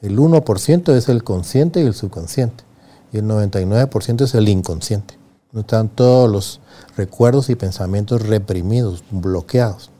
El 0.00 0.18
1% 0.18 0.94
es 0.94 1.08
el 1.08 1.24
consciente 1.24 1.82
y 1.82 1.86
el 1.86 1.94
subconsciente. 1.94 2.64
Y 3.12 3.18
el 3.18 3.24
99% 3.24 4.22
es 4.22 4.34
el 4.34 4.48
inconsciente. 4.48 5.18
No 5.52 5.60
están 5.60 5.88
todos 5.88 6.30
los 6.30 6.60
recuerdos 6.96 7.50
y 7.50 7.56
pensamientos 7.56 8.22
reprimidos, 8.22 9.02
bloqueados. 9.10 9.90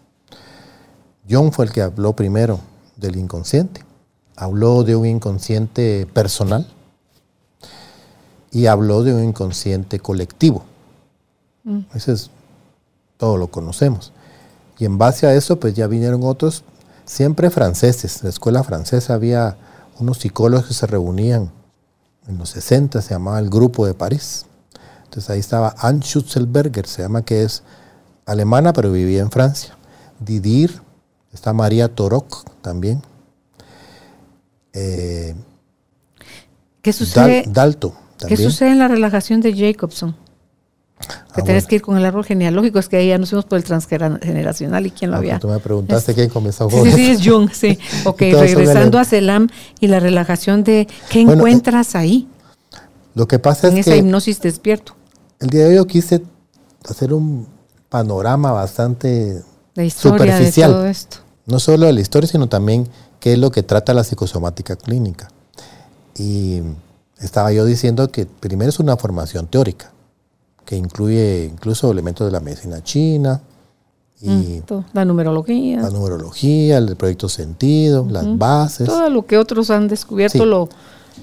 Jung 1.29 1.53
fue 1.53 1.67
el 1.67 1.73
que 1.73 1.83
habló 1.83 2.15
primero 2.15 2.61
del 2.97 3.17
inconsciente 3.17 3.85
habló 4.37 4.85
de 4.85 4.97
un 4.97 5.07
inconsciente 5.07 6.07
personal 6.13 6.67
y 8.51 8.67
habló 8.67 9.03
de 9.03 9.15
un 9.15 9.25
inconsciente 9.25 9.99
colectivo. 10.01 10.65
Mm. 11.65 11.81
Es, 11.95 12.31
todo 13.17 13.37
lo 13.37 13.49
conocemos. 13.49 14.13
Y 14.79 14.85
en 14.85 14.99
base 14.99 15.27
a 15.27 15.35
eso, 15.35 15.61
pues 15.61 15.75
ya 15.75 15.87
vinieron 15.87 16.23
otros, 16.25 16.65
siempre 17.05 17.51
franceses. 17.51 18.19
En 18.19 18.25
la 18.25 18.31
escuela 18.31 18.63
francesa 18.63 19.15
había 19.15 19.57
unos 19.99 20.19
psicólogos 20.19 20.67
que 20.67 20.75
se 20.75 20.87
reunían 20.87 21.51
en 22.27 22.39
los 22.39 22.51
60, 22.51 23.01
se 23.03 23.11
llamaba 23.11 23.39
el 23.39 23.51
Grupo 23.51 23.87
de 23.87 23.95
París. 23.95 24.47
Entonces 25.05 25.31
ahí 25.31 25.41
estaba 25.41 25.75
Anne 25.79 26.01
Schutzelberger, 26.01 26.87
se 26.87 27.03
llama 27.03 27.23
que 27.23 27.43
es 27.43 27.63
alemana, 28.27 28.73
pero 28.73 28.91
vivía 28.91 29.21
en 29.21 29.31
Francia. 29.31 29.77
Didier, 30.21 30.71
está 31.33 31.53
María 31.53 31.95
Torok 31.95 32.45
también, 32.63 33.03
eh, 34.73 35.35
¿Qué 36.81 36.93
sucede? 36.93 37.45
Dalto. 37.49 37.95
¿Qué 38.27 38.37
sucede 38.37 38.71
en 38.71 38.79
la 38.79 38.89
relajación 38.89 39.41
de 39.41 39.55
Jacobson? 39.55 40.17
Que 41.35 41.41
ah, 41.41 41.45
tenés 41.45 41.67
que 41.67 41.77
ir 41.77 41.83
con 41.83 41.97
el 41.97 42.05
árbol 42.05 42.25
genealógico, 42.25 42.79
es 42.79 42.89
que 42.89 42.97
ahí 42.97 43.09
ya 43.09 43.19
nos 43.19 43.31
fuimos 43.31 43.45
por 43.45 43.59
el 43.59 43.65
transgeneracional 43.65 44.87
y 44.87 44.91
quién 44.91 45.11
lo 45.11 45.17
ah, 45.17 45.19
había. 45.19 45.39
Tú 45.41 45.49
me 45.49 45.59
preguntaste 45.59 46.15
quién 46.15 46.29
comenzó 46.29 46.71
Sí, 46.71 46.93
sí, 46.93 47.11
es 47.11 47.27
Jung, 47.27 47.51
sí. 47.53 47.79
Ok, 48.05 48.21
regresando 48.21 48.99
a 48.99 49.05
Selam 49.05 49.49
y 49.81 49.89
la 49.89 49.99
relajación 49.99 50.63
de 50.63 50.87
¿qué 51.11 51.21
eh, 51.21 51.23
encuentras 51.23 51.97
ahí? 51.97 52.29
Lo 53.15 53.27
que 53.27 53.39
pasa 53.39 53.69
en 53.69 53.79
es 53.79 53.87
esa 53.87 53.97
hipnosis 53.97 54.41
despierto. 54.41 54.95
El 55.41 55.51
día 55.51 55.63
de 55.63 55.71
hoy 55.71 55.77
yo 55.77 55.87
quise 55.87 56.23
hacer 56.89 57.13
un 57.13 57.49
panorama 57.89 58.53
bastante 58.53 59.43
la 59.75 59.85
historia 59.85 60.19
superficial. 60.19 60.71
De 60.71 60.77
todo 60.77 60.87
esto. 60.87 61.17
No 61.47 61.59
solo 61.59 61.87
de 61.87 61.93
la 61.93 62.01
historia, 62.01 62.29
sino 62.29 62.49
también 62.49 62.89
qué 63.23 63.35
es 63.35 63.39
lo 63.39 63.53
que 63.53 63.63
trata 63.63 63.95
la 63.95 64.03
psicosomática 64.03 64.75
clínica. 64.75 65.29
Y 66.19 66.61
estaba 67.21 67.53
yo 67.53 67.65
diciendo 67.65 68.11
que 68.11 68.27
primero 68.27 68.69
es 68.69 68.81
una 68.81 68.97
formación 68.97 69.47
teórica, 69.47 69.93
que 70.65 70.75
incluye 70.75 71.45
incluso 71.45 71.89
elementos 71.89 72.27
de 72.27 72.33
la 72.33 72.41
medicina 72.41 72.83
china, 72.83 73.41
y 74.21 74.29
mm, 74.29 74.85
la 74.93 75.05
numerología. 75.05 75.83
La 75.83 75.91
numerología, 75.91 76.79
el 76.79 76.97
proyecto 76.97 77.29
sentido, 77.29 78.05
las 78.11 78.37
bases. 78.37 78.89
Todo 78.89 79.09
lo 79.09 79.25
que 79.25 79.39
otros 79.39 79.71
han 79.71 79.87
descubierto 79.87 80.45
lo, 80.45 80.69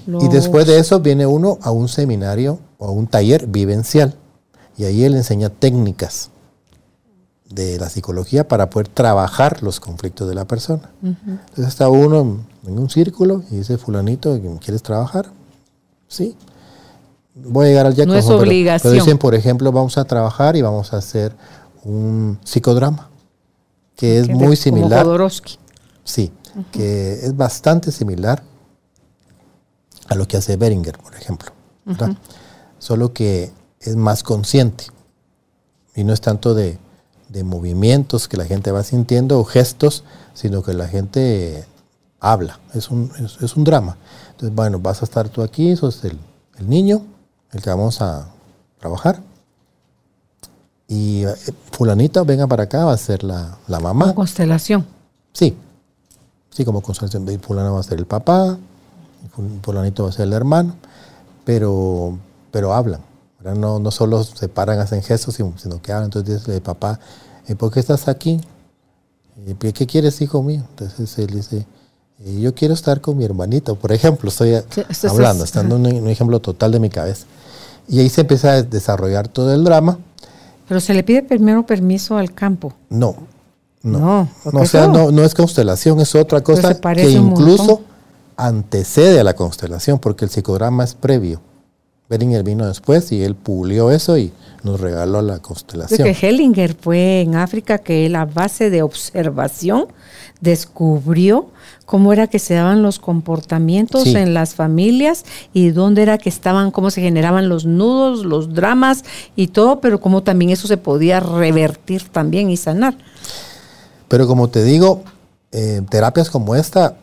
Y 0.06 0.28
después 0.28 0.66
de 0.66 0.78
eso 0.78 1.00
viene 1.00 1.26
uno 1.26 1.58
a 1.60 1.70
un 1.70 1.88
seminario 1.88 2.60
o 2.78 2.86
a 2.86 2.90
un 2.90 3.08
taller 3.08 3.46
vivencial. 3.46 4.14
Y 4.78 4.84
ahí 4.84 5.04
él 5.04 5.16
enseña 5.16 5.50
técnicas 5.50 6.30
de 7.50 7.78
la 7.78 7.88
psicología 7.88 8.46
para 8.46 8.70
poder 8.70 8.88
trabajar 8.88 9.62
los 9.62 9.80
conflictos 9.80 10.28
de 10.28 10.34
la 10.34 10.46
persona. 10.46 10.90
Entonces 11.02 11.66
está 11.66 11.88
uno 11.88 12.38
en 12.66 12.78
un 12.78 12.88
círculo 12.88 13.42
y 13.50 13.56
dice, 13.56 13.76
fulanito, 13.76 14.40
¿quieres 14.60 14.82
trabajar? 14.82 15.32
Sí. 16.06 16.36
Voy 17.34 17.66
a 17.66 17.68
llegar 17.68 17.86
al 17.86 18.06
No 18.06 18.14
es 18.14 18.26
obligación. 18.28 18.92
Pero, 18.92 19.04
dicen, 19.04 19.18
por 19.18 19.34
ejemplo, 19.34 19.72
vamos 19.72 19.98
a 19.98 20.04
trabajar 20.04 20.56
y 20.56 20.62
vamos 20.62 20.92
a 20.92 20.98
hacer 20.98 21.34
un 21.84 22.38
psicodrama. 22.44 23.08
que 23.96 24.18
es 24.18 24.28
muy 24.28 24.56
similar. 24.56 25.04
Como 25.04 25.28
Sí, 26.04 26.32
que 26.72 27.12
es 27.12 27.36
bastante 27.36 27.92
similar 27.92 28.42
a 30.08 30.14
lo 30.14 30.26
que 30.26 30.36
hace 30.36 30.56
Beringer, 30.56 30.98
por 30.98 31.14
ejemplo. 31.14 31.52
Solo 32.78 33.12
que 33.12 33.52
es 33.80 33.96
más 33.96 34.22
consciente 34.22 34.86
y 35.94 36.04
no 36.04 36.12
es 36.12 36.20
tanto 36.20 36.54
de, 36.54 36.78
movimientos 37.44 38.28
que 38.28 38.36
la 38.36 38.44
gente 38.44 38.70
va 38.72 38.82
sintiendo 38.82 39.38
o 39.38 39.44
gestos, 39.44 40.04
sino 40.34 40.62
que 40.62 40.74
la 40.74 40.88
gente 40.88 41.64
habla. 42.18 42.58
Es 42.74 42.90
un, 42.90 43.10
es, 43.40 43.56
un 43.56 43.64
drama. 43.64 43.96
Entonces, 44.32 44.54
bueno, 44.54 44.78
vas 44.78 45.02
a 45.02 45.04
estar 45.04 45.28
tú 45.28 45.42
aquí, 45.42 45.74
sos 45.76 46.04
el, 46.04 46.18
el 46.58 46.68
niño, 46.68 47.02
el 47.52 47.62
que 47.62 47.70
vamos 47.70 48.00
a 48.00 48.28
trabajar. 48.78 49.20
Y 50.88 51.24
eh, 51.24 51.34
fulanita, 51.70 52.24
venga 52.24 52.48
para 52.48 52.64
acá, 52.64 52.84
va 52.84 52.92
a 52.92 52.96
ser 52.96 53.22
la, 53.22 53.56
mamá. 53.68 54.06
Como 54.06 54.14
constelación. 54.16 54.84
Sí, 55.32 55.56
sí, 56.50 56.64
como 56.64 56.80
constelación. 56.80 57.26
Fulano 57.40 57.74
va 57.74 57.80
a 57.80 57.84
ser 57.84 57.98
el 57.98 58.06
papá, 58.06 58.58
fulanito 59.62 60.02
va 60.02 60.08
a 60.08 60.12
ser 60.12 60.26
el 60.26 60.32
hermano, 60.32 60.74
pero, 61.44 62.18
pero 62.50 62.74
hablan. 62.74 63.00
No, 63.42 63.78
no 63.78 63.90
solo 63.90 64.22
se 64.22 64.48
paran, 64.48 64.78
hacen 64.80 65.02
gestos, 65.02 65.34
sino, 65.34 65.82
que 65.82 65.92
hablan. 65.92 66.06
Entonces 66.06 66.46
dice, 66.46 66.60
papá, 66.60 67.00
eh, 67.48 67.54
¿por 67.54 67.72
qué 67.72 67.80
estás 67.80 68.08
aquí? 68.08 68.40
¿Qué 69.58 69.86
quieres, 69.86 70.20
hijo 70.20 70.42
mío? 70.42 70.62
Entonces 70.70 71.18
él 71.18 71.28
dice, 71.28 71.66
eh, 72.24 72.40
yo 72.40 72.54
quiero 72.54 72.74
estar 72.74 73.00
con 73.00 73.16
mi 73.16 73.24
hermanito, 73.24 73.76
por 73.76 73.92
ejemplo, 73.92 74.28
estoy 74.28 74.54
hablando, 75.08 75.44
estando 75.44 75.76
en 75.76 75.86
un, 76.02 76.08
ejemplo 76.08 76.40
total 76.40 76.72
de 76.72 76.80
mi 76.80 76.90
cabeza. 76.90 77.26
Y 77.88 78.00
ahí 78.00 78.10
se 78.10 78.20
empieza 78.20 78.52
a 78.52 78.62
desarrollar 78.62 79.28
todo 79.28 79.54
el 79.54 79.64
drama. 79.64 79.98
Pero 80.68 80.80
se 80.80 80.92
le 80.92 81.02
pide 81.02 81.22
primero 81.22 81.64
permiso 81.64 82.18
al 82.18 82.34
campo. 82.34 82.74
No, 82.90 83.16
no. 83.82 84.28
No, 84.52 84.66
sea, 84.66 84.86
no, 84.86 85.10
no 85.10 85.24
es 85.24 85.34
constelación, 85.34 85.98
es 86.00 86.14
otra 86.14 86.42
cosa 86.42 86.78
que 86.78 87.10
incluso 87.10 87.82
antecede 88.36 89.20
a 89.20 89.24
la 89.24 89.34
constelación, 89.34 89.98
porque 89.98 90.26
el 90.26 90.30
psicodrama 90.30 90.84
es 90.84 90.94
previo. 90.94 91.40
Beringer 92.10 92.42
vino 92.42 92.66
después 92.66 93.12
y 93.12 93.22
él 93.22 93.36
pulió 93.36 93.92
eso 93.92 94.18
y 94.18 94.32
nos 94.64 94.80
regaló 94.80 95.22
la 95.22 95.38
constelación. 95.38 96.12
que 96.12 96.26
Hellinger 96.26 96.74
fue 96.74 97.20
en 97.20 97.36
África 97.36 97.78
que 97.78 98.04
él 98.04 98.16
a 98.16 98.24
base 98.24 98.68
de 98.68 98.82
observación 98.82 99.86
descubrió 100.40 101.50
cómo 101.86 102.12
era 102.12 102.26
que 102.26 102.40
se 102.40 102.54
daban 102.54 102.82
los 102.82 102.98
comportamientos 102.98 104.08
en 104.08 104.34
las 104.34 104.56
familias 104.56 105.24
y 105.52 105.70
dónde 105.70 106.02
era 106.02 106.18
que 106.18 106.28
estaban, 106.28 106.72
cómo 106.72 106.90
se 106.90 107.00
generaban 107.00 107.48
los 107.48 107.64
nudos, 107.64 108.24
los 108.24 108.54
dramas 108.54 109.04
y 109.36 109.46
todo, 109.48 109.80
pero 109.80 110.00
cómo 110.00 110.24
también 110.24 110.50
eso 110.50 110.66
se 110.66 110.78
podía 110.78 111.20
revertir 111.20 112.08
también 112.08 112.50
y 112.50 112.56
sanar. 112.56 112.98
Pero 114.08 114.26
como 114.26 114.48
te 114.48 114.64
digo, 114.64 115.04
eh, 115.52 115.80
terapias 115.88 116.28
como 116.28 116.56
esta 116.56 116.96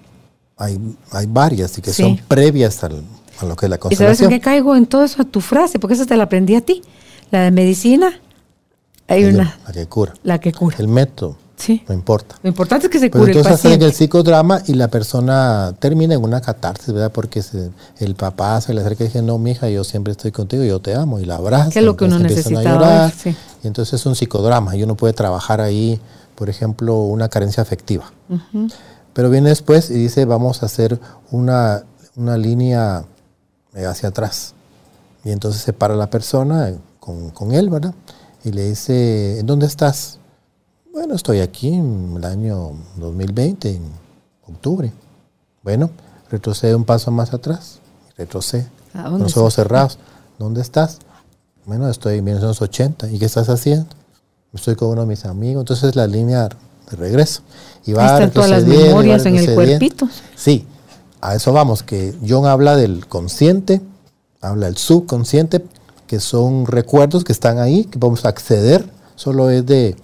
hay, 0.58 0.78
hay 1.12 1.28
varias 1.28 1.78
y 1.78 1.82
que 1.82 1.94
son 1.94 2.18
previas 2.28 2.84
al, 2.84 3.04
a 3.40 3.46
lo 3.46 3.56
que 3.56 3.66
es 3.66 3.70
la 3.70 3.80
¿Y 3.90 3.96
sabes 3.96 4.22
en 4.22 4.30
qué 4.30 4.40
caigo 4.40 4.76
en 4.76 4.86
todo 4.86 5.04
eso 5.04 5.22
a 5.22 5.26
tu 5.26 5.42
frase? 5.42 5.80
Porque 5.80 5.94
esa 5.96 6.06
te 6.06 6.18
la 6.18 6.24
aprendí 6.24 6.56
a 6.56 6.62
ti. 6.62 6.82
La 7.32 7.42
de 7.42 7.52
medicina, 7.52 8.20
hay 9.08 9.26
una. 9.26 9.58
La 9.66 9.74
que 9.74 9.86
cura. 9.88 10.14
La 10.24 10.40
que 10.40 10.54
cura. 10.54 10.78
El 10.80 10.88
método. 10.88 11.38
Sí. 11.56 11.84
No 11.88 11.96
importa. 11.96 12.36
Lo 12.44 12.50
importante 12.50 12.86
es 12.86 12.92
que 12.92 13.00
se 13.00 13.10
cure 13.10 13.32
entonces 13.32 13.48
el 13.48 13.56
paciente. 13.56 13.78
hacen 13.78 13.88
el 13.88 13.94
psicodrama 13.94 14.62
y 14.68 14.74
la 14.74 14.90
persona 14.90 15.74
termina 15.80 16.14
en 16.14 16.24
una 16.24 16.40
catarsis, 16.40 16.94
¿verdad? 16.94 17.12
Porque 17.12 17.42
el 17.98 18.14
papá 18.14 18.62
se 18.62 18.76
le 18.76 18.82
acerca 18.82 19.04
y 19.04 19.08
dice, 19.08 19.24
no, 19.24 19.40
mija, 19.40 19.68
yo 19.68 19.84
siempre 19.84 20.12
estoy 20.12 20.32
contigo, 20.32 20.64
yo 20.64 20.80
te 20.80 20.94
amo, 20.94 21.20
y 21.20 21.26
la 21.26 21.36
abraza. 21.36 21.72
Que 21.72 21.80
es 21.80 21.86
lo 21.86 21.98
que 21.98 22.06
uno 22.06 22.20
necesita. 22.20 23.10
Sí. 23.10 23.36
Y 23.64 23.68
entonces 23.68 24.00
es 24.00 24.06
un 24.06 24.16
psicodrama 24.16 24.76
y 24.76 24.84
uno 24.84 24.96
puede 24.96 25.14
trabajar 25.14 25.60
ahí, 25.60 26.00
por 26.36 26.50
ejemplo, 26.50 27.00
una 27.00 27.28
carencia 27.28 27.64
afectiva. 27.64 28.12
Pero 29.14 29.32
viene 29.32 29.50
después 29.50 29.90
y 29.90 29.96
dice, 29.96 30.26
vamos 30.26 30.62
a 30.62 30.68
hacer 30.68 31.00
una, 31.32 31.84
una 32.16 32.38
línea 32.38 33.04
hacia 33.86 34.10
atrás. 34.10 34.54
Y 35.24 35.32
entonces 35.32 35.62
se 35.62 35.74
para 35.74 35.96
la 35.96 36.10
persona 36.10 36.74
con, 37.00 37.30
con, 37.32 37.54
él, 37.54 37.70
¿verdad? 37.70 37.94
Y 38.44 38.52
le 38.52 38.70
dice, 38.70 39.40
¿en 39.40 39.46
dónde 39.46 39.66
estás? 39.66 40.20
Bueno, 40.94 41.16
estoy 41.16 41.42
aquí 41.42 41.74
en 41.74 42.14
el 42.18 42.26
año 42.26 42.72
2020, 42.98 43.70
en 43.70 43.84
octubre. 44.48 44.92
Bueno, 45.64 45.92
retrocede 46.30 46.76
un 46.76 46.86
paso 46.86 47.12
más 47.12 47.34
atrás, 47.34 47.80
retrocede, 48.18 48.68
con 48.94 49.20
los 49.20 49.36
ojos 49.38 49.54
cerrados. 49.54 50.00
¿Dónde 50.40 50.62
estás? 50.62 51.00
Bueno, 51.66 51.90
estoy 51.90 52.20
en 52.20 52.24
1980. 52.24 53.12
¿Y 53.12 53.20
qué 53.20 53.26
estás 53.26 53.50
haciendo? 53.50 53.88
Estoy 54.54 54.76
con 54.76 54.90
uno 54.90 55.02
de 55.02 55.08
mis 55.08 55.26
amigos. 55.26 55.62
Entonces 55.62 55.96
la 55.96 56.08
línea 56.08 56.48
de 56.48 56.96
regreso. 56.96 57.42
Y 57.86 57.94
va 57.94 58.06
Están 58.06 58.32
todas 58.32 58.50
las 58.50 58.66
memorias 58.66 59.26
en 59.26 59.36
el 59.36 59.54
cuerpito. 59.54 60.08
Sí, 60.36 60.66
a 61.22 61.36
eso 61.36 61.54
vamos, 61.54 61.84
que 61.84 62.16
John 62.28 62.46
habla 62.46 62.76
del 62.76 63.08
consciente, 63.08 63.82
habla 64.42 64.68
del 64.68 64.78
subconsciente, 64.78 65.66
que 66.08 66.20
son 66.20 66.66
recuerdos 66.66 67.24
que 67.24 67.34
están 67.34 67.60
ahí, 67.60 67.86
que 67.86 68.00
podemos 68.00 68.26
acceder, 68.26 68.90
solo 69.16 69.50
es 69.50 69.66
de, 69.66 69.96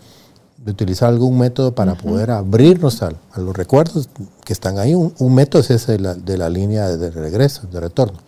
utilizar 0.65 1.09
algún 1.09 1.37
método 1.37 1.75
para 1.75 1.95
poder 1.95 2.31
abrirnos 2.31 3.01
a, 3.03 3.11
los 3.35 3.55
recuerdos 3.55 4.09
que 4.45 4.53
están 4.53 4.79
ahí. 4.79 4.95
Un, 4.95 5.35
método 5.35 5.61
es 5.61 5.71
ese 5.71 5.97
de 5.97 6.37
la, 6.37 6.49
línea 6.49 6.87
de 6.87 7.11
regreso, 7.11 7.67
de 7.67 7.79
retorno, 7.79 8.19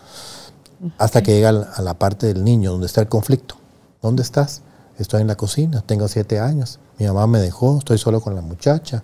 hasta 0.98 1.24
que 1.24 1.34
llega 1.34 1.50
a 1.50 1.82
la 1.82 1.94
parte 1.94 2.28
del 2.28 2.44
niño, 2.44 2.72
donde 2.72 2.88
está 2.88 3.02
el 3.02 3.08
conflicto. 3.08 3.56
¿Dónde 4.02 4.22
estás? 4.22 4.62
Estoy 5.00 5.22
en 5.22 5.28
la 5.28 5.36
cocina, 5.36 5.82
tengo 5.82 6.08
siete 6.08 6.40
años, 6.40 6.80
mi 6.98 7.06
mamá 7.06 7.28
me 7.28 7.40
dejó, 7.40 7.78
estoy 7.80 7.98
solo 7.98 8.22
con 8.22 8.36
la 8.36 8.42
muchacha, 8.42 9.04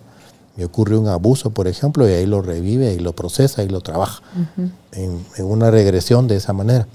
me 0.56 0.64
ocurre 0.64 0.96
un 0.96 1.08
abuso, 1.08 1.50
por 1.50 1.66
ejemplo, 1.66 2.08
y 2.08 2.12
ahí 2.12 2.26
lo 2.26 2.42
revive 2.42 2.92
y 2.92 2.98
lo 2.98 3.14
procesa 3.14 3.62
y 3.62 3.68
lo 3.68 3.80
trabaja 3.80 4.22
en, 4.92 5.24
una 5.38 5.70
regresión 5.70 6.28
de 6.28 6.36
esa 6.36 6.52
manera. 6.52 6.86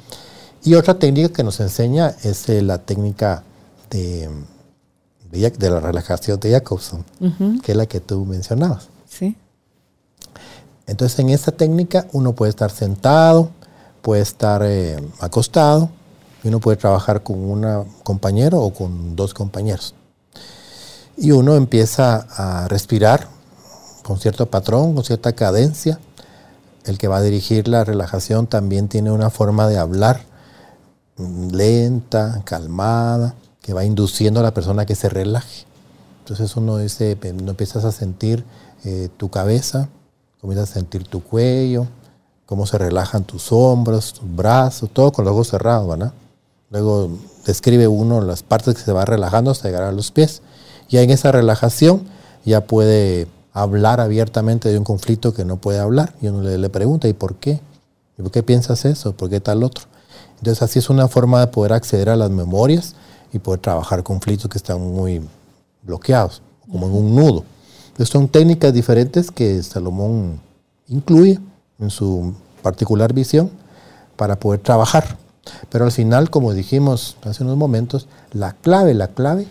Y 0.63 0.75
otra 0.75 0.99
técnica 0.99 1.29
que 1.29 1.43
nos 1.43 1.59
enseña 1.59 2.15
es 2.23 2.49
eh, 2.49 2.61
la 2.61 2.77
técnica 2.79 3.43
de, 3.89 4.29
de, 5.31 5.69
la 5.69 5.79
relajación 5.79 6.39
de 6.39 6.51
Jacobson, 6.51 7.03
que 7.63 7.71
es 7.71 7.77
la 7.77 7.85
que 7.85 7.99
tú 7.99 8.25
mencionabas. 8.25 8.89
Sí. 9.07 9.35
Entonces, 10.85 11.19
en 11.19 11.29
esta 11.29 11.51
técnica 11.51 12.07
uno 12.11 12.33
puede 12.33 12.51
estar 12.51 12.71
sentado, 12.71 13.49
puede 14.01 14.21
estar 14.21 14.61
eh, 14.63 14.97
acostado, 15.19 15.89
y 16.43 16.49
uno 16.49 16.59
puede 16.59 16.77
trabajar 16.77 17.23
con 17.23 17.37
un 17.39 17.85
compañero 18.03 18.61
o 18.61 18.73
con 18.73 19.15
dos 19.15 19.33
compañeros. 19.33 19.95
Y 21.17 21.31
uno 21.31 21.55
empieza 21.55 22.27
a 22.29 22.67
respirar 22.67 23.36
con 24.07 24.19
cierto 24.19 24.45
patrón, 24.45 24.95
con 24.95 25.03
cierta 25.03 25.33
cadencia. 25.33 25.99
El 26.85 26.97
que 26.97 27.09
va 27.09 27.17
a 27.17 27.21
dirigir 27.21 27.67
la 27.67 27.83
relajación 27.83 28.47
también 28.47 28.87
tiene 28.87 29.11
una 29.11 29.29
forma 29.29 29.67
de 29.67 29.77
hablar 29.77 30.21
mm, 31.17 31.49
lenta, 31.49 32.41
calmada, 32.45 33.35
que 33.61 33.73
va 33.73 33.83
induciendo 33.83 34.39
a 34.39 34.43
la 34.43 34.53
persona 34.53 34.83
a 34.83 34.85
que 34.85 34.95
se 34.95 35.09
relaje. 35.09 35.65
Entonces 36.19 36.55
uno 36.55 36.77
dice, 36.77 37.17
no 37.43 37.51
empiezas 37.51 37.83
a 37.83 37.91
sentir 37.91 38.45
eh, 38.85 39.09
tu 39.17 39.27
cabeza, 39.27 39.89
comienzas 40.39 40.71
a 40.71 40.73
sentir 40.75 41.05
tu 41.05 41.21
cuello, 41.21 41.85
cómo 42.45 42.65
se 42.65 42.77
relajan 42.77 43.25
tus 43.25 43.51
hombros, 43.51 44.13
tus 44.13 44.35
brazos, 44.37 44.89
todo 44.93 45.11
con 45.11 45.25
los 45.25 45.33
ojos 45.33 45.49
cerrados, 45.49 45.85
¿verdad? 45.85 46.13
Luego 46.69 47.09
describe 47.45 47.89
uno 47.89 48.21
las 48.21 48.41
partes 48.41 48.75
que 48.75 48.81
se 48.81 48.93
va 48.93 49.03
relajando 49.03 49.51
hasta 49.51 49.67
llegar 49.67 49.83
a 49.83 49.91
los 49.91 50.11
pies. 50.11 50.41
Y 50.87 50.95
en 50.95 51.09
esa 51.09 51.33
relajación 51.33 52.03
ya 52.45 52.61
puede 52.61 53.27
hablar 53.61 53.99
abiertamente 53.99 54.69
de 54.69 54.77
un 54.77 54.83
conflicto 54.83 55.33
que 55.33 55.43
no 55.43 55.57
puede 55.57 55.79
hablar. 55.79 56.13
Y 56.21 56.27
uno 56.27 56.43
le, 56.43 56.69
pregunta, 56.69 57.07
¿y 57.07 57.13
por 57.13 57.35
qué? 57.35 57.59
¿Y 58.17 58.21
por 58.21 58.31
qué 58.31 58.43
piensas 58.43 58.85
eso? 58.85 59.13
¿Por 59.13 59.29
qué 59.29 59.39
tal 59.39 59.63
otro? 59.63 59.85
Entonces 60.37 60.61
así 60.61 60.79
es 60.79 60.89
una 60.89 61.07
forma 61.07 61.39
de 61.39 61.47
poder 61.47 61.73
acceder 61.73 62.09
a 62.09 62.15
las 62.15 62.29
memorias 62.29 62.95
y 63.33 63.39
poder 63.39 63.59
trabajar 63.59 64.03
conflictos 64.03 64.49
que 64.49 64.59
están 64.59 64.79
muy 64.79 65.21
bloqueados, 65.81 66.41
como 66.69 66.85
en 66.85 66.93
un 66.93 67.15
nudo. 67.15 67.43
Entonces 67.87 68.09
son 68.09 68.27
técnicas 68.27 68.71
diferentes 68.73 69.31
que 69.31 69.63
Salomón 69.63 70.39
incluye 70.87 71.39
en 71.79 71.89
su 71.89 72.35
particular 72.61 73.11
visión 73.11 73.49
para 74.15 74.39
poder 74.39 74.59
trabajar. 74.59 75.17
Pero 75.69 75.85
al 75.85 75.91
final, 75.91 76.29
como 76.29 76.53
dijimos 76.53 77.17
hace 77.23 77.43
unos 77.43 77.57
momentos, 77.57 78.07
la 78.33 78.53
clave, 78.53 78.93
la 78.93 79.07
clave 79.07 79.47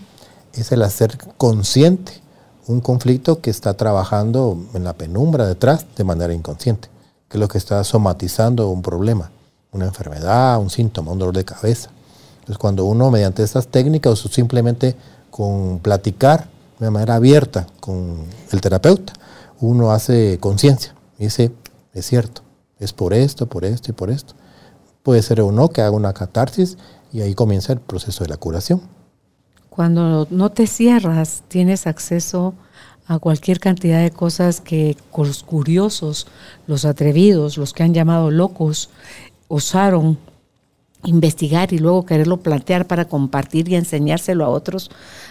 es 0.53 0.71
el 0.71 0.83
hacer 0.83 1.19
consciente 1.37 2.26
un 2.67 2.81
conflicto 2.81 3.41
que 3.41 3.51
está 3.51 3.75
trabajando 3.75 4.59
en 4.75 4.85
la 4.85 4.95
penumbra 4.95 5.47
detrás 5.47 5.87
de 5.97 6.05
manera 6.05 6.35
inconsciente, 6.35 6.89
que 7.29 7.37
es 7.37 7.41
lo 7.41 7.49
que 7.49 7.59
está 7.59 7.83
somatizando 7.85 8.71
un 8.71 8.83
problema, 8.83 9.31
una 9.73 9.87
enfermedad, 9.87 10.59
un 10.59 10.71
síntoma, 10.71 11.13
un 11.13 11.19
dolor 11.19 11.35
de 11.37 11.45
cabeza. 11.45 11.91
Entonces, 12.35 12.59
cuando 12.59 12.85
uno 12.85 13.11
mediante 13.11 13.43
estas 13.43 13.69
técnicas 13.69 14.25
o 14.25 14.29
simplemente 14.29 14.97
con 15.31 15.79
platicar 15.81 16.49
de 16.79 16.91
manera 16.91 17.17
abierta 17.17 17.67
con 17.81 18.25
el 18.51 18.61
terapeuta, 18.61 19.13
uno 19.61 19.93
hace 19.93 20.39
conciencia 20.39 20.97
dice, 21.19 21.53
es 21.95 22.07
cierto, 22.07 22.43
es 22.79 22.93
por 22.93 23.15
esto, 23.15 23.47
por 23.47 23.65
esto 23.65 23.91
y 23.91 23.95
por 23.95 24.11
esto. 24.11 24.35
Puede 25.03 25.23
ser 25.23 25.41
o 25.41 25.53
no 25.53 25.69
que 25.69 25.83
haga 25.83 25.93
una 25.93 26.13
catarsis 26.13 26.77
y 27.13 27.23
ahí 27.23 27.35
comienza 27.35 27.73
el 27.73 27.81
proceso 27.81 28.25
de 28.25 28.31
la 28.31 28.37
curación. 28.37 28.83
Cuando 29.77 30.27
no 30.31 30.51
te 30.53 30.67
cierras, 30.67 31.43
tienes 31.49 31.87
acceso 31.87 32.55
a 33.07 33.19
cualquier 33.19 33.61
cantidad 33.61 34.01
de 34.01 34.11
cosas 34.11 34.63
que 34.63 34.97
los 35.15 35.43
curiosos, 35.43 36.27
los 36.67 36.87
atrevidos, 36.87 37.59
los 37.59 37.75
que 37.75 37.83
han 37.83 37.93
llamado 37.93 38.31
locos, 38.31 38.89
osaron 39.49 40.19
investigar 41.05 41.75
y 41.75 41.79
luego 41.79 42.07
quererlo 42.07 42.39
plantear 42.39 42.87
para 42.87 43.05
compartir 43.05 43.69
y 43.69 43.75
enseñárselo 43.75 44.47
a 44.47 44.49
otros. 44.49 44.91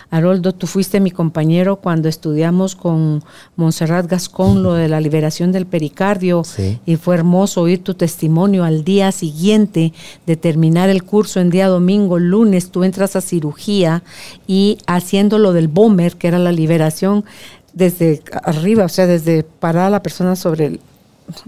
Haroldo, 0.09 0.53
tú 0.53 0.67
fuiste 0.67 0.99
mi 0.99 1.11
compañero 1.11 1.77
cuando 1.77 2.07
estudiamos 2.07 2.75
con 2.75 3.23
Montserrat 3.55 4.07
Gascón 4.07 4.63
lo 4.63 4.73
de 4.73 4.87
la 4.87 5.01
liberación 5.01 5.51
del 5.51 5.65
pericardio 5.65 6.43
y 6.85 6.95
fue 6.95 7.15
hermoso 7.15 7.61
oír 7.61 7.83
tu 7.83 7.95
testimonio 7.95 8.63
al 8.63 8.83
día 8.83 9.11
siguiente 9.11 9.93
de 10.25 10.37
terminar 10.37 10.89
el 10.89 11.03
curso 11.03 11.39
en 11.39 11.49
día 11.49 11.67
domingo, 11.67 12.19
lunes, 12.19 12.71
tú 12.71 12.83
entras 12.83 13.15
a 13.15 13.21
cirugía 13.21 14.03
y 14.47 14.77
haciendo 14.87 15.39
lo 15.39 15.53
del 15.53 15.67
bomber, 15.67 16.15
que 16.15 16.27
era 16.27 16.39
la 16.39 16.51
liberación 16.51 17.25
desde 17.73 18.21
arriba, 18.43 18.85
o 18.85 18.89
sea, 18.89 19.07
desde 19.07 19.43
parar 19.43 19.87
a 19.87 19.89
la 19.89 20.03
persona 20.03 20.35
sobre 20.35 20.65
el, 20.65 20.79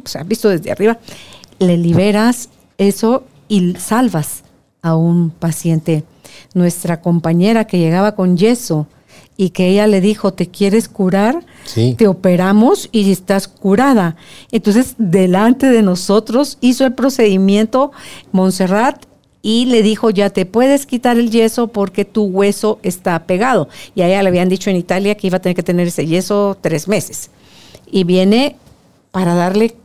o 0.03 0.07
sea, 0.07 0.23
visto 0.23 0.49
desde 0.49 0.71
arriba, 0.71 0.99
le 1.59 1.77
liberas 1.77 2.49
eso 2.77 3.23
y 3.47 3.75
salvas 3.75 4.43
a 4.81 4.95
un 4.95 5.29
paciente. 5.29 6.03
Nuestra 6.53 7.01
compañera 7.01 7.65
que 7.65 7.79
llegaba 7.79 8.15
con 8.15 8.37
yeso 8.37 8.87
y 9.37 9.51
que 9.51 9.67
ella 9.67 9.85
le 9.87 10.01
dijo, 10.01 10.33
¿te 10.33 10.47
quieres 10.47 10.89
curar? 10.89 11.45
Te 11.97 12.07
operamos 12.07 12.89
y 12.91 13.11
estás 13.11 13.47
curada. 13.47 14.15
Entonces, 14.51 14.95
delante 14.97 15.67
de 15.67 15.83
nosotros 15.83 16.57
hizo 16.59 16.85
el 16.85 16.93
procedimiento 16.93 17.91
Montserrat 18.31 19.05
y 19.43 19.65
le 19.65 19.83
dijo, 19.83 20.09
ya 20.09 20.31
te 20.31 20.45
puedes 20.45 20.87
quitar 20.87 21.17
el 21.17 21.29
yeso 21.29 21.67
porque 21.67 22.03
tu 22.03 22.23
hueso 22.23 22.79
está 22.81 23.27
pegado. 23.27 23.69
Y 23.93 24.01
a 24.01 24.07
ella 24.07 24.23
le 24.23 24.29
habían 24.29 24.49
dicho 24.49 24.71
en 24.71 24.75
Italia 24.75 25.15
que 25.15 25.27
iba 25.27 25.37
a 25.37 25.41
tener 25.41 25.55
que 25.55 25.63
tener 25.63 25.87
ese 25.87 26.07
yeso 26.07 26.57
tres 26.59 26.87
meses. 26.87 27.29
Y 27.89 28.03
viene 28.03 28.55
para 29.11 29.35
darle 29.35 29.75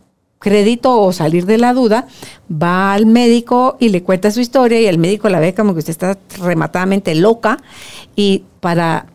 crédito 0.42 1.00
o 1.00 1.12
salir 1.12 1.46
de 1.46 1.56
la 1.56 1.72
duda, 1.72 2.06
va 2.50 2.92
al 2.92 3.06
médico 3.06 3.76
y 3.80 3.88
le 3.90 4.02
cuenta 4.02 4.30
su 4.30 4.40
historia 4.40 4.80
y 4.80 4.86
el 4.86 4.98
médico 4.98 5.28
la 5.28 5.40
ve 5.40 5.54
como 5.54 5.72
que 5.72 5.78
usted 5.78 5.92
está 5.92 6.18
rematadamente 6.40 7.14
loca 7.14 7.58
y 8.16 8.44
para 8.60 9.06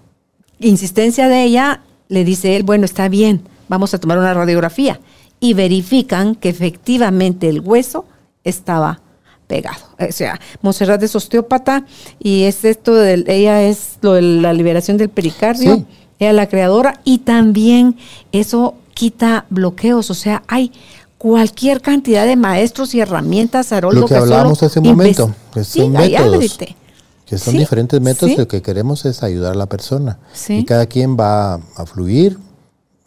insistencia 0.60 1.28
de 1.28 1.44
ella 1.44 1.82
le 2.08 2.24
dice 2.24 2.56
él, 2.56 2.64
bueno, 2.64 2.86
está 2.86 3.10
bien, 3.10 3.42
vamos 3.68 3.94
a 3.94 4.00
tomar 4.00 4.18
una 4.18 4.34
radiografía. 4.34 5.00
Y 5.40 5.54
verifican 5.54 6.34
que 6.34 6.50
efectivamente 6.50 7.48
el 7.48 7.60
hueso 7.60 8.06
estaba 8.44 9.02
pegado. 9.46 9.86
O 10.00 10.12
sea, 10.12 10.40
Monserrat 10.62 11.04
es 11.04 11.16
osteópata 11.16 11.86
y 12.20 12.44
es 12.44 12.66
esto 12.66 12.96
de, 12.96 13.24
ella 13.28 13.62
es 13.62 14.00
lo 14.02 14.14
de 14.14 14.22
la 14.22 14.54
liberación 14.54 14.98
del 14.98 15.10
pericardio, 15.10 15.74
ella 15.74 15.86
ella 16.20 16.34
la 16.34 16.50
creadora 16.50 17.00
y 17.04 17.20
también 17.20 17.98
eso 18.32 18.76
quita 18.96 19.46
bloqueos, 19.52 20.10
o 20.10 20.16
sea, 20.16 20.42
hay 20.48 20.72
cualquier 21.18 21.82
cantidad 21.82 22.26
de 22.26 22.36
maestros 22.36 22.94
y 22.94 23.00
herramientas, 23.00 23.72
Haroldo. 23.72 24.02
Lo 24.02 24.08
que, 24.08 24.16
hablábamos 24.16 24.62
hace 24.64 24.80
un 24.80 24.88
momento, 24.88 25.34
que 25.54 25.64
son 25.64 25.92
métodos, 25.92 26.58
que 27.26 27.38
son 27.38 27.58
diferentes 27.58 28.00
métodos, 28.00 28.38
lo 28.38 28.48
que 28.48 28.62
queremos 28.62 29.06
es 29.06 29.24
ayudar 29.24 29.54
a 29.54 29.56
la 29.56 29.66
persona. 29.66 30.20
Y 30.50 30.66
cada 30.66 30.86
quien 30.86 31.18
va 31.18 31.56
a 31.56 31.86
fluir 31.86 32.38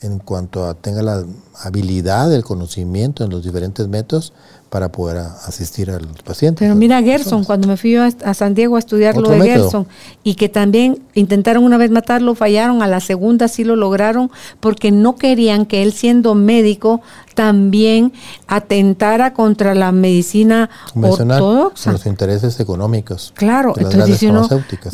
en 0.01 0.19
cuanto 0.19 0.65
a 0.65 0.75
tenga 0.75 1.03
la 1.03 1.25
habilidad, 1.63 2.33
el 2.33 2.43
conocimiento 2.43 3.23
en 3.23 3.31
los 3.31 3.45
diferentes 3.45 3.87
métodos 3.89 4.33
para 4.71 4.93
poder 4.93 5.18
asistir 5.18 5.91
al 5.91 6.07
paciente. 6.25 6.61
Pero 6.64 6.77
mira 6.77 7.03
Gerson, 7.03 7.43
cuando 7.43 7.66
me 7.66 7.77
fui 7.77 7.97
a, 7.97 8.35
San 8.35 8.55
Diego 8.55 8.77
a 8.77 8.79
estudiar 8.79 9.16
lo 9.16 9.29
de 9.29 9.41
Gerson, 9.41 9.89
y 10.23 10.37
que 10.37 10.49
también 10.49 11.03
intentaron 11.14 11.64
una 11.64 11.77
vez 11.77 11.91
matarlo, 11.91 12.37
fallaron, 12.37 12.81
a 12.81 12.87
la 12.87 13.01
segunda 13.01 13.49
sí 13.49 13.64
lo 13.64 13.75
lograron, 13.75 14.31
porque 14.61 14.93
no 14.93 15.16
querían 15.16 15.66
que 15.66 15.83
él 15.83 15.93
siendo 15.93 16.37
médico 16.37 17.03
también 17.35 18.12
atentara 18.47 19.35
contra 19.35 19.75
la 19.75 19.91
medicina 19.91 20.71
ortodoxa. 20.95 21.91
Los 21.91 22.07
intereses 22.07 22.61
económicos. 22.61 23.33
Claro, 23.35 23.75
entonces 23.77 24.21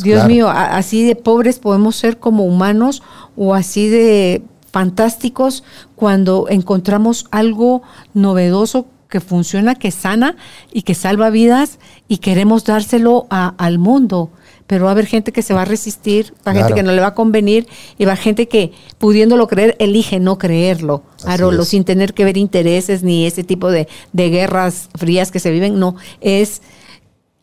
Dios 0.02 0.26
mío, 0.26 0.48
así 0.48 1.04
de 1.04 1.16
pobres 1.16 1.58
podemos 1.58 1.96
ser 1.96 2.18
como 2.18 2.44
humanos 2.44 3.02
o 3.36 3.54
así 3.54 3.90
de 3.90 4.42
fantásticos 4.70 5.64
cuando 5.96 6.46
encontramos 6.48 7.26
algo 7.30 7.82
novedoso 8.14 8.86
que 9.08 9.20
funciona, 9.20 9.74
que 9.74 9.90
sana 9.90 10.36
y 10.72 10.82
que 10.82 10.94
salva 10.94 11.30
vidas 11.30 11.78
y 12.08 12.18
queremos 12.18 12.64
dárselo 12.64 13.26
al 13.30 13.78
mundo. 13.78 14.30
Pero 14.66 14.84
va 14.84 14.90
a 14.90 14.92
haber 14.92 15.06
gente 15.06 15.30
que 15.30 15.42
se 15.42 15.54
va 15.54 15.62
a 15.62 15.64
resistir, 15.64 16.34
va 16.46 16.50
a 16.50 16.54
gente 16.54 16.74
que 16.74 16.82
no 16.82 16.90
le 16.90 17.00
va 17.00 17.08
a 17.08 17.14
convenir 17.14 17.68
y 17.98 18.04
va 18.04 18.14
a 18.14 18.16
gente 18.16 18.48
que, 18.48 18.72
pudiéndolo 18.98 19.46
creer, 19.46 19.76
elige 19.78 20.18
no 20.18 20.38
creerlo, 20.38 21.04
Arolo, 21.24 21.64
sin 21.64 21.84
tener 21.84 22.14
que 22.14 22.24
ver 22.24 22.36
intereses 22.36 23.04
ni 23.04 23.26
ese 23.26 23.44
tipo 23.44 23.70
de, 23.70 23.86
de 24.12 24.30
guerras 24.30 24.88
frías 24.96 25.30
que 25.30 25.38
se 25.38 25.52
viven. 25.52 25.78
No, 25.78 25.94
es 26.20 26.62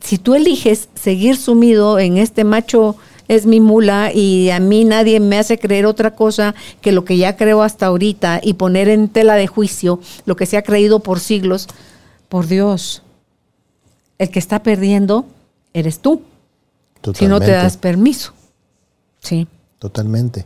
si 0.02 0.18
tú 0.18 0.36
eliges 0.36 0.90
seguir 0.96 1.38
sumido 1.38 1.98
en 1.98 2.18
este 2.18 2.44
macho 2.44 2.98
es 3.28 3.46
mi 3.46 3.60
mula 3.60 4.12
y 4.14 4.50
a 4.50 4.60
mí 4.60 4.84
nadie 4.86 5.20
me 5.20 5.38
hace 5.38 5.58
creer 5.58 5.86
otra 5.86 6.16
cosa 6.16 6.56
que 6.82 6.92
lo 6.92 7.06
que 7.06 7.18
ya 7.18 7.38
creo 7.38 7.62
hasta 7.62 7.88
ahorita 7.88 8.40
y 8.44 8.54
poner 8.54 8.90
en 8.90 9.10
tela 9.10 9.36
de 9.36 9.48
juicio 9.48 10.00
lo 10.26 10.36
que 10.36 10.46
se 10.46 10.58
ha 10.58 10.64
creído 10.64 11.00
por 11.00 11.20
siglos, 11.20 11.68
por 12.30 12.48
Dios, 12.48 13.04
el 14.18 14.30
que 14.30 14.40
está 14.40 14.64
perdiendo 14.64 15.26
eres 15.74 16.00
tú. 16.00 16.22
Si 17.14 17.28
no 17.28 17.40
te 17.40 17.52
das 17.52 17.78
permiso. 17.78 18.34
Sí. 19.20 19.48
Totalmente. 19.80 20.46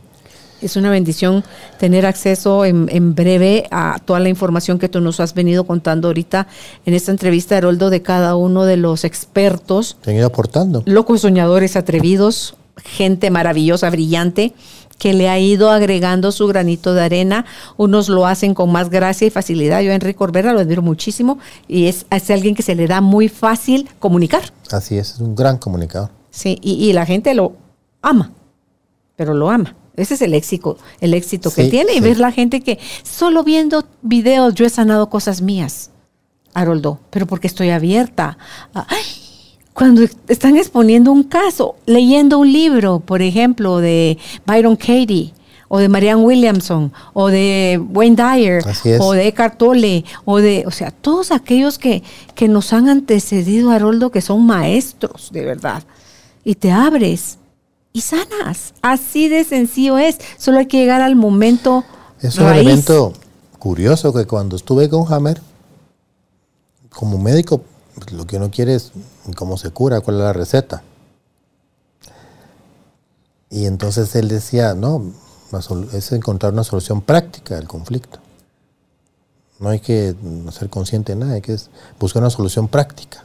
Es 0.60 0.74
una 0.74 0.90
bendición 0.90 1.44
tener 1.78 2.04
acceso 2.04 2.64
en, 2.64 2.88
en, 2.90 3.14
breve 3.14 3.68
a 3.70 4.00
toda 4.04 4.18
la 4.18 4.28
información 4.28 4.80
que 4.80 4.88
tú 4.88 5.00
nos 5.00 5.20
has 5.20 5.34
venido 5.34 5.62
contando 5.64 6.08
ahorita 6.08 6.48
en 6.84 6.94
esta 6.94 7.12
entrevista, 7.12 7.56
Heroldo, 7.56 7.90
de 7.90 8.02
cada 8.02 8.34
uno 8.34 8.64
de 8.64 8.76
los 8.76 9.04
expertos. 9.04 9.96
Que 10.02 10.10
han 10.10 10.16
ido 10.16 10.26
aportando. 10.26 10.82
Locos 10.84 11.20
soñadores 11.20 11.76
atrevidos, 11.76 12.56
gente 12.84 13.30
maravillosa, 13.30 13.90
brillante, 13.90 14.54
que 14.98 15.14
le 15.14 15.28
ha 15.28 15.38
ido 15.38 15.70
agregando 15.70 16.32
su 16.32 16.46
granito 16.46 16.92
de 16.92 17.02
arena. 17.02 17.46
Unos 17.76 18.08
lo 18.08 18.26
hacen 18.26 18.54
con 18.54 18.70
más 18.70 18.90
gracia 18.90 19.26
y 19.26 19.30
facilidad. 19.30 19.80
Yo 19.80 19.92
a 19.92 19.94
Enrique 19.94 20.16
Corbera 20.16 20.52
lo 20.52 20.60
admiro 20.60 20.82
muchísimo 20.82 21.38
y 21.66 21.86
es, 21.86 22.04
alguien 22.30 22.54
que 22.54 22.62
se 22.62 22.74
le 22.74 22.86
da 22.86 23.00
muy 23.00 23.28
fácil 23.28 23.88
comunicar. 23.98 24.52
Así 24.70 24.98
es, 24.98 25.14
es 25.14 25.20
un 25.20 25.34
gran 25.34 25.58
comunicador. 25.58 26.10
Sí, 26.30 26.58
y, 26.60 26.92
la 26.92 27.06
gente 27.06 27.34
lo 27.34 27.54
ama, 28.02 28.32
pero 29.16 29.34
lo 29.34 29.50
ama. 29.50 29.74
Ese 29.96 30.14
es 30.14 30.22
el 30.22 30.34
éxito, 30.34 30.78
el 31.00 31.14
éxito 31.14 31.52
que 31.52 31.64
tiene. 31.64 31.94
Y 31.94 32.00
ver 32.00 32.20
la 32.20 32.30
gente 32.30 32.60
que 32.60 32.78
solo 33.02 33.42
viendo 33.42 33.84
videos 34.02 34.54
yo 34.54 34.64
he 34.64 34.70
sanado 34.70 35.10
cosas 35.10 35.42
mías, 35.42 35.90
Haroldo, 36.54 37.00
pero 37.10 37.26
porque 37.26 37.48
estoy 37.48 37.70
abierta. 37.70 38.38
A, 38.74 38.86
cuando 39.78 40.02
están 40.26 40.56
exponiendo 40.56 41.12
un 41.12 41.22
caso, 41.22 41.76
leyendo 41.86 42.40
un 42.40 42.52
libro, 42.52 42.98
por 42.98 43.22
ejemplo, 43.22 43.78
de 43.78 44.18
Byron 44.44 44.74
Katie, 44.74 45.32
o 45.68 45.78
de 45.78 45.88
Marianne 45.88 46.24
Williamson, 46.24 46.92
o 47.12 47.28
de 47.28 47.80
Wayne 47.92 48.16
Dyer, 48.16 48.64
o 48.98 49.12
de 49.12 49.28
Eckhart 49.28 49.56
Tolle, 49.56 50.04
o 50.24 50.38
de, 50.38 50.64
o 50.66 50.72
sea, 50.72 50.90
todos 50.90 51.30
aquellos 51.30 51.78
que, 51.78 52.02
que 52.34 52.48
nos 52.48 52.72
han 52.72 52.88
antecedido, 52.88 53.70
Haroldo, 53.70 54.10
que 54.10 54.20
son 54.20 54.44
maestros, 54.44 55.30
de 55.30 55.44
verdad. 55.44 55.84
Y 56.42 56.56
te 56.56 56.72
abres 56.72 57.38
y 57.92 58.00
sanas. 58.00 58.74
Así 58.82 59.28
de 59.28 59.44
sencillo 59.44 59.96
es. 59.96 60.18
Solo 60.38 60.58
hay 60.58 60.66
que 60.66 60.78
llegar 60.78 61.02
al 61.02 61.14
momento. 61.14 61.84
Es 62.20 62.36
un 62.38 62.48
elemento 62.48 63.12
curioso 63.60 64.12
que 64.12 64.26
cuando 64.26 64.56
estuve 64.56 64.88
con 64.88 65.04
Hammer, 65.12 65.40
como 66.90 67.16
médico, 67.16 67.62
lo 68.12 68.26
que 68.26 68.36
uno 68.36 68.50
quiere 68.50 68.74
es 68.74 68.92
cómo 69.36 69.56
se 69.56 69.70
cura, 69.70 70.00
cuál 70.00 70.16
es 70.16 70.22
la 70.22 70.32
receta. 70.32 70.82
Y 73.50 73.66
entonces 73.66 74.14
él 74.14 74.28
decía, 74.28 74.74
no, 74.74 75.12
es 75.92 76.12
encontrar 76.12 76.52
una 76.52 76.64
solución 76.64 77.00
práctica 77.00 77.56
del 77.56 77.66
conflicto. 77.66 78.18
No 79.58 79.70
hay 79.70 79.80
que 79.80 80.14
ser 80.52 80.68
consciente 80.68 81.12
de 81.12 81.18
nada, 81.18 81.32
hay 81.34 81.40
que 81.40 81.56
buscar 81.98 82.22
una 82.22 82.30
solución 82.30 82.68
práctica. 82.68 83.24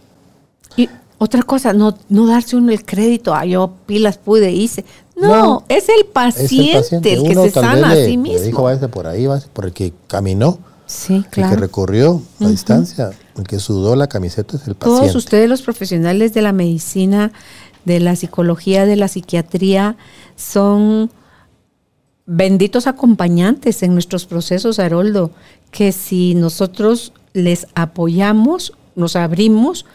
Y 0.76 0.90
otra 1.18 1.44
cosa, 1.44 1.74
no, 1.74 1.96
no 2.10 2.26
darse 2.26 2.56
uno 2.56 2.72
el 2.72 2.84
crédito, 2.86 3.34
ah, 3.34 3.46
yo 3.46 3.74
pilas 3.86 4.18
pude, 4.18 4.52
hice. 4.52 4.84
No, 5.16 5.64
es, 5.70 5.88
el 5.90 6.06
paciente, 6.06 7.14
el, 7.14 7.24
que 7.24 7.36
se 7.36 7.52
sana 7.52 7.92
a 7.92 7.96
sí 7.96 8.18
mismo. 8.18 8.40
Le 8.40 8.46
dijo, 8.46 8.64
váyase 8.64 8.88
por 8.88 9.06
ahí, 9.06 9.28
váyase 9.28 9.48
por 9.50 9.66
el 9.66 9.74
que 9.74 9.94
caminó 10.08 10.58
Sí, 10.86 11.26
claro. 11.30 11.54
El 11.54 11.56
que 11.56 11.62
recorrió 11.62 12.22
la 12.40 12.50
distancia, 12.50 13.12
el 13.38 13.44
que 13.44 13.60
sudó 13.60 13.96
la 13.96 14.08
camiseta 14.08 14.58
es 14.58 14.68
el 14.68 14.76
paciente. 14.76 15.02
Todos 15.02 15.16
ustedes, 15.16 15.50
los 15.50 15.62
profesionales 15.62 16.34
de 16.34 16.42
la 16.42 16.54
medicina, 16.54 17.32
de 17.86 18.00
la 18.00 18.16
psicología, 18.16 18.86
de 18.86 18.96
la 18.96 19.08
psiquiatría, 19.08 19.98
son 20.36 21.10
benditos 22.26 22.88
acompañantes 22.88 23.84
en 23.84 23.94
nuestros 23.94 24.26
procesos, 24.26 24.80
Haroldo, 24.80 25.32
que 25.72 25.92
si 25.92 26.36
nosotros 26.36 27.14
les 27.34 27.68
apoyamos, 27.76 28.74
nos 28.96 29.16
abrimos, 29.16 29.86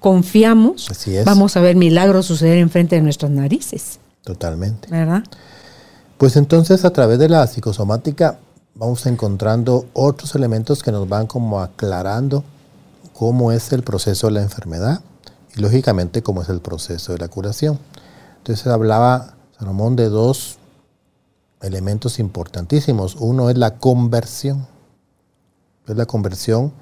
confiamos, 0.00 0.88
vamos 1.24 1.56
a 1.56 1.60
ver 1.60 1.76
milagros 1.76 2.26
suceder 2.26 2.58
enfrente 2.58 2.96
de 2.96 3.02
nuestras 3.02 3.30
narices. 3.30 3.98
Totalmente. 4.22 4.88
¿Verdad? 4.90 5.24
Pues 6.18 6.36
entonces 6.36 6.84
a 6.84 6.90
través 6.90 7.18
de 7.18 7.28
la 7.28 7.46
psicosomática 7.46 8.38
vamos 8.74 9.06
encontrando 9.06 9.86
otros 9.92 10.34
elementos 10.34 10.82
que 10.82 10.92
nos 10.92 11.08
van 11.08 11.26
como 11.26 11.60
aclarando 11.60 12.44
cómo 13.12 13.52
es 13.52 13.72
el 13.72 13.82
proceso 13.82 14.26
de 14.26 14.32
la 14.34 14.42
enfermedad 14.42 15.00
y 15.56 15.60
lógicamente 15.60 16.22
cómo 16.22 16.42
es 16.42 16.48
el 16.48 16.60
proceso 16.60 17.12
de 17.12 17.18
la 17.18 17.28
curación. 17.28 17.78
Entonces 18.38 18.66
hablaba 18.66 19.34
Salomón 19.58 19.94
de 19.94 20.08
dos 20.08 20.58
elementos 21.62 22.18
importantísimos. 22.18 23.16
Uno 23.16 23.48
es 23.50 23.56
la 23.56 23.78
conversión. 23.78 24.66
Entonces 25.80 25.96
la 25.96 26.06
conversión 26.06 26.72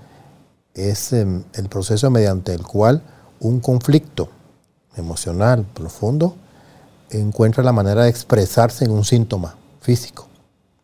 es 0.75 1.13
em, 1.13 1.45
el 1.53 1.69
proceso 1.69 2.11
mediante 2.11 2.55
el 2.55 2.63
cual 2.63 3.03
un 3.41 3.61
conflicto 3.61 4.31
emocional 4.97 5.67
profundo 5.75 6.37
encuentra 7.11 7.63
la 7.63 7.73
manera 7.73 8.05
de 8.05 8.11
expresarse 8.11 8.87
en 8.87 8.91
un 8.91 9.05
síntoma 9.05 9.57
físico, 9.81 10.29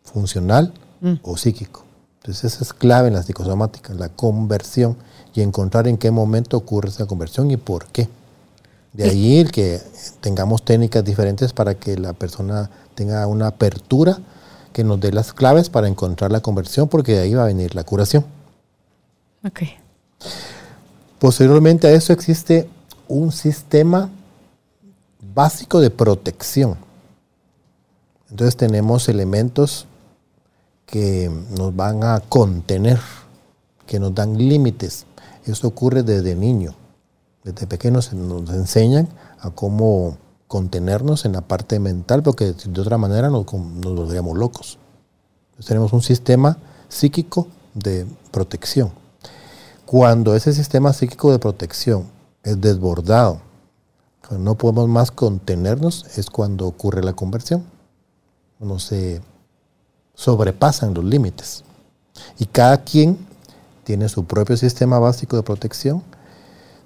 funcional 0.03 0.73
mm. 1.01 1.15
o 1.21 1.37
psíquico. 1.37 1.83
Entonces 2.17 2.53
eso 2.53 2.63
es 2.63 2.73
clave 2.73 3.07
en 3.07 3.13
la 3.13 3.23
psicosomática, 3.23 3.93
la 3.93 4.09
conversión 4.09 4.97
y 5.33 5.41
encontrar 5.41 5.87
en 5.87 5.97
qué 5.97 6.11
momento 6.11 6.57
ocurre 6.57 6.89
esa 6.89 7.05
conversión 7.05 7.49
y 7.51 7.57
por 7.57 7.87
qué. 7.87 8.09
De 8.93 9.03
ahí 9.03 9.37
el 9.37 9.51
que 9.51 9.79
tengamos 10.19 10.65
técnicas 10.65 11.03
diferentes 11.05 11.53
para 11.53 11.75
que 11.75 11.97
la 11.97 12.13
persona 12.13 12.69
tenga 12.95 13.25
una 13.27 13.47
apertura 13.47 14.19
que 14.73 14.83
nos 14.83 14.99
dé 14.99 15.11
las 15.11 15.33
claves 15.33 15.69
para 15.69 15.87
encontrar 15.87 16.31
la 16.31 16.41
conversión, 16.41 16.87
porque 16.87 17.13
de 17.13 17.19
ahí 17.21 17.33
va 17.33 17.43
a 17.43 17.47
venir 17.47 17.75
la 17.75 17.83
curación. 17.83 18.25
Ok. 19.45 19.61
Posteriormente 21.19 21.87
a 21.87 21.91
eso 21.91 22.13
existe 22.13 22.67
un 23.07 23.31
sistema 23.31 24.09
básico 25.33 25.79
de 25.79 25.89
protección. 25.89 26.77
Entonces 28.29 28.57
tenemos 28.57 29.09
elementos 29.09 29.85
que 30.89 31.29
nos 31.57 31.75
van 31.75 32.03
a 32.03 32.19
contener, 32.19 32.99
que 33.85 33.99
nos 33.99 34.13
dan 34.15 34.37
límites. 34.37 35.05
Esto 35.45 35.67
ocurre 35.67 36.03
desde 36.03 36.35
niño. 36.35 36.73
Desde 37.43 37.67
pequeños 37.67 38.11
nos 38.13 38.49
enseñan 38.49 39.07
a 39.39 39.51
cómo 39.51 40.17
contenernos 40.47 41.25
en 41.25 41.33
la 41.33 41.41
parte 41.41 41.79
mental, 41.79 42.23
porque 42.23 42.53
de 42.53 42.81
otra 42.81 42.97
manera 42.97 43.29
nos, 43.29 43.45
nos 43.53 43.95
volveríamos 43.95 44.37
locos. 44.37 44.79
Tenemos 45.65 45.93
un 45.93 46.01
sistema 46.01 46.57
psíquico 46.87 47.47
de 47.75 48.07
protección. 48.31 48.91
Cuando 49.85 50.35
ese 50.35 50.53
sistema 50.53 50.91
psíquico 50.93 51.31
de 51.31 51.39
protección 51.39 52.05
es 52.43 52.59
desbordado, 52.59 53.41
no 54.31 54.55
podemos 54.55 54.87
más 54.87 55.11
contenernos, 55.11 56.05
es 56.17 56.29
cuando 56.29 56.67
ocurre 56.67 57.03
la 57.03 57.13
conversión. 57.13 57.63
Cuando 58.57 58.79
se 58.79 59.21
sobrepasan 60.19 60.93
los 60.93 61.05
límites. 61.05 61.63
Y 62.39 62.45
cada 62.45 62.83
quien 62.83 63.17
tiene 63.85 64.09
su 64.09 64.25
propio 64.25 64.57
sistema 64.57 64.99
básico 64.99 65.37
de 65.37 65.43
protección 65.43 66.03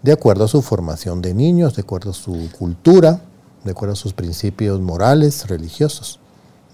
de 0.04 0.12
acuerdo 0.12 0.44
a 0.44 0.48
su 0.48 0.62
formación 0.62 1.24
de 1.24 1.34
niños, 1.34 1.76
de 1.76 1.82
acuerdo 1.82 2.12
a 2.12 2.14
su 2.14 2.50
cultura, 2.60 3.22
de 3.64 3.72
acuerdo 3.72 3.94
a 3.94 3.96
sus 3.96 4.14
principios 4.14 4.80
morales, 4.82 5.48
religiosos. 5.48 6.20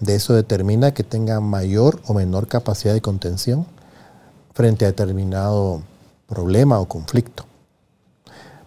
De 0.00 0.14
eso 0.16 0.34
determina 0.34 0.92
que 0.92 1.02
tenga 1.02 1.40
mayor 1.40 2.02
o 2.06 2.12
menor 2.12 2.46
capacidad 2.46 2.92
de 2.92 3.00
contención 3.00 3.64
frente 4.52 4.84
a 4.84 4.88
determinado 4.88 5.80
problema 6.26 6.78
o 6.78 6.86
conflicto. 6.86 7.46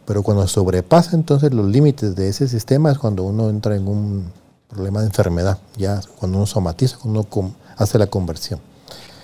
Pero 0.05 0.23
cuando 0.23 0.47
sobrepasa 0.47 1.15
entonces 1.15 1.53
los 1.53 1.67
límites 1.67 2.15
de 2.15 2.29
ese 2.29 2.47
sistema 2.47 2.91
es 2.91 2.97
cuando 2.97 3.23
uno 3.23 3.49
entra 3.49 3.75
en 3.75 3.87
un 3.87 4.31
problema 4.67 5.01
de 5.01 5.07
enfermedad, 5.07 5.59
ya 5.77 6.01
cuando 6.17 6.39
uno 6.39 6.47
somatiza, 6.47 6.97
cuando 6.97 7.19
uno 7.19 7.29
hace 7.77 7.97
la 7.97 8.07
conversión. 8.07 8.59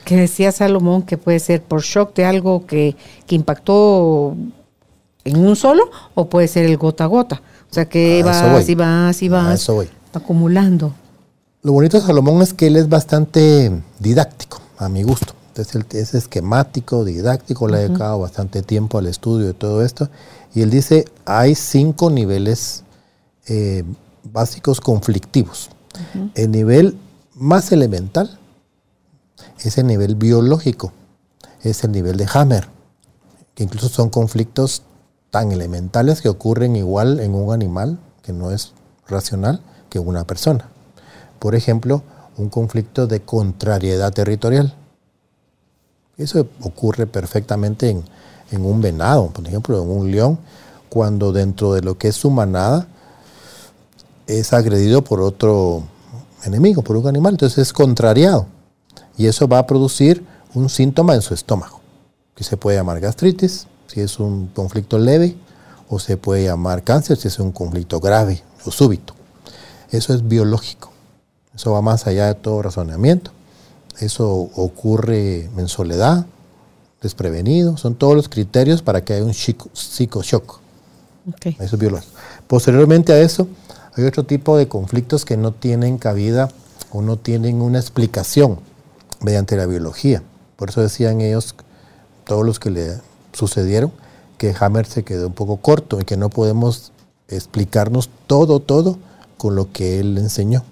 Que 0.05 0.15
decía 0.15 0.51
Salomón 0.51 1.03
que 1.03 1.17
puede 1.17 1.39
ser 1.39 1.61
por 1.61 1.81
shock 1.81 2.15
de 2.15 2.25
algo 2.25 2.65
que, 2.65 2.95
que 3.27 3.35
impactó 3.35 4.35
en 5.23 5.37
un 5.37 5.55
solo 5.55 5.89
o 6.15 6.29
puede 6.29 6.47
ser 6.47 6.65
el 6.65 6.77
gota 6.77 7.03
a 7.03 7.07
gota. 7.07 7.41
O 7.69 7.73
sea 7.73 7.87
que 7.87 8.23
va 8.23 8.57
así, 8.57 8.75
va 8.75 9.09
así, 9.09 9.29
va 9.29 9.55
acumulando. 10.13 10.93
Lo 11.61 11.73
bonito 11.73 11.99
de 11.99 12.05
Salomón 12.05 12.41
es 12.41 12.53
que 12.53 12.67
él 12.67 12.77
es 12.77 12.89
bastante 12.89 13.71
didáctico, 13.99 14.61
a 14.77 14.89
mi 14.89 15.03
gusto. 15.03 15.33
Entonces 15.49 15.85
es 15.93 16.15
esquemático, 16.15 17.03
didáctico, 17.03 17.67
le 17.67 17.77
ha 17.77 17.79
dedicado 17.81 18.19
bastante 18.19 18.61
tiempo 18.61 18.97
al 18.97 19.07
estudio 19.07 19.47
de 19.47 19.53
todo 19.53 19.83
esto. 19.83 20.09
Y 20.55 20.61
él 20.61 20.69
dice, 20.69 21.05
hay 21.25 21.53
cinco 21.53 22.09
niveles 22.09 22.83
eh, 23.47 23.83
básicos 24.23 24.79
conflictivos. 24.79 25.69
El 26.33 26.51
nivel 26.51 26.97
más 27.39 27.71
elemental 27.71 28.37
es 29.63 29.77
el 29.77 29.87
nivel 29.87 30.15
biológico, 30.15 30.91
es 31.63 31.83
el 31.85 31.93
nivel 31.93 32.17
de 32.17 32.27
Hammer, 32.33 32.67
que 33.55 33.63
incluso 33.63 33.87
son 33.87 34.09
conflictos 34.09 34.83
tan 35.31 35.53
elementales 35.53 36.21
que 36.21 36.27
ocurren 36.27 36.75
igual 36.75 37.21
en 37.21 37.33
un 37.33 37.53
animal 37.53 37.97
que 38.23 38.33
no 38.33 38.51
es 38.51 38.73
racional 39.07 39.61
que 39.89 39.99
una 39.99 40.25
persona. 40.25 40.69
Por 41.39 41.55
ejemplo, 41.55 42.03
un 42.37 42.49
conflicto 42.49 43.07
de 43.07 43.21
contrariedad 43.21 44.11
territorial. 44.11 44.75
Eso 46.17 46.45
ocurre 46.61 47.07
perfectamente 47.07 47.89
en, 47.89 48.03
en 48.51 48.65
un 48.65 48.81
venado, 48.81 49.27
por 49.27 49.47
ejemplo, 49.47 49.81
en 49.81 49.89
un 49.89 50.11
león, 50.11 50.39
cuando 50.89 51.31
dentro 51.31 51.73
de 51.73 51.81
lo 51.81 51.97
que 51.97 52.09
es 52.09 52.15
su 52.15 52.29
manada 52.31 52.87
es 54.27 54.51
agredido 54.51 55.03
por 55.03 55.21
otro 55.21 55.83
enemigo, 56.43 56.81
por 56.81 56.97
un 56.97 57.07
animal, 57.07 57.33
entonces 57.33 57.57
es 57.59 57.73
contrariado. 57.73 58.47
Y 59.17 59.27
eso 59.27 59.47
va 59.47 59.59
a 59.59 59.67
producir 59.67 60.25
un 60.53 60.69
síntoma 60.69 61.15
en 61.15 61.21
su 61.21 61.33
estómago, 61.33 61.81
que 62.35 62.43
se 62.43 62.57
puede 62.57 62.77
llamar 62.77 62.99
gastritis, 62.99 63.67
si 63.87 64.01
es 64.01 64.19
un 64.19 64.47
conflicto 64.47 64.97
leve, 64.97 65.35
o 65.89 65.99
se 65.99 66.17
puede 66.17 66.45
llamar 66.45 66.83
cáncer 66.83 67.17
si 67.17 67.27
es 67.27 67.39
un 67.39 67.51
conflicto 67.51 67.99
grave 67.99 68.43
o 68.65 68.71
súbito. 68.71 69.15
Eso 69.91 70.13
es 70.13 70.27
biológico. 70.27 70.91
Eso 71.55 71.71
va 71.71 71.81
más 71.81 72.05
allá 72.07 72.27
de 72.27 72.35
todo 72.35 72.61
razonamiento. 72.61 73.31
Eso 73.99 74.29
ocurre 74.29 75.49
en 75.57 75.67
soledad, 75.67 76.25
desprevenido. 77.01 77.75
Son 77.77 77.95
todos 77.95 78.15
los 78.15 78.29
criterios 78.29 78.81
para 78.81 79.03
que 79.03 79.13
haya 79.13 79.25
un 79.25 79.33
psicoshock. 79.33 80.59
Eso 81.43 81.75
es 81.75 81.77
biológico. 81.77 82.13
Posteriormente 82.47 83.11
a 83.11 83.19
eso, 83.19 83.47
hay 83.95 84.05
otro 84.05 84.23
tipo 84.25 84.57
de 84.57 84.67
conflictos 84.67 85.25
que 85.25 85.37
no 85.37 85.51
tienen 85.51 85.97
cabida 85.97 86.49
o 86.91 87.01
no 87.01 87.17
tienen 87.17 87.61
una 87.61 87.79
explicación 87.79 88.59
mediante 89.21 89.57
la 89.57 89.65
biología. 89.65 90.23
Por 90.55 90.69
eso 90.69 90.81
decían 90.81 91.21
ellos, 91.21 91.55
todos 92.25 92.45
los 92.45 92.59
que 92.59 92.69
le 92.69 92.97
sucedieron, 93.33 93.91
que 94.37 94.55
Hammer 94.59 94.85
se 94.85 95.03
quedó 95.03 95.27
un 95.27 95.33
poco 95.33 95.57
corto 95.57 95.99
y 95.99 96.05
que 96.05 96.17
no 96.17 96.29
podemos 96.29 96.91
explicarnos 97.27 98.09
todo, 98.27 98.59
todo 98.59 98.97
con 99.37 99.55
lo 99.55 99.71
que 99.71 99.99
él 99.99 100.17
enseñó. 100.17 100.63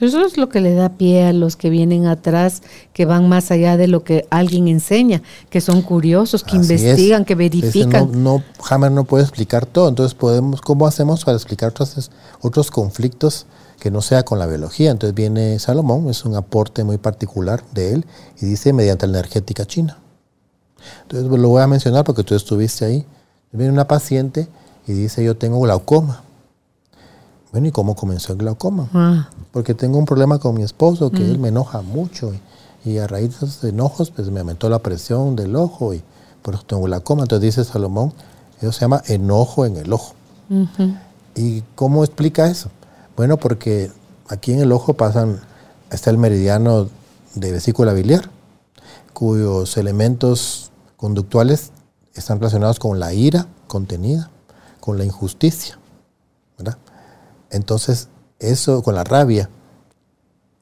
Eso 0.00 0.24
es 0.24 0.36
lo 0.36 0.48
que 0.48 0.60
le 0.60 0.74
da 0.74 0.90
pie 0.90 1.24
a 1.24 1.32
los 1.32 1.56
que 1.56 1.70
vienen 1.70 2.06
atrás, 2.06 2.62
que 2.92 3.04
van 3.04 3.28
más 3.28 3.50
allá 3.50 3.76
de 3.76 3.88
lo 3.88 4.04
que 4.04 4.26
alguien 4.30 4.68
enseña, 4.68 5.22
que 5.50 5.60
son 5.60 5.82
curiosos, 5.82 6.44
que 6.44 6.56
investigan, 6.56 7.24
que 7.24 7.34
verifican. 7.34 8.22
No, 8.22 8.42
Hammer 8.68 8.92
no 8.92 9.04
puede 9.04 9.24
explicar 9.24 9.66
todo, 9.66 9.88
entonces 9.88 10.14
podemos, 10.14 10.60
¿cómo 10.60 10.86
hacemos 10.86 11.24
para 11.24 11.36
explicar 11.36 11.70
otros, 11.70 12.10
otros 12.40 12.70
conflictos 12.70 13.46
que 13.80 13.90
no 13.90 14.02
sea 14.02 14.24
con 14.24 14.38
la 14.38 14.46
biología? 14.46 14.90
Entonces 14.90 15.14
viene 15.14 15.58
Salomón, 15.58 16.08
es 16.08 16.24
un 16.24 16.36
aporte 16.36 16.84
muy 16.84 16.98
particular 16.98 17.64
de 17.72 17.94
él, 17.94 18.06
y 18.40 18.46
dice 18.46 18.72
mediante 18.72 19.06
la 19.06 19.18
energética 19.18 19.64
china. 19.66 19.98
Entonces 21.02 21.28
lo 21.28 21.48
voy 21.48 21.62
a 21.62 21.66
mencionar 21.66 22.04
porque 22.04 22.22
tú 22.22 22.34
estuviste 22.34 22.84
ahí. 22.84 23.06
Viene 23.50 23.72
una 23.72 23.88
paciente 23.88 24.48
y 24.86 24.92
dice, 24.92 25.24
yo 25.24 25.36
tengo 25.36 25.60
glaucoma. 25.60 26.22
Bueno, 27.52 27.68
¿y 27.68 27.72
cómo 27.72 27.94
comenzó 27.94 28.32
el 28.32 28.38
glaucoma? 28.38 28.88
Ah. 28.92 29.30
Porque 29.52 29.74
tengo 29.74 29.98
un 29.98 30.04
problema 30.04 30.38
con 30.38 30.54
mi 30.54 30.62
esposo, 30.62 31.10
que 31.10 31.24
él 31.24 31.38
mm. 31.38 31.40
me 31.40 31.48
enoja 31.48 31.80
mucho. 31.82 32.32
Y, 32.84 32.98
a 32.98 33.06
raíz 33.06 33.40
de 33.40 33.46
esos 33.46 33.64
enojos, 33.64 34.10
pues 34.10 34.30
me 34.30 34.40
aumentó 34.40 34.68
la 34.68 34.78
presión 34.78 35.36
del 35.36 35.56
ojo 35.56 35.92
y 35.94 36.02
por 36.42 36.54
eso 36.54 36.64
tengo 36.66 36.82
glaucoma. 36.82 37.22
Entonces 37.22 37.54
dice 37.56 37.70
Salomón, 37.70 38.12
eso 38.60 38.72
se 38.72 38.80
llama 38.80 39.02
enojo 39.06 39.66
en 39.66 39.76
el 39.76 39.92
ojo. 39.92 40.14
¿Y 41.34 41.62
cómo 41.74 42.04
explica 42.04 42.48
eso? 42.48 42.70
Bueno, 43.16 43.36
porque 43.36 43.90
aquí 44.28 44.52
en 44.52 44.60
el 44.60 44.72
ojo 44.72 44.94
pasan, 44.94 45.40
está 45.90 46.10
el 46.10 46.18
meridiano 46.18 46.88
de 47.34 47.52
vesícula 47.52 47.92
biliar, 47.92 48.30
cuyos 49.12 49.76
elementos 49.76 50.70
conductuales 50.96 51.72
están 52.14 52.38
relacionados 52.38 52.78
con 52.78 52.98
la 52.98 53.12
ira 53.12 53.46
contenida, 53.66 54.30
con 54.80 54.98
la 54.98 55.04
injusticia, 55.04 55.78
¿verdad? 56.56 56.78
Entonces, 57.50 58.08
eso 58.38 58.82
con 58.82 58.94
la 58.94 59.04
rabia, 59.04 59.48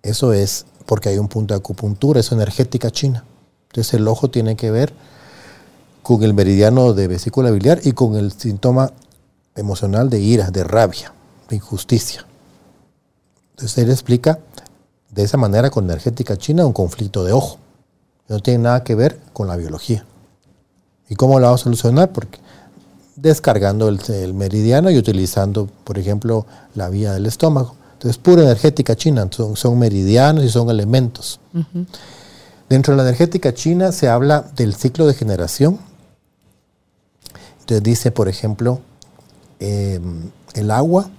eso 0.03 0.33
es 0.33 0.67
porque 0.87 1.09
hay 1.09 1.19
un 1.19 1.29
punto 1.29 1.55
de 1.55 1.59
acupuntura, 1.59 2.21
es 2.21 2.33
energética 2.33 2.91
china. 2.91 3.25
Entonces 3.69 3.95
el 3.95 4.09
ojo 4.09 4.31
tiene 4.31 4.57
que 4.57 4.71
ver 4.71 4.93
con 6.03 6.23
el 6.23 6.33
meridiano 6.33 6.95
de 6.95 7.09
vesícula 7.09 7.51
biliar 7.51 7.81
y 7.83 7.93
con 7.93 8.17
el 8.17 8.33
síntoma 8.33 8.93
emocional 9.57 10.09
de 10.09 10.21
ira, 10.21 10.51
de 10.51 10.65
rabia, 10.65 11.13
de 11.49 11.57
injusticia. 11.57 12.25
Entonces 13.51 13.77
él 13.79 13.91
explica 13.91 14.39
de 15.11 15.23
esa 15.23 15.37
manera 15.37 15.71
con 15.71 15.85
energética 15.85 16.37
china 16.37 16.67
un 16.67 16.73
conflicto 16.73 17.25
de 17.25 17.33
ojo. 17.33 17.59
No 18.29 18.41
tiene 18.41 18.65
nada 18.65 18.85
que 18.85 18.95
ver 18.95 19.19
con 19.33 19.49
la 19.49 19.57
biología. 19.57 20.05
¿Y 21.09 21.15
cómo 21.15 21.39
lo 21.39 21.47
vamos 21.47 21.63
a 21.63 21.65
solucionar? 21.65 22.13
Porque 22.13 22.39
descargando 23.17 23.89
el, 23.89 24.35
meridiano 24.35 24.91
y 24.91 24.99
utilizando, 24.99 25.69
por 25.85 25.99
ejemplo, 25.99 26.47
la 26.75 26.89
vía 26.89 27.13
del 27.13 27.27
estómago. 27.27 27.75
Entonces, 27.95 28.19
pura 28.19 28.43
energética 28.43 28.95
china, 28.95 29.29
son, 29.31 29.79
meridianos 29.79 30.45
y 30.45 30.49
son 30.49 30.71
elementos. 30.71 31.41
Dentro 32.69 32.93
de 32.93 32.97
la 32.99 33.03
energética 33.09 33.55
china 33.55 33.93
se 33.93 34.09
habla 34.09 34.51
del 34.57 34.75
ciclo 34.75 35.07
de 35.07 35.15
generación. 35.15 35.79
Entonces 37.61 37.83
dice, 37.83 38.11
por 38.13 38.29
ejemplo, 38.29 38.81
em, 39.59 40.31
el 40.55 40.71
agua 40.71 41.11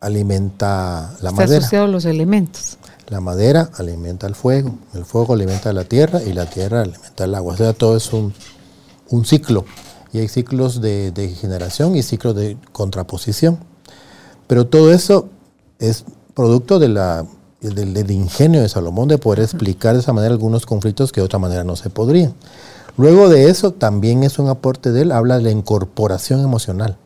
alimenta 0.00 1.14
la 1.20 1.30
madera. 1.30 1.44
Está 1.44 1.56
asociado 1.58 1.84
a 1.84 1.88
los 1.88 2.04
elementos. 2.04 2.78
La 3.08 3.20
madera 3.20 3.70
alimenta 3.76 4.26
el 4.26 4.34
fuego, 4.34 4.78
el 4.94 5.04
fuego 5.04 5.34
alimenta 5.34 5.72
la 5.72 5.84
tierra 5.84 6.22
y 6.22 6.32
la 6.32 6.46
tierra 6.46 6.82
alimenta 6.82 7.24
el 7.24 7.34
agua. 7.34 7.54
O 7.54 7.56
sea, 7.56 7.72
todo 7.72 7.96
es 7.96 8.12
un, 8.12 8.32
ciclo. 9.24 9.64
Y 10.12 10.18
hay 10.18 10.28
ciclos 10.28 10.80
de, 10.80 11.36
generación 11.40 11.96
y 11.96 12.02
ciclos 12.02 12.34
de 12.34 12.56
contraposición. 12.72 13.58
Pero 14.46 14.66
todo 14.66 14.92
eso 14.92 15.28
es 15.78 16.04
producto 16.34 16.78
de 16.78 16.88
la, 16.88 17.26
del, 17.60 18.10
ingenio 18.10 18.60
de 18.60 18.68
Salomón 18.68 19.08
de 19.08 19.18
poder 19.18 19.40
explicar 19.40 19.94
de 19.94 20.00
esa 20.00 20.12
manera 20.12 20.32
algunos 20.32 20.66
conflictos 20.66 21.12
que 21.12 21.20
de 21.20 21.26
otra 21.26 21.38
manera 21.38 21.64
no 21.64 21.76
se 21.76 21.90
podrían. 21.90 22.34
Luego 22.98 23.30
de 23.30 23.48
eso, 23.48 23.72
también 23.72 24.22
es 24.22 24.38
un 24.38 24.48
aporte 24.48 24.92
de 24.92 25.02
él, 25.02 25.12
habla 25.12 25.38
de 25.38 25.44
la 25.44 25.50
incorporación 25.50 26.40
emocional. 26.40 26.98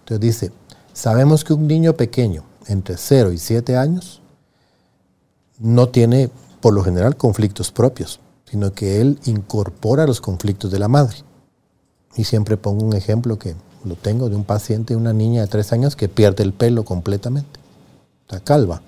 Entonces 0.00 0.20
dice, 0.20 0.52
Sabemos 0.98 1.44
que 1.44 1.52
un 1.52 1.68
niño 1.68 1.92
pequeño, 1.92 2.42
entre 2.66 2.96
0 2.96 3.30
y 3.30 3.38
7 3.38 3.76
años, 3.76 4.20
no 5.60 5.90
tiene 5.90 6.28
por 6.60 6.74
lo 6.74 6.82
general 6.82 7.16
conflictos 7.16 7.70
propios, 7.70 8.18
sino 8.50 8.72
que 8.72 9.00
él 9.00 9.20
incorpora 9.24 10.08
los 10.08 10.20
conflictos 10.20 10.72
de 10.72 10.80
la 10.80 10.88
madre. 10.88 11.18
Y 12.18 12.24
siempre 12.24 12.56
pongo 12.56 12.84
un 12.84 12.94
ejemplo 12.94 13.38
que 13.38 13.54
lo 13.84 13.94
tengo 13.94 14.28
de 14.28 14.34
un 14.34 14.42
paciente, 14.42 14.96
una 14.96 15.12
niña 15.12 15.42
de 15.42 15.46
3 15.46 15.72
años 15.72 15.94
que 15.94 16.08
pierde 16.08 16.42
el 16.42 16.52
pelo 16.52 16.84
completamente. 16.84 17.60
Está 18.22 18.40
calva. 18.40 18.82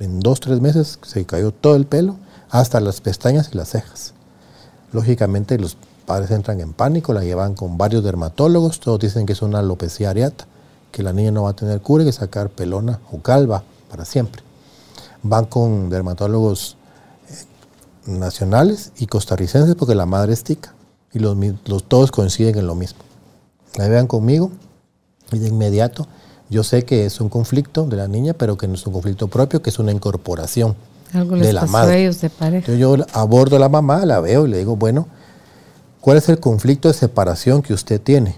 En 0.00 0.18
dos, 0.18 0.40
tres 0.40 0.60
meses 0.60 0.98
se 1.02 1.24
cayó 1.24 1.52
todo 1.52 1.76
el 1.76 1.86
pelo, 1.86 2.16
hasta 2.50 2.80
las 2.80 3.00
pestañas 3.00 3.50
y 3.52 3.56
las 3.56 3.70
cejas. 3.70 4.12
Lógicamente 4.92 5.56
los 5.56 5.76
padres 6.04 6.32
entran 6.32 6.60
en 6.60 6.72
pánico, 6.72 7.12
la 7.12 7.22
llevan 7.22 7.54
con 7.54 7.78
varios 7.78 8.02
dermatólogos, 8.02 8.80
todos 8.80 8.98
dicen 8.98 9.24
que 9.24 9.34
es 9.34 9.42
una 9.42 9.60
alopecia 9.60 10.10
areata 10.10 10.46
que 10.90 11.04
la 11.04 11.12
niña 11.12 11.30
no 11.30 11.44
va 11.44 11.50
a 11.50 11.56
tener 11.56 11.80
cura 11.80 12.02
y 12.02 12.06
que 12.06 12.12
sacar 12.12 12.48
pelona 12.48 12.98
o 13.12 13.20
calva 13.20 13.62
para 13.88 14.04
siempre. 14.04 14.42
Van 15.22 15.44
con 15.44 15.90
dermatólogos 15.90 16.76
eh, 17.28 18.10
nacionales 18.10 18.92
y 18.98 19.06
costarricenses 19.06 19.76
porque 19.76 19.94
la 19.94 20.06
madre 20.06 20.32
es 20.32 20.42
tica 20.42 20.74
y 21.12 21.18
los, 21.18 21.36
todos 21.88 22.10
coinciden 22.10 22.58
en 22.58 22.66
lo 22.66 22.74
mismo. 22.74 23.00
La 23.76 23.88
vean 23.88 24.06
conmigo 24.06 24.50
y 25.32 25.38
de 25.38 25.48
inmediato 25.48 26.06
yo 26.50 26.64
sé 26.64 26.84
que 26.84 27.04
es 27.04 27.20
un 27.20 27.28
conflicto 27.28 27.84
de 27.84 27.96
la 27.96 28.08
niña, 28.08 28.32
pero 28.32 28.56
que 28.56 28.66
no 28.66 28.74
es 28.74 28.86
un 28.86 28.92
conflicto 28.92 29.28
propio, 29.28 29.60
que 29.60 29.68
es 29.70 29.78
una 29.78 29.92
incorporación 29.92 30.76
de 31.12 31.52
la 31.52 31.66
madre. 31.66 32.00
ellos 32.00 32.20
de 32.20 32.30
pareja. 32.30 32.72
yo 32.74 32.96
abordo 33.12 33.56
a 33.56 33.58
la 33.58 33.68
mamá, 33.68 34.04
la 34.06 34.20
veo 34.20 34.46
y 34.46 34.50
le 34.50 34.58
digo, 34.58 34.76
bueno, 34.76 35.08
¿cuál 36.00 36.16
es 36.16 36.28
el 36.28 36.40
conflicto 36.40 36.88
de 36.88 36.94
separación 36.94 37.60
que 37.60 37.74
usted 37.74 38.00
tiene? 38.00 38.36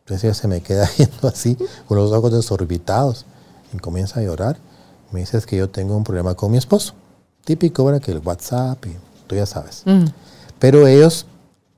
Entonces 0.00 0.24
ella 0.24 0.34
se 0.34 0.48
me 0.48 0.60
queda 0.60 0.88
viendo 0.98 1.28
así, 1.28 1.56
con 1.86 1.96
los 1.96 2.12
ojos 2.12 2.32
desorbitados, 2.32 3.24
y 3.72 3.78
comienza 3.78 4.20
a 4.20 4.22
llorar. 4.22 4.58
Me 5.10 5.20
dice 5.20 5.40
que 5.42 5.56
yo 5.56 5.70
tengo 5.70 5.96
un 5.96 6.04
problema 6.04 6.34
con 6.34 6.50
mi 6.50 6.58
esposo. 6.58 6.92
Típico, 7.44 7.84
¿verdad? 7.84 8.02
Que 8.02 8.12
el 8.12 8.18
WhatsApp, 8.18 8.84
y 8.86 8.96
tú 9.26 9.34
ya 9.34 9.46
sabes. 9.46 9.82
Mm. 9.86 10.06
Pero 10.58 10.86
ellos 10.86 11.26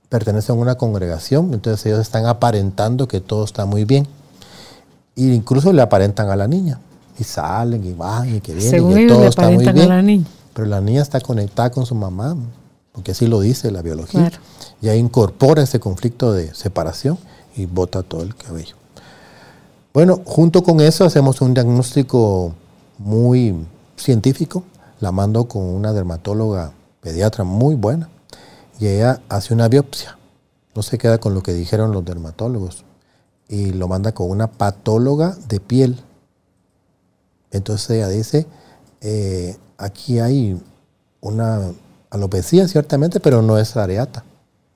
pertenecen 0.09 0.57
a 0.57 0.59
una 0.59 0.75
congregación, 0.77 1.53
entonces 1.53 1.85
ellos 1.87 2.01
están 2.01 2.27
aparentando 2.27 3.09
que 3.09 3.21
todo 3.21 3.45
está 3.45 3.67
muy 3.67 3.85
bien. 3.85 4.07
E 5.17 5.23
incluso 5.23 5.73
le 5.73 5.83
aparentan 5.83 6.31
a 6.31 6.37
la 6.37 6.47
niña. 6.47 6.81
Y 7.19 7.25
salen 7.25 7.83
y 7.85 7.93
van 7.93 8.37
y 8.37 8.41
que 8.41 8.55
vienen 8.55 8.91
y 8.91 8.95
que 8.95 9.07
todo 9.07 9.25
está 9.25 9.49
muy 9.49 9.67
bien. 9.67 9.89
La 9.89 10.03
niña. 10.03 10.27
Pero 10.53 10.69
la 10.69 10.81
niña 10.81 11.03
está 11.03 11.21
conectada 11.21 11.71
con 11.71 11.87
su 11.87 11.95
mamá, 11.95 12.37
porque 12.93 13.13
así 13.13 13.27
lo 13.27 13.41
dice 13.41 13.71
la 13.71 13.83
biología. 13.83 14.31
Y 14.81 14.89
ahí 14.89 14.99
incorpora 14.99 15.63
ese 15.63 15.81
conflicto 15.81 16.33
de 16.33 16.55
separación 16.55 17.19
y 17.57 17.67
bota 17.67 18.03
todo 18.03 18.23
el 18.23 18.35
cabello. 18.35 18.77
Bueno, 19.93 20.21
junto 20.25 20.63
con 20.63 20.81
eso 20.81 21.05
hacemos 21.05 21.41
un 21.41 21.55
diagnóstico 21.55 22.53
muy 22.99 23.55
científico. 23.97 24.63
La 25.01 25.13
mando 25.13 25.45
con 25.45 25.63
una 25.63 25.93
dermatóloga 25.93 26.73
pediatra 27.01 27.45
muy 27.45 27.75
buena 27.75 28.09
y 28.79 28.89
ella 28.89 29.21
hace 29.29 29.55
una 29.55 29.69
biopsia. 29.69 30.19
No 30.75 30.83
se 30.83 30.99
queda 30.99 31.19
con 31.19 31.35
lo 31.35 31.43
que 31.43 31.53
dijeron 31.53 31.93
los 31.93 32.05
dermatólogos 32.05 32.85
y 33.49 33.73
lo 33.73 33.89
manda 33.89 34.13
con 34.13 34.31
una 34.31 34.51
patóloga 34.51 35.37
de 35.49 35.61
piel. 35.61 36.01
Entonces 37.51 37.91
ella 37.91 38.09
dice, 38.09 38.47
eh, 39.01 39.57
aquí 39.79 40.19
hay 40.19 40.61
una 41.21 41.73
alopecia 42.11 42.69
ciertamente, 42.69 43.21
pero 43.21 43.43
no 43.43 43.59
es 43.59 43.77
areata. 43.77 44.25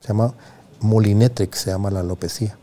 Se 0.00 0.08
llama 0.08 0.34
Molinetrix, 0.80 1.58
se 1.58 1.70
llama 1.70 1.90
la 1.90 2.00
alopecia. 2.00 2.56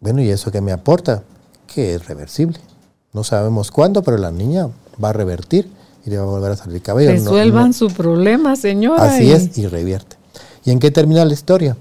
Bueno, 0.00 0.20
¿y 0.20 0.30
eso 0.30 0.50
que 0.50 0.60
me 0.60 0.72
aporta? 0.72 1.22
Que 1.66 1.94
es 1.94 2.06
reversible. 2.06 2.60
No 3.12 3.24
sabemos 3.24 3.70
cuándo, 3.70 4.02
pero 4.02 4.18
la 4.18 4.30
niña 4.30 4.68
va 5.02 5.10
a 5.10 5.12
revertir 5.12 5.70
y 6.04 6.10
le 6.10 6.18
va 6.18 6.24
a 6.24 6.26
volver 6.26 6.52
a 6.52 6.56
salir 6.56 6.82
cabello. 6.82 7.10
Resuelvan 7.10 7.72
su 7.72 7.88
problema, 7.88 8.54
señora. 8.56 9.02
Así 9.02 9.30
es, 9.32 9.56
y 9.56 9.66
revierte. 9.66 10.17
¿Y 10.68 10.70
en 10.70 10.80
qué 10.80 10.90
termina 10.90 11.24
la 11.24 11.32
historia? 11.32 11.78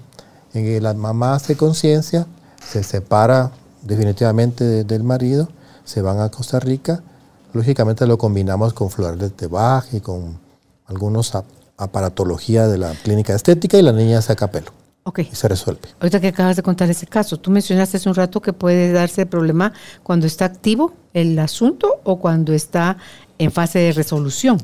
En 0.53 0.63
que 0.63 0.79
la 0.79 0.93
mamá 0.93 1.35
hace 1.35 1.57
conciencia, 1.57 2.25
se 2.65 2.83
separa 2.83 3.51
definitivamente 3.81 4.85
del 4.85 5.03
marido, 5.03 5.49
se 5.83 6.01
van 6.01 6.21
a 6.21 6.29
Costa 6.29 6.57
Rica. 6.61 7.03
Lógicamente 7.51 8.07
lo 8.07 8.17
combinamos 8.17 8.71
con 8.71 8.89
flores 8.89 9.35
de 9.35 9.47
baja 9.47 9.97
y 9.97 9.99
con 9.99 10.39
algunos 10.85 11.33
aparatología 11.75 12.69
de 12.69 12.77
la 12.77 12.93
clínica 13.03 13.35
estética 13.35 13.77
y 13.77 13.81
la 13.81 13.91
niña 13.91 14.21
saca 14.21 14.49
pelo. 14.49 14.71
Okay. 15.03 15.27
Y 15.33 15.35
se 15.35 15.49
resuelve. 15.49 15.81
Ahorita 15.99 16.21
que 16.21 16.29
acabas 16.29 16.55
de 16.55 16.63
contar 16.63 16.89
ese 16.89 17.07
caso, 17.07 17.35
tú 17.35 17.51
mencionaste 17.51 17.97
hace 17.97 18.07
un 18.07 18.15
rato 18.15 18.41
que 18.41 18.53
puede 18.53 18.93
darse 18.93 19.23
el 19.23 19.27
problema 19.27 19.73
cuando 20.01 20.27
está 20.27 20.45
activo 20.45 20.93
el 21.13 21.37
asunto 21.39 21.99
o 22.05 22.19
cuando 22.19 22.53
está 22.53 22.95
en 23.37 23.51
fase 23.51 23.79
de 23.79 23.91
resolución. 23.91 24.61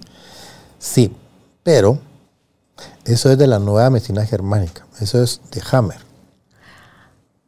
Sí, 0.80 1.11
pero 1.61 1.99
eso 3.05 3.32
es 3.32 3.38
de 3.38 3.47
la 3.47 3.59
nueva 3.59 3.89
medicina 3.89 4.26
germánica, 4.26 4.86
eso 4.99 5.21
es 5.21 5.41
de 5.51 5.61
Hammer. 5.71 5.97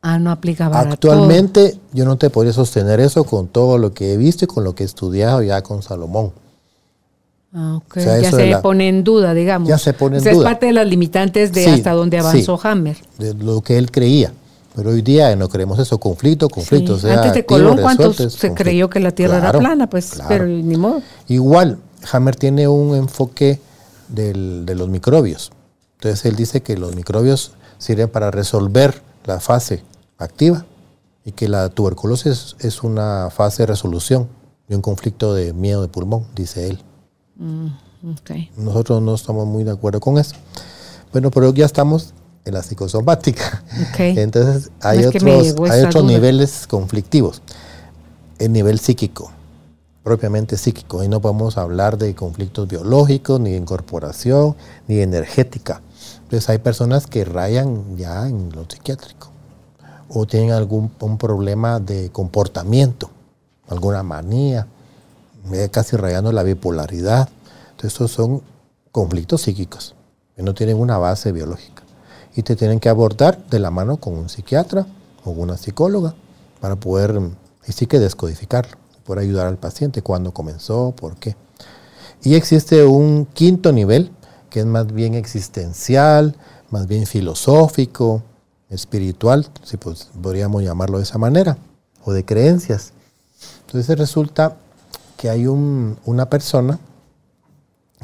Ah, 0.02 0.20
no 0.20 0.30
aplica 0.30 0.70
para 0.70 0.92
Actualmente 0.92 1.80
yo 1.92 2.06
no 2.06 2.18
te 2.18 2.30
podría 2.30 2.54
sostener 2.54 3.00
eso 3.00 3.24
con 3.24 3.48
todo 3.48 3.80
lo 3.80 3.94
que 3.94 4.14
he 4.14 4.18
visto 4.18 4.46
y 4.46 4.48
con 4.48 4.64
lo 4.64 4.76
que 4.76 4.84
he 4.84 4.86
estudiado 4.86 5.42
ya 5.42 5.64
con 5.64 5.82
Salomón. 5.82 6.32
Ah, 7.52 7.80
ya 7.96 8.32
se 8.32 8.58
pone 8.62 8.90
en 8.90 9.04
duda, 9.04 9.34
digamos. 9.34 9.70
Ya 9.70 9.78
se 9.78 9.94
pone 9.94 10.18
en 10.18 10.24
duda. 10.24 10.34
Es 10.34 10.40
parte 10.40 10.68
de 10.68 10.74
las 10.74 10.86
limitantes 10.86 11.54
de 11.54 11.68
hasta 11.70 11.94
dónde 11.94 12.20
avanzó 12.20 12.60
Hammer. 12.62 12.98
De 13.18 13.34
lo 13.34 13.62
que 13.62 13.78
él 13.78 13.90
creía. 13.92 14.32
Pero 14.76 14.90
hoy 14.90 15.02
día 15.02 15.34
no 15.38 15.48
creemos 15.48 15.80
eso, 15.80 15.98
conflicto, 15.98 16.50
conflicto. 16.50 17.00
Antes 17.10 17.34
de 17.34 17.46
Colón, 17.46 17.80
¿cuántos 17.82 18.18
se 18.18 18.54
creyó 18.54 18.90
que 18.90 19.00
la 19.00 19.12
Tierra 19.12 19.38
era 19.38 19.54
plana? 19.54 19.90
Pues, 19.90 20.20
pero 20.28 20.46
ni 20.46 20.76
modo. 20.76 21.02
Igual, 21.30 21.80
Hammer 22.12 22.36
tiene 22.36 22.68
un 22.68 22.96
enfoque 22.96 23.60
del, 24.08 24.66
de 24.66 24.76
los 24.76 24.90
microbios. 24.90 25.52
Entonces 25.96 26.26
él 26.26 26.36
dice 26.36 26.62
que 26.62 26.78
los 26.78 26.96
microbios 26.96 27.54
sirven 27.78 28.10
para 28.10 28.32
resolver 28.32 29.02
la 29.26 29.40
fase 29.40 29.84
activa 30.18 30.66
y 31.24 31.32
que 31.32 31.50
la 31.50 31.70
tuberculosis 31.70 32.56
es 32.60 32.84
una 32.84 33.30
fase 33.32 33.64
de 33.64 33.68
resolución 33.68 34.28
de 34.68 34.76
un 34.76 34.82
conflicto 34.82 35.34
de 35.34 35.54
miedo 35.54 35.82
de 35.82 35.88
pulmón, 35.88 36.26
dice 36.36 36.70
él. 36.70 36.80
Mm, 37.36 37.68
Nosotros 38.58 39.02
no 39.02 39.16
estamos 39.16 39.48
muy 39.48 39.64
de 39.64 39.72
acuerdo 39.72 40.00
con 40.00 40.18
eso. 40.18 40.36
Bueno, 41.12 41.32
pero 41.32 41.54
ya 41.54 41.66
estamos 41.66 42.14
en 42.46 42.54
la 42.54 42.64
psicosomática. 42.64 43.64
Entonces 43.98 44.72
hay, 44.82 45.06
otros, 45.06 45.24
hay 45.70 45.84
otros 45.84 46.04
niveles 46.04 46.68
conflictivos. 46.68 47.42
El 48.38 48.52
nivel 48.52 48.80
psíquico, 48.80 49.32
propiamente 50.06 50.56
psíquico. 50.56 51.02
Ahí 51.02 51.10
no 51.10 51.20
podemos 51.20 51.58
hablar 51.58 51.98
de 51.98 52.14
conflictos 52.14 52.68
biológicos, 52.68 53.40
ni 53.40 53.52
de 53.52 53.58
incorporación, 53.58 54.56
ni 54.88 55.00
energética. 55.00 55.82
Entonces 56.24 56.48
hay 56.48 56.60
personas 56.60 57.08
que 57.08 57.26
rayan 57.26 57.98
ya 57.98 58.28
en 58.28 58.52
lo 58.52 58.66
psiquiátrico 58.70 59.32
o 60.08 60.28
tienen 60.28 60.52
algún 60.52 60.90
problema 61.18 61.80
de 61.80 62.12
comportamiento, 62.12 63.10
alguna 63.68 64.04
manía, 64.04 64.68
casi 65.72 65.98
rayando 65.98 66.32
la 66.32 66.44
bipolaridad. 66.44 67.28
Entonces, 67.72 67.94
estos 67.94 68.12
son 68.12 68.44
conflictos 68.92 69.42
psíquicos 69.42 69.96
que 70.36 70.44
no 70.44 70.54
tienen 70.54 70.80
una 70.80 71.00
base 71.00 71.32
biológica 71.32 71.82
y 72.36 72.44
te 72.44 72.56
tienen 72.56 72.80
que 72.80 72.90
abordar 72.90 73.44
de 73.48 73.58
la 73.58 73.72
mano 73.72 73.98
con 73.98 74.14
un 74.14 74.30
psiquiatra 74.30 74.86
o 75.24 75.32
una 75.32 75.58
psicóloga 75.58 76.14
para 76.62 76.76
poder, 76.76 77.20
y 77.68 77.72
sí 77.72 77.88
que 77.88 77.98
descodificarlo. 77.98 78.85
Por 79.06 79.20
ayudar 79.20 79.48
al 79.48 79.58
paciente, 79.58 80.02
cuándo 80.02 80.34
comenzó, 80.34 80.94
por 80.96 81.16
qué. 81.18 81.36
Y 82.24 82.36
existe 82.36 82.84
un 82.86 83.26
quinto 83.26 83.72
nivel, 83.72 84.12
que 84.50 84.62
es 84.62 84.66
más 84.66 84.92
bien 84.92 85.14
existencial, 85.14 86.36
más 86.72 86.88
bien 86.88 87.06
filosófico, 87.06 88.24
espiritual, 88.70 89.48
si 89.64 89.78
pues, 89.78 90.10
podríamos 90.22 90.64
llamarlo 90.64 90.98
de 90.98 91.04
esa 91.04 91.18
manera, 91.18 91.58
o 92.04 92.14
de 92.14 92.26
creencias. 92.26 92.94
Entonces 93.66 93.98
resulta 93.98 94.58
que 95.18 95.30
hay 95.30 95.48
una 95.48 96.30
persona 96.30 96.80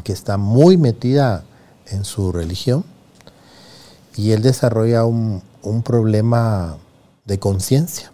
que 0.03 0.13
está 0.13 0.37
muy 0.37 0.77
metida 0.77 1.43
en 1.87 2.05
su 2.05 2.31
religión 2.31 2.83
y 4.15 4.31
él 4.31 4.41
desarrolla 4.41 5.05
un, 5.05 5.41
un 5.61 5.83
problema 5.83 6.77
de 7.25 7.39
conciencia, 7.39 8.11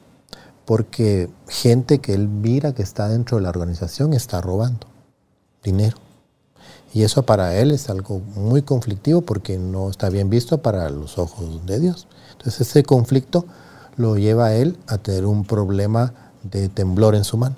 porque 0.67 1.29
gente 1.47 1.99
que 1.99 2.13
él 2.13 2.27
mira 2.27 2.73
que 2.73 2.83
está 2.83 3.07
dentro 3.07 3.37
de 3.37 3.43
la 3.43 3.49
organización 3.49 4.11
está 4.11 4.41
robando 4.41 4.85
dinero. 5.63 5.95
Y 6.93 7.03
eso 7.03 7.23
para 7.23 7.55
él 7.55 7.71
es 7.71 7.89
algo 7.89 8.19
muy 8.35 8.63
conflictivo 8.63 9.21
porque 9.21 9.57
no 9.57 9.89
está 9.89 10.09
bien 10.09 10.29
visto 10.29 10.57
para 10.57 10.89
los 10.89 11.17
ojos 11.17 11.65
de 11.65 11.79
Dios. 11.79 12.09
Entonces 12.33 12.67
ese 12.67 12.83
conflicto 12.83 13.45
lo 13.95 14.17
lleva 14.17 14.47
a 14.47 14.55
él 14.55 14.77
a 14.87 14.97
tener 14.97 15.25
un 15.25 15.45
problema 15.45 16.13
de 16.43 16.67
temblor 16.67 17.15
en 17.15 17.23
su 17.23 17.37
mano. 17.37 17.55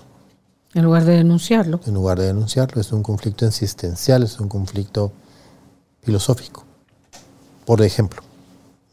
En 0.75 0.83
lugar 0.83 1.03
de 1.03 1.13
denunciarlo. 1.13 1.79
En 1.87 1.95
lugar 1.95 2.19
de 2.19 2.27
denunciarlo, 2.27 2.79
es 2.79 2.91
un 2.91 3.01
conflicto 3.01 3.47
existencial, 3.47 4.21
es 4.21 4.39
un 4.39 4.49
conflicto 4.49 5.11
filosófico. 6.03 6.63
Por 7.65 7.81
ejemplo, 7.81 8.21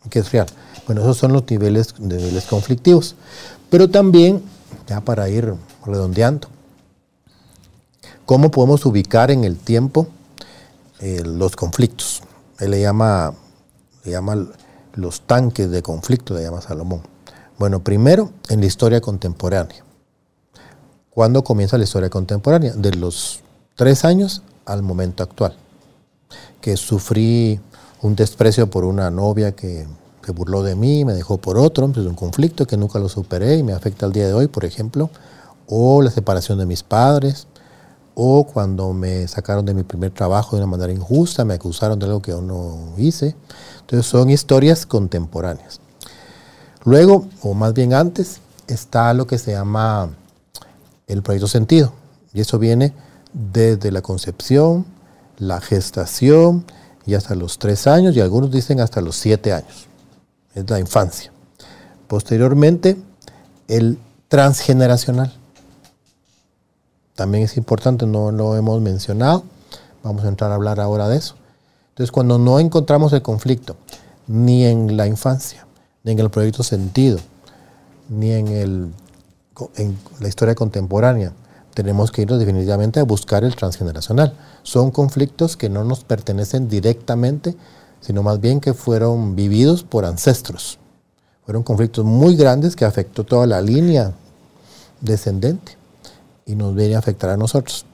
que 0.09 0.21
es 0.21 0.33
real. 0.33 0.47
Bueno, 0.87 1.03
esos 1.03 1.17
son 1.17 1.33
los 1.33 1.51
niveles, 1.51 1.99
niveles 1.99 2.45
conflictivos. 2.45 3.17
Pero 3.71 3.91
también, 3.91 4.43
ya 4.87 5.01
para 5.01 5.29
ir 5.29 5.55
redondeando, 5.85 6.49
¿cómo 8.25 8.51
podemos 8.51 8.87
ubicar 8.87 9.31
en 9.31 9.45
el 9.45 9.57
tiempo 9.57 10.07
eh, 11.01 11.23
los 11.25 11.57
conflictos? 11.57 12.23
Él 12.61 12.71
le 12.71 12.81
llama, 12.81 13.35
le 14.05 14.13
llama 14.13 14.47
los 14.95 15.23
tanques 15.23 15.71
de 15.71 15.83
conflicto, 15.83 16.35
le 16.35 16.43
llama 16.43 16.61
Salomón. 16.61 17.03
Bueno, 17.59 17.81
primero 17.81 18.31
en 18.49 18.61
la 18.61 18.67
historia 18.67 19.01
contemporánea. 19.01 19.85
¿Cuándo 21.11 21.43
comienza 21.43 21.79
la 21.79 21.85
historia 21.85 22.11
contemporánea? 22.11 22.75
De 22.75 22.93
los 22.93 23.41
tres 23.75 24.05
años 24.05 24.43
al 24.67 24.83
momento 24.83 25.23
actual. 25.23 25.57
Que 26.61 26.77
sufrí 26.77 27.59
un 28.03 28.15
desprecio 28.15 28.69
por 28.69 28.85
una 28.85 29.11
novia 29.11 29.53
que 29.53 29.87
se 30.27 30.33
burló 30.33 30.65
de 30.65 30.75
mí, 30.75 31.05
me 31.05 31.15
dejó 31.15 31.39
por 31.39 31.57
otro, 31.57 31.89
es 31.89 31.99
un 31.99 32.17
conflicto 32.17 32.67
que 32.67 32.77
nunca 32.77 32.99
lo 32.99 33.09
superé 33.09 33.59
y 33.59 33.63
me 33.63 33.73
afecta 33.73 34.07
al 34.07 34.13
día 34.13 34.27
de 34.27 34.33
hoy, 34.33 34.49
por 34.49 34.65
ejemplo, 34.65 35.09
o 35.69 36.03
la 36.03 36.11
separación 36.11 36.59
de 36.59 36.67
mis 36.67 36.83
padres, 36.83 37.47
o 38.17 38.45
cuando 38.45 38.93
me 38.93 39.29
sacaron 39.29 39.65
de 39.65 39.73
mi 39.73 39.85
primer 39.85 40.11
trabajo 40.11 40.57
de 40.57 40.63
una 40.65 40.71
manera 40.71 40.93
injusta, 40.93 41.45
me 41.45 41.55
acusaron 41.55 42.01
de 42.01 42.07
algo 42.07 42.23
que 42.23 42.33
yo 42.33 42.41
no 42.43 42.95
hice. 42.97 43.37
Entonces 43.83 44.05
son 44.07 44.29
historias 44.29 44.85
contemporáneas. 44.85 45.81
Luego, 46.85 47.29
o 47.43 47.55
más 47.55 47.73
bien 47.73 47.95
antes, 47.95 48.41
está 48.67 49.15
lo 49.15 49.29
que 49.29 49.39
se 49.39 49.53
llama 49.53 50.11
el 51.07 51.23
proyecto 51.23 51.47
sentido, 51.47 51.93
y 52.35 52.41
eso 52.41 52.59
viene 52.59 52.95
desde 53.33 53.93
la 53.93 54.03
concepción, 54.03 54.87
la 55.39 55.61
gestación 55.61 56.65
y 57.05 57.15
hasta 57.15 57.37
los 57.37 57.61
tres 57.61 57.87
años, 57.87 58.17
y 58.17 58.21
algunos 58.21 58.51
dicen 58.51 58.81
hasta 58.81 59.01
los 59.01 59.15
siete 59.15 59.53
años 59.53 59.87
es 60.57 60.69
la 60.69 60.81
infancia. 60.81 61.31
Posteriormente, 62.09 62.97
el 63.69 63.99
transgeneracional. 64.29 65.33
También 67.15 67.45
es 67.45 67.57
importante, 67.57 68.07
no 68.07 68.33
lo 68.33 68.57
hemos 68.57 68.81
mencionado, 68.81 69.45
vamos 70.03 70.25
a 70.25 70.29
entrar 70.29 70.51
a 70.51 70.57
hablar 70.57 70.81
ahora 70.81 71.09
de 71.09 71.19
eso. 71.19 71.37
Entonces, 71.91 72.11
cuando 72.11 72.39
no 72.39 72.59
encontramos 72.59 73.13
el 73.13 73.23
conflicto, 73.23 73.77
ni 74.27 74.65
en 74.65 74.97
la 74.97 75.07
infancia, 75.07 75.67
ni 76.05 76.13
en 76.13 76.19
el 76.19 76.31
proyecto 76.31 76.63
sentido, 76.63 77.19
ni 78.09 78.33
en, 78.33 78.49
el, 78.49 78.93
en 79.77 79.99
la 80.21 80.29
historia 80.29 80.55
contemporánea, 80.55 81.33
tenemos 81.75 82.11
que 82.11 82.23
irnos 82.23 82.39
definitivamente 82.39 83.01
a 83.01 83.05
buscar 83.05 83.45
el 83.45 83.55
transgeneracional. 83.55 84.35
Son 84.63 84.91
conflictos 84.91 85.57
que 85.57 85.69
no 85.69 85.85
nos 85.85 86.05
pertenecen 86.05 86.69
directamente, 86.69 87.55
sino 88.07 88.23
más 88.23 88.41
bien 88.41 88.61
que 88.61 88.73
fueron 88.73 89.35
vividos 89.35 89.83
por 89.83 90.05
ancestros. 90.05 90.79
Fueron 91.45 91.65
conflictos 91.65 92.05
muy 92.05 92.37
grandes 92.37 92.77
que 92.77 92.85
afectó 92.85 93.25
toda 93.25 93.49
la 93.49 93.61
línea 93.61 94.13
descendente 95.01 95.77
y 96.45 96.55
nos 96.55 96.77
viene 96.77 96.95
a 96.95 97.01
afectar 97.01 97.31
a 97.31 97.37
nosotros. 97.37 97.85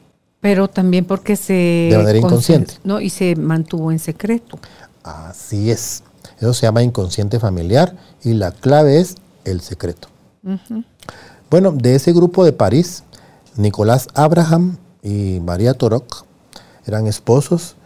Pero 0.43 0.69
también 0.69 1.07
porque 1.07 1.37
se... 1.37 1.89
De 1.91 1.97
manera 1.97 2.19
inconsciente. 2.19 2.75
No, 2.85 3.01
y 3.01 3.09
se 3.09 3.37
mantuvo 3.37 3.91
en 3.91 3.99
secreto. 3.99 4.59
Así 5.03 5.71
es. 5.71 6.03
Eso 6.39 6.53
se 6.53 6.67
llama 6.67 6.83
inconsciente 6.83 7.41
familiar 7.41 7.97
y 8.23 8.35
la 8.35 8.51
clave 8.51 9.01
es 9.01 9.15
el 9.47 9.63
secreto. 9.63 10.09
Bueno, 11.49 11.73
de 11.73 11.95
ese 11.95 12.13
grupo 12.13 12.45
de 12.45 12.53
París, 12.53 13.03
Nicolás 13.57 14.09
Abraham 14.13 14.77
y 15.03 15.41
María 15.41 15.73
Torok 15.73 16.27
eran 16.87 17.07
esposos. 17.07 17.77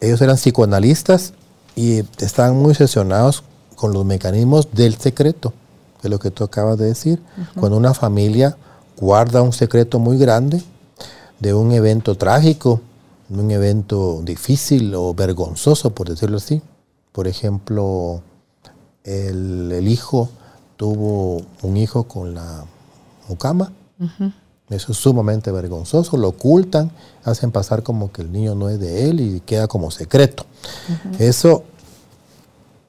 Ellos 0.00 0.20
eran 0.22 0.38
psicoanalistas 0.38 1.34
y 1.78 2.04
están 2.18 2.56
muy 2.56 2.74
sesionados 2.74 3.44
con 3.76 3.92
los 3.92 4.04
mecanismos 4.04 4.66
del 4.72 4.96
secreto, 4.96 5.52
de 6.02 6.08
lo 6.08 6.18
que 6.18 6.32
tú 6.32 6.42
acabas 6.42 6.76
de 6.76 6.86
decir. 6.86 7.22
Cuando 7.54 7.78
una 7.78 7.94
familia 7.94 8.56
guarda 8.96 9.42
un 9.42 9.52
secreto 9.52 10.00
muy 10.00 10.18
grande 10.18 10.60
de 11.38 11.54
un 11.54 11.70
evento 11.70 12.16
trágico, 12.16 12.80
de 13.28 13.40
un 13.40 13.52
evento 13.52 14.22
difícil 14.24 14.92
o 14.96 15.14
vergonzoso, 15.14 15.90
por 15.90 16.08
decirlo 16.08 16.38
así. 16.38 16.60
Por 17.12 17.28
ejemplo, 17.28 18.22
el, 19.04 19.86
hijo 19.86 20.30
tuvo 20.76 21.42
un 21.62 21.76
hijo 21.76 22.08
con 22.08 22.34
la 22.34 22.64
mucama. 23.28 23.70
Eso 24.70 24.92
es 24.92 24.98
sumamente 24.98 25.50
vergonzoso, 25.50 26.16
lo 26.16 26.28
ocultan, 26.28 26.90
hacen 27.24 27.50
pasar 27.50 27.82
como 27.82 28.12
que 28.12 28.22
el 28.22 28.30
niño 28.30 28.54
no 28.54 28.68
es 28.68 28.78
de 28.78 29.08
él 29.08 29.20
y 29.20 29.40
queda 29.40 29.66
como 29.66 29.90
secreto. 29.90 30.44
Eso 31.18 31.64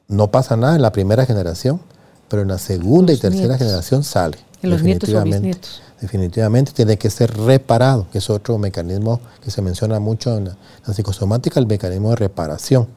no 0.09 0.29
pasa 0.29 0.57
nada 0.57 0.75
en 0.75 0.81
la 0.81 0.91
primera 0.91 1.25
generación, 1.25 1.79
pero 2.27 2.41
en 2.41 2.49
la 2.49 2.57
segunda 2.57 3.13
y 3.13 3.17
tercera 3.17 3.57
generación 3.57 4.03
sale. 4.03 4.37
En 4.61 4.71
los 4.71 4.83
nietos 4.83 5.09
o 5.09 5.23
bisnietos. 5.23 5.81
Definitivamente 6.01 6.71
tiene 6.71 6.97
que 6.97 7.09
ser 7.09 7.35
reparado, 7.37 8.07
que 8.11 8.17
es 8.19 8.29
otro 8.29 8.57
mecanismo 8.57 9.19
que 9.43 9.51
se 9.51 9.61
menciona 9.61 9.99
mucho 9.99 10.37
en 10.37 10.45
la 10.45 10.93
psicosomática, 10.93 11.59
el 11.59 11.67
mecanismo 11.67 12.09
de 12.11 12.15
reparación. 12.17 12.87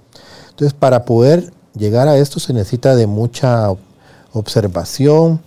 Entonces, 0.50 0.72
para 0.72 1.04
poder 1.04 1.52
llegar 1.74 2.08
a 2.08 2.16
esto 2.16 2.40
se 2.40 2.52
necesita 2.52 2.94
de 2.94 3.06
mucha 3.06 3.68
observación, 4.32 5.40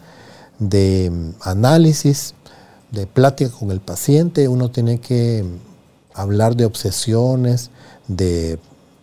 de 0.59 1.11
análisis, 1.41 2.33
de 2.91 3.07
plática 3.07 3.51
con 3.51 3.71
el 3.71 3.79
paciente, 3.79 4.47
uno 4.47 4.69
tiene 4.71 4.99
que 4.99 5.43
hablar 6.13 6.55
de 6.55 6.65
obsesiones, 6.65 7.69
de 8.07 8.59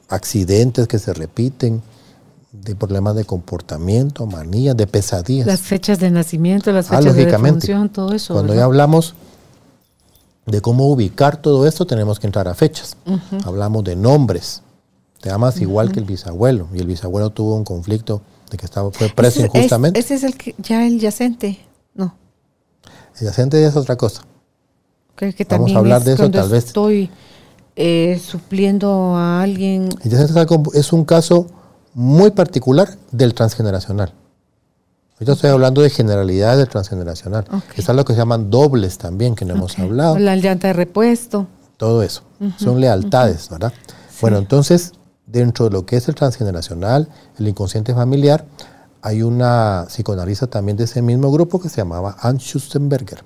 accidentes 0.08 0.88
que 0.88 0.98
se 0.98 1.12
repiten, 1.12 1.82
de 2.52 2.74
problemas 2.74 3.16
de 3.16 3.24
comportamiento, 3.24 4.26
manías, 4.26 4.76
de 4.76 4.86
pesadillas. 4.86 5.46
Las 5.46 5.60
fechas 5.60 5.98
de 5.98 6.10
nacimiento, 6.10 6.70
las 6.72 6.90
ah, 6.90 6.98
fechas 6.98 7.16
de 7.16 7.26
defunción, 7.26 7.88
todo 7.88 8.12
eso. 8.12 8.34
Cuando 8.34 8.54
ya 8.54 8.64
hablamos 8.64 9.14
de 10.46 10.60
cómo 10.60 10.88
ubicar 10.88 11.40
todo 11.40 11.66
esto, 11.66 11.86
tenemos 11.86 12.20
que 12.20 12.26
entrar 12.26 12.48
a 12.48 12.54
fechas. 12.54 12.96
Hablamos 13.44 13.84
de 13.84 13.96
nombres. 13.96 14.62
Te 15.20 15.30
amas 15.30 15.60
igual 15.60 15.92
que 15.92 16.00
el 16.00 16.04
bisabuelo, 16.04 16.68
y 16.74 16.80
el 16.80 16.86
bisabuelo 16.86 17.30
tuvo 17.30 17.54
un 17.54 17.64
conflicto 17.64 18.22
de 18.50 18.58
que 18.58 18.66
estaba, 18.66 18.90
fue 18.90 19.08
preso 19.08 19.40
injustamente. 19.40 19.98
ese 19.98 20.14
es 20.14 20.24
el 20.24 20.36
que, 20.36 20.54
ya 20.58 20.84
el 20.86 20.98
yacente, 20.98 21.60
no. 21.94 22.16
El 23.18 23.26
yacente 23.26 23.64
es 23.64 23.76
otra 23.76 23.96
cosa. 23.96 24.22
Vamos 25.48 25.74
a 25.74 25.78
hablar 25.78 26.02
de 26.02 26.14
eso 26.14 26.30
tal 26.30 26.48
vez. 26.48 26.66
Estoy 26.66 27.10
eh, 27.76 28.20
supliendo 28.24 29.14
a 29.16 29.42
alguien. 29.42 29.88
El 30.02 30.10
yacente 30.10 30.46
es 30.74 30.92
un 30.92 31.04
caso 31.04 31.46
muy 31.94 32.30
particular 32.30 32.88
del 33.10 33.34
transgeneracional. 33.34 34.12
Ahorita 35.14 35.32
estoy 35.34 35.50
hablando 35.50 35.82
de 35.82 35.90
generalidades 35.90 36.58
del 36.58 36.68
transgeneracional. 36.68 37.44
Está 37.76 37.92
lo 37.92 38.04
que 38.04 38.14
se 38.14 38.18
llaman 38.18 38.50
dobles 38.50 38.98
también, 38.98 39.36
que 39.36 39.44
no 39.44 39.54
hemos 39.54 39.78
hablado. 39.78 40.18
La 40.18 40.34
llanta 40.36 40.68
de 40.68 40.72
repuesto. 40.72 41.46
Todo 41.76 42.02
eso. 42.02 42.22
Son 42.56 42.80
lealtades, 42.80 43.48
¿verdad? 43.48 43.72
Bueno, 44.20 44.38
entonces, 44.38 44.92
dentro 45.26 45.66
de 45.66 45.70
lo 45.70 45.86
que 45.86 45.96
es 45.96 46.08
el 46.08 46.14
transgeneracional, 46.14 47.08
el 47.38 47.48
inconsciente 47.48 47.94
familiar, 47.94 48.44
hay 49.02 49.22
una 49.22 49.86
psicoanalista 49.88 50.46
también 50.46 50.76
de 50.76 50.84
ese 50.84 51.02
mismo 51.02 51.30
grupo 51.32 51.60
que 51.60 51.68
se 51.68 51.78
llamaba 51.78 52.16
Anne 52.20 52.38
Schustenberger, 52.38 53.24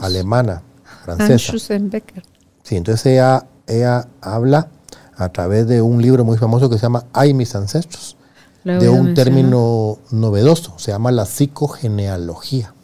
alemana, 0.00 0.62
francesa. 1.04 1.24
Anne 1.24 1.38
Schustenberger. 1.38 2.22
Sí, 2.64 2.76
entonces 2.76 3.06
ella, 3.06 3.46
ella 3.66 4.08
habla 4.20 4.68
a 5.16 5.28
través 5.30 5.66
de 5.68 5.80
un 5.80 6.02
libro 6.02 6.24
muy 6.24 6.36
famoso 6.36 6.68
que 6.68 6.76
se 6.76 6.82
llama 6.82 7.06
Ay 7.12 7.32
mis 7.32 7.54
ancestros, 7.54 8.16
de 8.64 8.88
un 8.88 9.14
término 9.14 9.98
novedoso, 10.10 10.74
se 10.78 10.90
llama 10.90 11.10
la 11.10 11.24
psicogenealogía. 11.24 12.74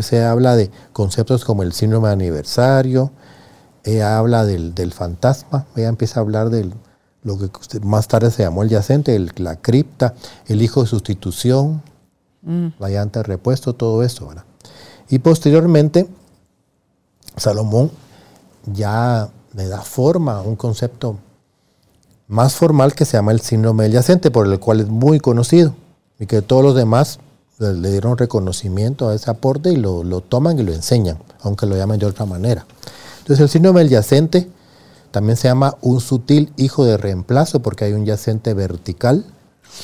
Se 0.00 0.24
habla 0.24 0.56
de 0.56 0.70
conceptos 0.92 1.44
como 1.44 1.62
el 1.62 1.72
síndrome 1.72 2.08
de 2.08 2.14
aniversario, 2.14 3.12
ella 3.84 4.18
habla 4.18 4.44
del, 4.44 4.92
fantasma, 4.92 5.66
ella 5.74 5.88
empieza 5.88 6.20
a 6.20 6.22
hablar 6.22 6.50
de 6.50 6.70
lo 7.22 7.38
que 7.38 7.50
más 7.82 8.08
tarde 8.08 8.30
se 8.30 8.42
llamó 8.42 8.62
el 8.62 8.68
yacente, 8.68 9.18
la 9.36 9.56
cripta, 9.56 10.14
el 10.46 10.62
hijo 10.62 10.82
de 10.82 10.88
sustitución, 10.88 11.82
mm. 12.42 12.66
la 12.78 12.88
llanta 12.88 13.20
de 13.20 13.24
repuesto, 13.24 13.74
todo 13.74 14.02
eso. 14.02 14.28
¿verdad? 14.28 14.44
Y 15.08 15.18
posteriormente, 15.20 16.08
Salomón 17.36 17.90
ya 18.66 19.28
le 19.54 19.68
da 19.68 19.82
forma 19.82 20.38
a 20.38 20.42
un 20.42 20.56
concepto 20.56 21.18
más 22.28 22.54
formal 22.54 22.94
que 22.94 23.04
se 23.04 23.16
llama 23.16 23.32
el 23.32 23.40
síndrome 23.40 23.84
del 23.84 23.92
yacente, 23.92 24.30
por 24.30 24.46
el 24.46 24.58
cual 24.58 24.80
es 24.80 24.88
muy 24.88 25.20
conocido 25.20 25.74
y 26.18 26.26
que 26.26 26.42
todos 26.42 26.62
los 26.62 26.74
demás 26.74 27.18
le 27.58 27.90
dieron 27.90 28.16
reconocimiento 28.16 29.08
a 29.08 29.14
ese 29.14 29.30
aporte 29.30 29.70
y 29.70 29.76
lo, 29.76 30.02
lo 30.02 30.20
toman 30.20 30.58
y 30.58 30.62
lo 30.62 30.72
enseñan, 30.72 31.18
aunque 31.42 31.66
lo 31.66 31.76
llamen 31.76 32.00
de 32.00 32.06
otra 32.06 32.26
manera. 32.26 32.66
Entonces 33.18 33.40
el 33.40 33.48
síndrome 33.48 33.80
del 33.80 33.90
yacente 33.90 34.48
también 35.12 35.36
se 35.36 35.46
llama 35.46 35.76
un 35.82 36.00
sutil 36.00 36.52
hijo 36.56 36.84
de 36.86 36.96
reemplazo 36.96 37.60
porque 37.60 37.84
hay 37.84 37.92
un 37.92 38.06
yacente 38.06 38.54
vertical, 38.54 39.26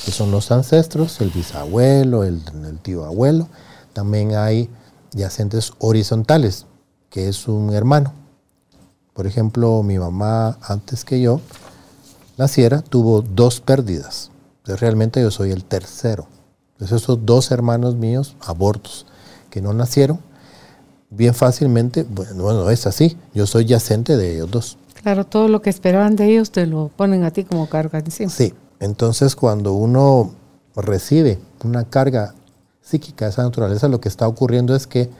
que 0.04 0.10
son 0.10 0.30
los 0.30 0.50
ancestros, 0.50 1.20
el 1.20 1.30
bisabuelo, 1.30 2.24
el, 2.24 2.42
tío 2.82 3.04
abuelo. 3.04 3.48
También 3.92 4.34
hay 4.34 4.70
yacentes 5.12 5.72
horizontales, 5.78 6.66
que 7.10 7.28
es 7.28 7.46
un 7.46 7.74
hermano. 7.74 8.14
Por 9.12 9.26
ejemplo, 9.26 9.82
mi 9.82 9.98
mamá, 9.98 10.58
antes 10.62 11.04
que 11.04 11.20
yo 11.20 11.40
naciera, 12.38 12.80
tuvo 12.80 13.20
dos 13.20 13.60
pérdidas. 13.60 14.30
Entonces, 14.58 14.80
realmente 14.80 15.20
yo 15.20 15.30
soy 15.30 15.50
el 15.50 15.64
tercero. 15.64 16.26
Entonces, 16.72 17.02
esos 17.02 17.26
dos 17.26 17.50
hermanos 17.50 17.96
míos, 17.96 18.34
abortos, 18.40 19.04
que 19.50 19.60
no 19.60 19.74
nacieron, 19.74 20.20
bien 21.10 21.34
fácilmente, 21.34 22.04
bueno, 22.04 22.70
es 22.70 22.86
así, 22.86 23.18
yo 23.34 23.46
soy 23.46 23.66
yacente 23.66 24.16
de 24.16 24.34
ellos 24.34 24.50
dos. 24.50 24.78
Claro, 25.02 25.24
todo 25.26 25.48
lo 25.48 25.62
que 25.62 25.70
esperaban 25.70 26.16
de 26.16 26.26
ellos 26.26 26.50
te 26.50 26.66
lo 26.66 26.88
ponen 26.88 27.24
a 27.24 27.30
ti 27.30 27.44
como 27.44 27.68
carga 27.68 27.98
encima. 27.98 28.30
Sí, 28.30 28.54
entonces 28.80 29.36
cuando 29.36 29.72
uno 29.74 30.32
recibe 30.74 31.38
una 31.64 31.84
carga 31.84 32.34
psíquica 32.80 33.26
de 33.26 33.30
esa 33.32 33.42
naturaleza, 33.42 33.88
lo 33.88 34.00
que 34.00 34.08
está 34.08 34.26
ocurriendo 34.26 34.74
es 34.74 34.86
que 34.86 35.10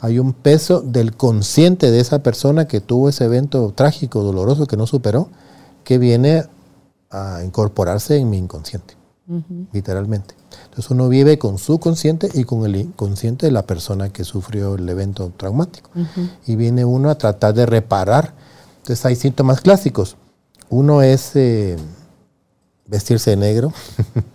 hay 0.00 0.18
un 0.18 0.32
peso 0.32 0.82
del 0.82 1.16
consciente 1.16 1.90
de 1.90 2.00
esa 2.00 2.22
persona 2.22 2.68
que 2.68 2.80
tuvo 2.80 3.08
ese 3.08 3.24
evento 3.24 3.72
trágico, 3.74 4.22
doloroso, 4.22 4.66
que 4.66 4.76
no 4.76 4.86
superó, 4.86 5.30
que 5.84 5.98
viene 5.98 6.44
a 7.10 7.42
incorporarse 7.44 8.18
en 8.18 8.28
mi 8.28 8.36
inconsciente, 8.36 8.94
literalmente. 9.72 10.34
Entonces 10.64 10.90
uno 10.90 11.08
vive 11.08 11.38
con 11.38 11.58
su 11.58 11.78
consciente 11.78 12.28
y 12.34 12.44
con 12.44 12.64
el 12.66 12.76
inconsciente 12.76 13.46
de 13.46 13.52
la 13.52 13.66
persona 13.66 14.10
que 14.10 14.24
sufrió 14.24 14.74
el 14.74 14.88
evento 14.88 15.32
traumático. 15.36 15.90
Y 16.46 16.56
viene 16.56 16.84
uno 16.84 17.08
a 17.08 17.16
tratar 17.16 17.54
de 17.54 17.64
reparar. 17.66 18.34
Entonces 18.86 19.04
hay 19.04 19.16
síntomas 19.16 19.60
clásicos. 19.60 20.16
Uno 20.68 21.02
es 21.02 21.32
eh, 21.34 21.74
vestirse 22.86 23.30
de 23.30 23.36
negro. 23.36 23.72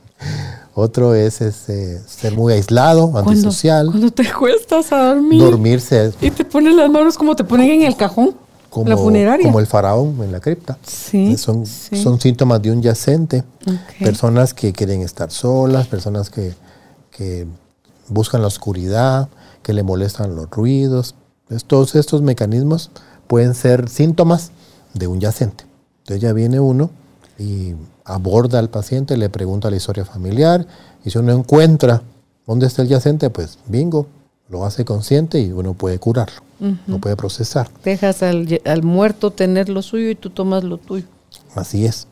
Otro 0.74 1.16
es 1.16 1.39
este, 1.39 1.99
ser 1.99 2.36
muy 2.36 2.52
aislado, 2.52 3.18
antisocial. 3.18 3.88
Cuando 3.88 4.12
te 4.12 4.30
cuestas 4.30 4.91
a 4.91 5.14
dormir. 5.14 5.41
Dormirse. 5.41 6.12
Y 6.20 6.32
te 6.32 6.43
ponen 6.43 6.76
las 6.76 6.89
manos 6.89 7.18
como 7.18 7.34
te 7.34 7.45
ponen 7.45 7.72
en 7.72 7.84
el 7.84 7.95
cajón 7.95 8.36
como, 8.70 8.89
la 8.89 8.97
funeraria. 8.97 9.45
como 9.45 9.62
el 9.62 9.68
faraón 9.68 10.22
en 10.22 10.34
la 10.34 10.41
cripta. 10.41 10.78
Sí, 10.86 11.38
son, 11.38 11.66
son 11.66 12.20
síntomas 12.20 12.62
de 12.62 12.72
un 12.72 12.82
yacente. 12.82 13.45
Personas 13.99 14.54
que 14.54 14.74
quieren 14.74 15.02
estar 15.02 15.32
solas, 15.32 15.88
personas 15.88 16.30
que, 16.30 16.54
buscan 18.10 18.41
la 18.41 18.47
oscuridad, 18.47 19.30
que 19.64 19.72
le 19.72 19.84
molestan 19.84 20.36
los 20.36 20.49
ruidos. 20.49 21.16
todos 21.68 21.95
estos 21.95 22.22
mecanismos 22.22 22.91
pueden 23.32 23.55
ser 23.55 23.88
síntomas 23.88 24.51
de 24.93 25.07
un 25.07 25.21
yacente. 25.21 25.63
Entonces 25.99 26.21
ya 26.21 26.34
viene 26.34 26.59
uno 26.59 26.89
y 27.39 27.75
aborda 28.03 28.59
al 28.59 28.69
paciente, 28.69 29.15
le 29.15 29.29
pregunta 29.29 29.69
la 29.69 29.77
historia 29.77 30.03
familiar 30.03 30.67
y 31.05 31.11
si 31.11 31.17
uno 31.17 31.32
encuentra 31.32 32.01
dónde 32.45 32.67
está 32.67 32.82
el 32.82 32.89
yacente, 32.89 33.29
pues 33.29 33.57
bingo, 33.67 34.07
lo 34.49 34.65
hace 34.65 34.84
consciente 34.84 35.39
y 35.39 35.49
uno 35.49 35.75
puede 35.75 35.97
curarlo, 35.97 36.41
lo 36.88 36.97
puede 36.97 37.15
procesar. 37.15 37.69
Dejas 37.86 38.21
al, 38.21 38.84
muerto 38.84 39.32
tener 39.32 39.69
lo 39.69 39.82
suyo 39.82 40.09
y 40.09 40.15
tú 40.15 40.32
tomas 40.32 40.65
lo 40.65 40.77
tuyo. 40.77 41.05
Así 41.55 41.86
es. 41.86 42.09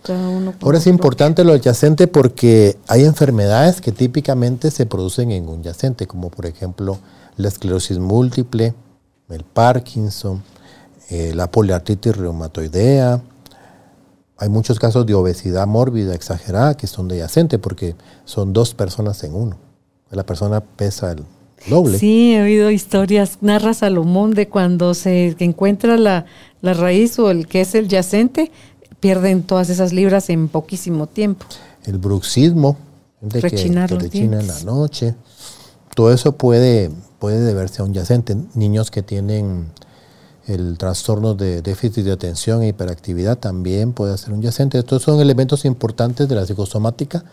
Ahora 0.61 0.78
es 0.78 0.88
importante 0.88 1.43
lo 1.43 1.51
adyacente 1.51 2.07
porque 2.07 2.78
hay 2.88 3.03
enfermedades 3.03 3.82
que 3.82 3.91
típicamente 3.91 4.72
se 4.72 4.86
producen 4.86 5.32
en 5.32 5.49
un 5.49 5.63
yacente, 5.63 6.07
como 6.07 6.30
por 6.30 6.45
ejemplo 6.45 6.97
la 7.36 7.49
esclerosis 7.49 7.99
múltiple, 7.99 8.74
el 9.28 9.43
Parkinson, 9.43 10.41
eh, 11.10 11.34
la 11.34 11.49
poliartritis 11.51 12.16
reumatoidea. 12.16 13.22
Hay 14.38 14.49
muchos 14.49 14.80
casos 14.80 15.05
de 15.05 15.14
obesidad 15.14 15.68
mórbida 15.68 16.16
exagerada 16.16 16.76
que 16.76 16.88
son 16.88 17.07
de 17.07 17.18
yacente 17.18 17.60
porque 17.60 17.95
son 18.26 18.53
dos 18.53 18.74
personas 18.74 19.24
en 19.24 19.36
uno. 19.36 19.57
La 20.12 20.26
persona 20.26 20.62
pesa 20.62 21.12
el 21.12 21.24
Sí, 21.97 22.34
he 22.34 22.41
oído 22.41 22.72
historias, 22.72 23.39
narra 23.41 23.74
Salomón 23.74 24.32
de 24.32 24.47
cuando 24.47 24.93
se 24.93 25.36
encuentra 25.39 25.97
la, 25.97 26.26
raíz 26.62 27.20
o 27.20 27.32
el 27.32 27.47
que 27.47 27.62
es 27.62 27.76
el 27.76 27.88
yacente, 27.88 28.51
pierden 28.99 29.43
todas 29.43 29.70
esas 29.70 29.93
libras 29.93 30.30
en 30.30 30.47
poquísimo 30.47 31.07
tiempo. 31.07 31.45
El 31.86 31.97
bruxismo, 31.97 32.78
de 33.22 33.41
Rechinar 33.41 33.97
que, 33.97 34.20
en 34.20 34.47
la 34.47 34.60
noche, 34.62 35.16
todo 35.95 36.14
eso 36.14 36.32
puede, 36.32 36.89
puede 37.20 37.41
deberse 37.41 37.82
a 37.82 37.86
un 37.86 37.93
yacente. 37.93 38.38
Niños 38.55 38.89
que 38.89 39.01
tienen 39.03 39.68
el 40.50 40.78
trastorno 40.78 41.36
de 41.36 41.62
déficit 41.62 42.04
de 42.04 42.12
atención 42.12 42.64
e 42.64 42.70
hiperactividad 42.70 43.38
también 43.38 43.93
puede 43.93 44.18
ser 44.18 44.34
un 44.34 44.41
yacente. 44.41 44.80
Estos 44.80 45.04
son 45.04 45.20
elementos 45.22 45.64
importantes 45.64 46.28
de 46.28 46.36
la 46.36 46.45
psicosomática 46.45 47.24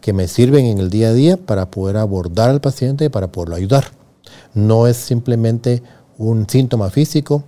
que 0.00 0.12
me 0.12 0.26
sirven 0.26 0.66
en 0.66 0.78
el 0.78 0.90
día 0.90 1.08
a 1.08 1.12
día 1.12 1.36
para 1.36 1.70
poder 1.70 1.96
abordar 1.96 2.50
al 2.50 2.60
paciente 2.60 3.04
y 3.04 3.08
para 3.08 3.28
poderlo 3.28 3.54
ayudar. 3.54 3.84
No 4.52 4.86
es 4.86 4.96
simplemente 4.96 5.82
un 6.18 6.48
síntoma 6.48 6.90
físico 6.90 7.44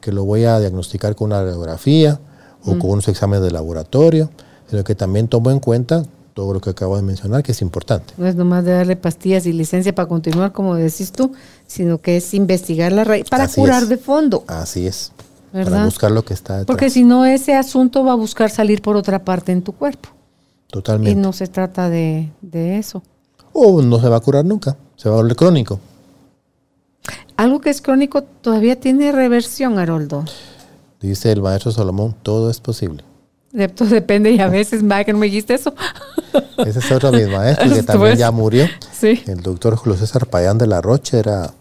que 0.00 0.12
lo 0.12 0.24
voy 0.24 0.44
a 0.44 0.58
diagnosticar 0.58 1.14
con 1.14 1.26
una 1.26 1.42
radiografía 1.42 2.20
o 2.64 2.74
mm. 2.74 2.78
con 2.78 2.90
unos 2.90 3.08
exámenes 3.08 3.44
de 3.44 3.50
laboratorio, 3.50 4.30
sino 4.70 4.82
que 4.82 4.94
también 4.94 5.28
tomo 5.28 5.50
en 5.50 5.60
cuenta 5.60 6.04
todo 6.34 6.52
lo 6.52 6.60
que 6.60 6.70
acabo 6.70 6.96
de 6.96 7.02
mencionar, 7.02 7.42
que 7.42 7.52
es 7.52 7.62
importante. 7.62 8.12
No 8.18 8.26
es 8.26 8.34
nomás 8.34 8.64
de 8.64 8.72
darle 8.72 8.96
pastillas 8.96 9.46
y 9.46 9.52
licencia 9.52 9.94
para 9.94 10.08
continuar, 10.08 10.52
como 10.52 10.74
decís 10.74 11.12
tú, 11.12 11.32
sino 11.66 12.00
que 12.00 12.16
es 12.16 12.34
investigar 12.34 12.92
la 12.92 13.04
raíz 13.04 13.30
para 13.30 13.48
curar 13.48 13.86
de 13.86 13.96
fondo. 13.96 14.44
Así 14.48 14.86
es. 14.86 15.12
Para 15.52 15.84
buscar 15.84 16.10
lo 16.10 16.24
que 16.24 16.34
está 16.34 16.54
detrás. 16.54 16.66
Porque 16.66 16.90
si 16.90 17.04
no, 17.04 17.24
ese 17.24 17.54
asunto 17.54 18.04
va 18.04 18.12
a 18.12 18.16
buscar 18.16 18.50
salir 18.50 18.82
por 18.82 18.96
otra 18.96 19.24
parte 19.24 19.52
en 19.52 19.62
tu 19.62 19.72
cuerpo. 19.72 20.08
Totalmente. 20.66 21.12
Y 21.12 21.14
no 21.14 21.32
se 21.32 21.46
trata 21.46 21.88
de, 21.88 22.32
eso. 22.52 23.00
O 23.52 23.80
no 23.80 24.00
se 24.00 24.08
va 24.08 24.16
a 24.16 24.20
curar 24.20 24.44
nunca, 24.44 24.76
se 24.96 25.08
va 25.08 25.14
a 25.14 25.18
volver 25.18 25.36
crónico. 25.36 25.78
Algo 27.36 27.60
que 27.60 27.70
es 27.70 27.80
crónico 27.80 28.22
todavía 28.22 28.80
tiene 28.80 29.12
reversión, 29.12 29.78
Haroldo. 29.78 30.24
Dice 31.00 31.30
el 31.30 31.42
maestro 31.42 31.70
Salomón, 31.70 32.16
todo 32.24 32.50
es 32.50 32.58
posible. 32.58 33.04
Depende 33.54 34.32
y 34.32 34.40
a 34.40 34.48
veces, 34.48 34.82
que 35.06 35.12
no 35.12 35.18
me 35.18 35.26
dijiste 35.26 35.54
eso. 35.54 35.72
Ese 36.66 36.80
es 36.80 36.90
otro 36.90 37.12
de 37.12 37.24
mis 37.24 37.32
maestros 37.32 37.72
que 37.72 37.82
también 37.84 38.16
ya 38.16 38.32
murió. 38.32 38.66
Sí. 38.92 39.22
El 39.28 39.42
doctor 39.42 39.76
Julio 39.76 39.96
César 39.96 40.26
Payán 40.26 40.58
de 40.58 40.66
la 40.66 40.80
Roche 40.80 41.20
era 41.20 41.54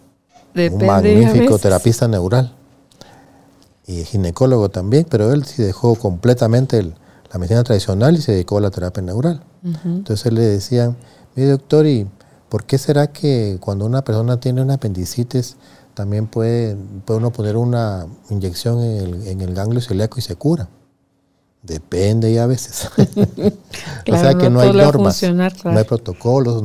un 0.56 0.86
magnífico 0.86 1.60
terapista 1.60 2.07
neural 2.07 2.52
y 3.86 4.03
ginecólogo 4.06 4.70
también, 4.70 5.06
pero 5.07 5.32
él 5.32 5.45
sí 5.45 5.61
dejó 5.61 5.94
completamente 5.94 6.80
el, 6.80 6.95
la 7.32 7.38
medicina 7.38 7.64
tradicional 7.64 8.15
y 8.15 8.22
se 8.22 8.32
dedicó 8.32 8.57
a 8.57 8.61
la 8.61 8.72
terapia 8.72 9.03
neural. 9.03 9.44
Entonces 9.86 10.34
le 10.34 10.41
decían, 10.41 10.98
mi 11.36 11.44
doctor, 11.44 11.86
¿y 11.86 12.07
por 12.49 12.64
qué 12.64 12.80
será 12.80 13.07
que 13.07 13.57
cuando 13.60 13.86
una 13.86 14.03
persona 14.03 14.40
tiene 14.40 14.64
una 14.64 14.76
apendicitis 14.76 15.57
también 15.94 16.26
puede, 16.26 16.76
puede 17.06 17.20
uno 17.20 17.32
poner 17.32 17.56
una 17.56 18.07
inyección 18.32 18.82
en 18.82 18.98
el, 18.98 19.28
en 19.28 19.41
el 19.41 19.53
ganglio 19.53 19.80
celíaco 19.80 20.18
y 20.18 20.24
se 20.24 20.36
cura? 20.36 20.68
Depende 21.64 22.30
y 22.30 22.38
a 22.38 22.45
veces. 22.45 22.90
o 22.98 24.18
sea 24.18 24.34
que 24.35 24.49
no, 24.49 24.60
hay 24.60 24.73
normas, 24.73 25.23
no 25.23 25.77
hay 25.77 25.84
protocolos. 25.85 26.61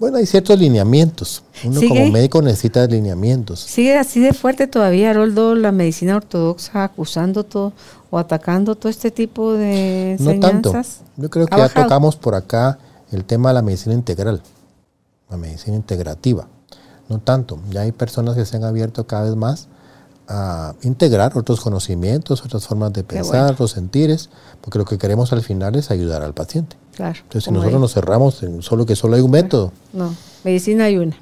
Bueno, 0.00 0.16
hay 0.16 0.26
ciertos 0.26 0.58
lineamientos. 0.58 1.44
Uno 1.62 1.80
como 1.88 2.08
médico 2.08 2.42
necesita 2.42 2.84
lineamientos. 2.86 3.60
Sigue 3.60 3.96
así 3.96 4.18
de 4.18 4.32
fuerte 4.32 4.66
todavía, 4.66 5.10
Haroldo, 5.10 5.54
la 5.54 5.70
medicina 5.70 6.16
ortodoxa 6.16 6.82
acusando 6.82 7.44
todo 7.44 7.72
o 8.10 8.18
atacando 8.18 8.74
todo 8.74 8.90
este 8.90 9.12
tipo 9.12 9.52
de 9.52 10.12
enseñanzas? 10.12 10.32
No 10.34 10.40
tanto. 10.40 11.22
Yo 11.22 11.30
creo 11.30 11.46
que 11.46 11.56
ya 11.56 11.68
tocamos 11.68 12.16
por 12.16 12.34
acá 12.34 12.80
el 13.12 13.24
tema 13.24 13.50
de 13.50 13.54
la 13.54 13.62
medicina 13.62 13.94
integral, 13.94 14.42
la 15.30 15.36
medicina 15.36 15.76
integrativa. 15.76 16.48
No 17.08 17.20
tanto. 17.20 17.60
Ya 17.70 17.82
hay 17.82 17.92
personas 17.92 18.34
que 18.34 18.44
se 18.44 18.56
han 18.56 18.64
abierto 18.64 19.06
cada 19.06 19.22
vez 19.22 19.36
más 19.36 19.68
a 20.28 20.74
integrar 20.82 21.36
otros 21.36 21.60
conocimientos, 21.60 22.44
otras 22.44 22.66
formas 22.66 22.92
de 22.92 23.04
pensar, 23.04 23.52
otros 23.52 23.72
sentires, 23.72 24.30
porque 24.60 24.78
lo 24.78 24.84
que 24.84 24.98
queremos 24.98 25.32
al 25.32 25.42
final 25.42 25.74
es 25.76 25.90
ayudar 25.90 26.22
al 26.22 26.34
paciente. 26.34 26.76
Claro. 26.94 27.18
Entonces, 27.22 27.44
si 27.44 27.50
nosotros 27.50 27.80
nos 27.80 27.94
cerramos 27.94 28.42
en 28.42 28.62
solo 28.62 28.86
que 28.86 28.96
solo 28.96 29.16
hay 29.16 29.22
un 29.22 29.30
método. 29.30 29.72
No, 29.92 30.14
medicina 30.44 30.84
hay 30.84 30.98
una. 30.98 31.16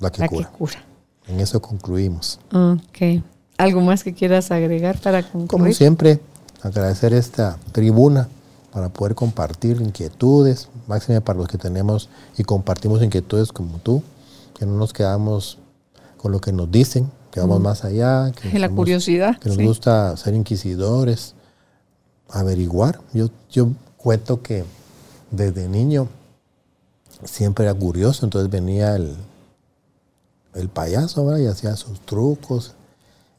La 0.00 0.10
que 0.10 0.26
cura. 0.26 0.84
En 1.28 1.40
eso 1.40 1.62
concluimos. 1.62 2.40
Ok. 2.52 3.22
¿Algo 3.58 3.80
más 3.80 4.02
que 4.02 4.12
quieras 4.12 4.50
agregar 4.50 4.98
para 4.98 5.22
concluir? 5.22 5.48
Como 5.48 5.72
siempre, 5.72 6.20
agradecer 6.62 7.12
esta 7.12 7.58
tribuna 7.70 8.28
para 8.72 8.88
poder 8.88 9.14
compartir 9.14 9.80
inquietudes, 9.80 10.68
máxime 10.88 11.20
para 11.20 11.38
los 11.38 11.48
que 11.48 11.58
tenemos 11.58 12.08
y 12.38 12.42
compartimos 12.42 13.02
inquietudes 13.02 13.52
como 13.52 13.78
tú, 13.78 14.02
que 14.58 14.66
no 14.66 14.76
nos 14.76 14.92
quedamos 14.92 15.58
con 16.16 16.32
lo 16.32 16.40
que 16.40 16.52
nos 16.52 16.70
dicen, 16.70 17.10
que 17.32 17.40
vamos 17.40 17.58
mm. 17.58 17.62
más 17.62 17.84
allá. 17.84 18.30
Que 18.30 18.58
la 18.60 18.68
curiosidad. 18.68 19.38
Que 19.38 19.48
nos 19.48 19.58
gusta 19.58 20.16
ser 20.16 20.34
inquisidores, 20.34 21.34
averiguar. 22.30 23.00
Yo, 23.12 23.30
yo 23.50 23.70
cuento 23.96 24.42
que 24.42 24.64
desde 25.32 25.66
niño 25.66 26.08
siempre 27.24 27.64
era 27.64 27.74
curioso, 27.74 28.26
entonces 28.26 28.50
venía 28.50 28.94
el, 28.94 29.16
el 30.54 30.68
payaso 30.68 31.38
y 31.38 31.46
hacía 31.46 31.74
sus 31.76 32.00
trucos 32.00 32.74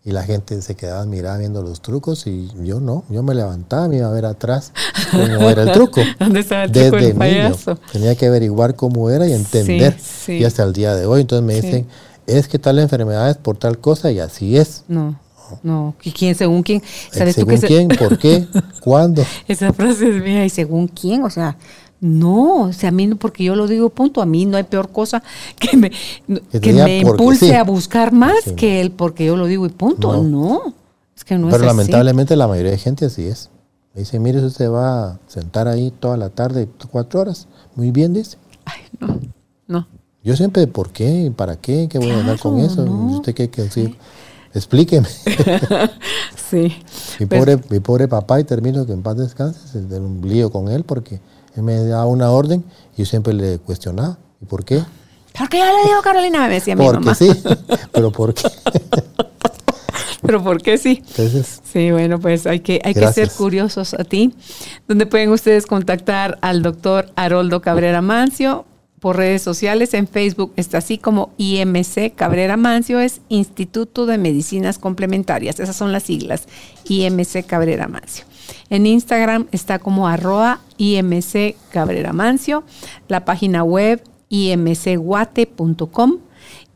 y 0.05 0.11
la 0.11 0.23
gente 0.23 0.61
se 0.61 0.75
quedaba 0.75 1.05
mirando 1.05 1.39
viendo 1.39 1.61
los 1.61 1.81
trucos 1.81 2.27
y 2.27 2.49
yo 2.63 2.79
no, 2.81 3.05
yo 3.09 3.23
me 3.23 3.33
levantaba, 3.35 3.87
me 3.87 3.97
iba 3.97 4.07
a 4.07 4.11
ver 4.11 4.25
atrás 4.25 4.73
cómo 5.11 5.49
era 5.49 5.63
el 5.63 5.71
truco. 5.71 6.01
¿Dónde 6.19 6.41
estaba 6.41 6.63
el 6.63 6.71
truco 6.71 6.97
niño 6.97 7.55
tenía 7.91 8.15
que 8.15 8.25
averiguar 8.25 8.75
cómo 8.75 9.09
era 9.09 9.27
y 9.27 9.33
entender. 9.33 9.95
Y 10.27 10.43
hasta 10.43 10.63
el 10.63 10.73
día 10.73 10.95
de 10.95 11.05
hoy, 11.05 11.21
entonces 11.21 11.45
me 11.45 11.61
dicen, 11.61 11.87
es 12.27 12.47
que 12.47 12.59
tal 12.59 12.79
enfermedad 12.79 13.29
es 13.29 13.37
por 13.37 13.57
tal 13.57 13.79
cosa 13.79 14.11
y 14.11 14.19
así 14.19 14.57
es. 14.57 14.83
No. 14.87 15.19
No, 15.61 15.95
¿Y 16.03 16.11
quién? 16.11 16.35
¿Según 16.35 16.63
quién? 16.63 16.81
¿Sabes 17.11 17.35
¿Según 17.35 17.57
quién? 17.57 17.87
¿Por 17.87 18.17
qué? 18.17 18.47
¿Cuándo? 18.79 19.23
Esa 19.47 19.71
frase 19.73 20.09
es 20.09 20.23
mía, 20.23 20.45
¿y 20.45 20.49
según 20.49 20.87
quién? 20.87 21.23
O 21.23 21.29
sea, 21.29 21.57
no, 21.99 22.63
o 22.63 22.73
sea, 22.73 22.89
a 22.89 22.91
mí, 22.91 23.13
porque 23.15 23.43
yo 23.43 23.55
lo 23.55 23.67
digo, 23.67 23.89
punto, 23.89 24.21
a 24.21 24.25
mí 24.25 24.45
no 24.45 24.57
hay 24.57 24.63
peor 24.63 24.89
cosa 24.89 25.23
que 25.59 25.77
me, 25.77 25.91
que, 26.59 26.73
me 26.73 26.99
impulse 26.99 27.55
a 27.55 27.63
buscar 27.63 28.11
más 28.11 28.51
que 28.57 28.81
el 28.81 28.91
porque 28.91 29.25
yo 29.25 29.37
lo 29.37 29.45
digo 29.45 29.65
y 29.65 29.69
punto. 29.69 30.21
No, 30.23 30.73
es 31.15 31.23
que 31.23 31.37
no 31.37 31.49
Pero 31.49 31.65
lamentablemente 31.65 32.35
la 32.35 32.47
mayoría 32.47 32.71
de 32.71 32.77
gente 32.77 33.05
así 33.05 33.25
es. 33.25 33.49
Me 33.93 34.01
dice, 34.01 34.19
mire, 34.19 34.43
usted 34.43 34.69
va 34.69 35.11
a 35.11 35.19
sentar 35.27 35.67
ahí 35.67 35.91
toda 35.91 36.17
la 36.17 36.29
tarde, 36.29 36.67
cuatro 36.91 37.21
horas. 37.21 37.47
Muy 37.75 37.91
bien, 37.91 38.13
dice. 38.13 38.37
Ay, 38.65 38.81
no, 38.99 39.19
no. 39.67 39.87
Yo 40.23 40.37
siempre, 40.37 40.67
¿por 40.67 40.91
qué? 40.91 41.33
¿Para 41.35 41.57
qué? 41.57 41.89
¿Qué 41.89 41.99
voy 41.99 42.11
a 42.11 42.19
hablar 42.19 42.39
con 42.39 42.57
eso? 42.59 42.83
¿Usted 42.83 43.33
qué 43.33 43.49
quiere 43.49 43.67
decir? 43.67 43.97
Explíqueme. 44.53 45.07
sí. 46.49 46.77
mi, 47.19 47.25
pues 47.25 47.39
pobre, 47.39 47.59
mi 47.69 47.79
pobre 47.81 48.07
papá, 48.07 48.39
y 48.39 48.45
termino 48.45 48.85
que 48.85 48.93
en 48.93 49.01
paz 49.01 49.17
descanse, 49.17 49.59
se 49.67 49.79
un 49.79 50.21
lío 50.23 50.49
con 50.49 50.69
él 50.69 50.85
porque 50.85 51.19
él 51.55 51.63
me 51.63 51.83
daba 51.83 52.05
una 52.05 52.31
orden 52.31 52.63
y 52.95 52.99
yo 52.99 53.05
siempre 53.05 53.33
le 53.33 53.59
cuestionaba. 53.59 54.17
¿Y 54.41 54.45
por 54.45 54.63
qué? 54.63 54.81
Porque 55.37 55.57
ya 55.57 55.65
le 55.65 55.89
digo 55.89 56.01
Carolina, 56.01 56.47
me 56.47 56.53
decía 56.53 56.75
mi 56.75 56.85
Porque 56.85 56.99
mamá. 56.99 57.15
sí, 57.15 57.29
pero 57.91 58.11
¿por 58.11 58.33
qué? 58.33 58.47
pero 60.21 60.41
¿por 60.41 60.61
qué 60.61 60.77
sí? 60.77 61.03
sí, 61.63 61.91
bueno, 61.91 62.19
pues 62.19 62.47
hay 62.47 62.61
que, 62.61 62.79
hay 62.85 62.93
que 62.93 63.11
ser 63.11 63.29
curiosos 63.29 63.93
a 63.93 64.05
ti. 64.05 64.33
Donde 64.87 65.05
pueden 65.05 65.31
ustedes 65.31 65.65
contactar 65.65 66.37
al 66.41 66.61
doctor 66.61 67.11
Haroldo 67.15 67.61
Cabrera 67.61 68.01
Mancio 68.01 68.65
por 69.03 69.17
redes 69.17 69.41
sociales. 69.41 69.93
En 69.93 70.07
Facebook 70.07 70.53
está 70.55 70.77
así 70.77 70.97
como 70.97 71.33
IMC 71.37 72.15
Cabrera 72.15 72.55
Mancio, 72.55 73.01
es 73.01 73.19
Instituto 73.27 74.05
de 74.05 74.17
Medicinas 74.17 74.79
Complementarias. 74.79 75.59
Esas 75.59 75.75
son 75.75 75.91
las 75.91 76.03
siglas, 76.03 76.47
IMC 76.87 77.45
Cabrera 77.45 77.89
Mancio. 77.89 78.23
En 78.69 78.85
Instagram 78.85 79.47
está 79.51 79.79
como 79.79 80.07
arroba 80.07 80.61
IMC 80.77 81.57
Cabrera 81.69 82.13
Mancio, 82.13 82.63
la 83.09 83.25
página 83.25 83.65
web 83.65 84.01
imcguate.com 84.29 86.19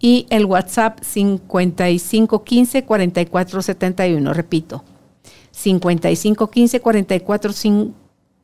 y 0.01 0.27
el 0.29 0.43
WhatsApp 0.43 0.99
5515 1.01 2.83
4471. 2.83 4.33
Repito, 4.33 4.83
5515 5.51 6.81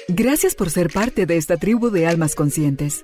Gracias 0.08 0.54
por 0.54 0.70
ser 0.70 0.94
parte 0.94 1.26
de 1.26 1.38
esta 1.38 1.58
tribu 1.58 1.90
de 1.90 2.06
almas 2.06 2.36
conscientes. 2.36 3.04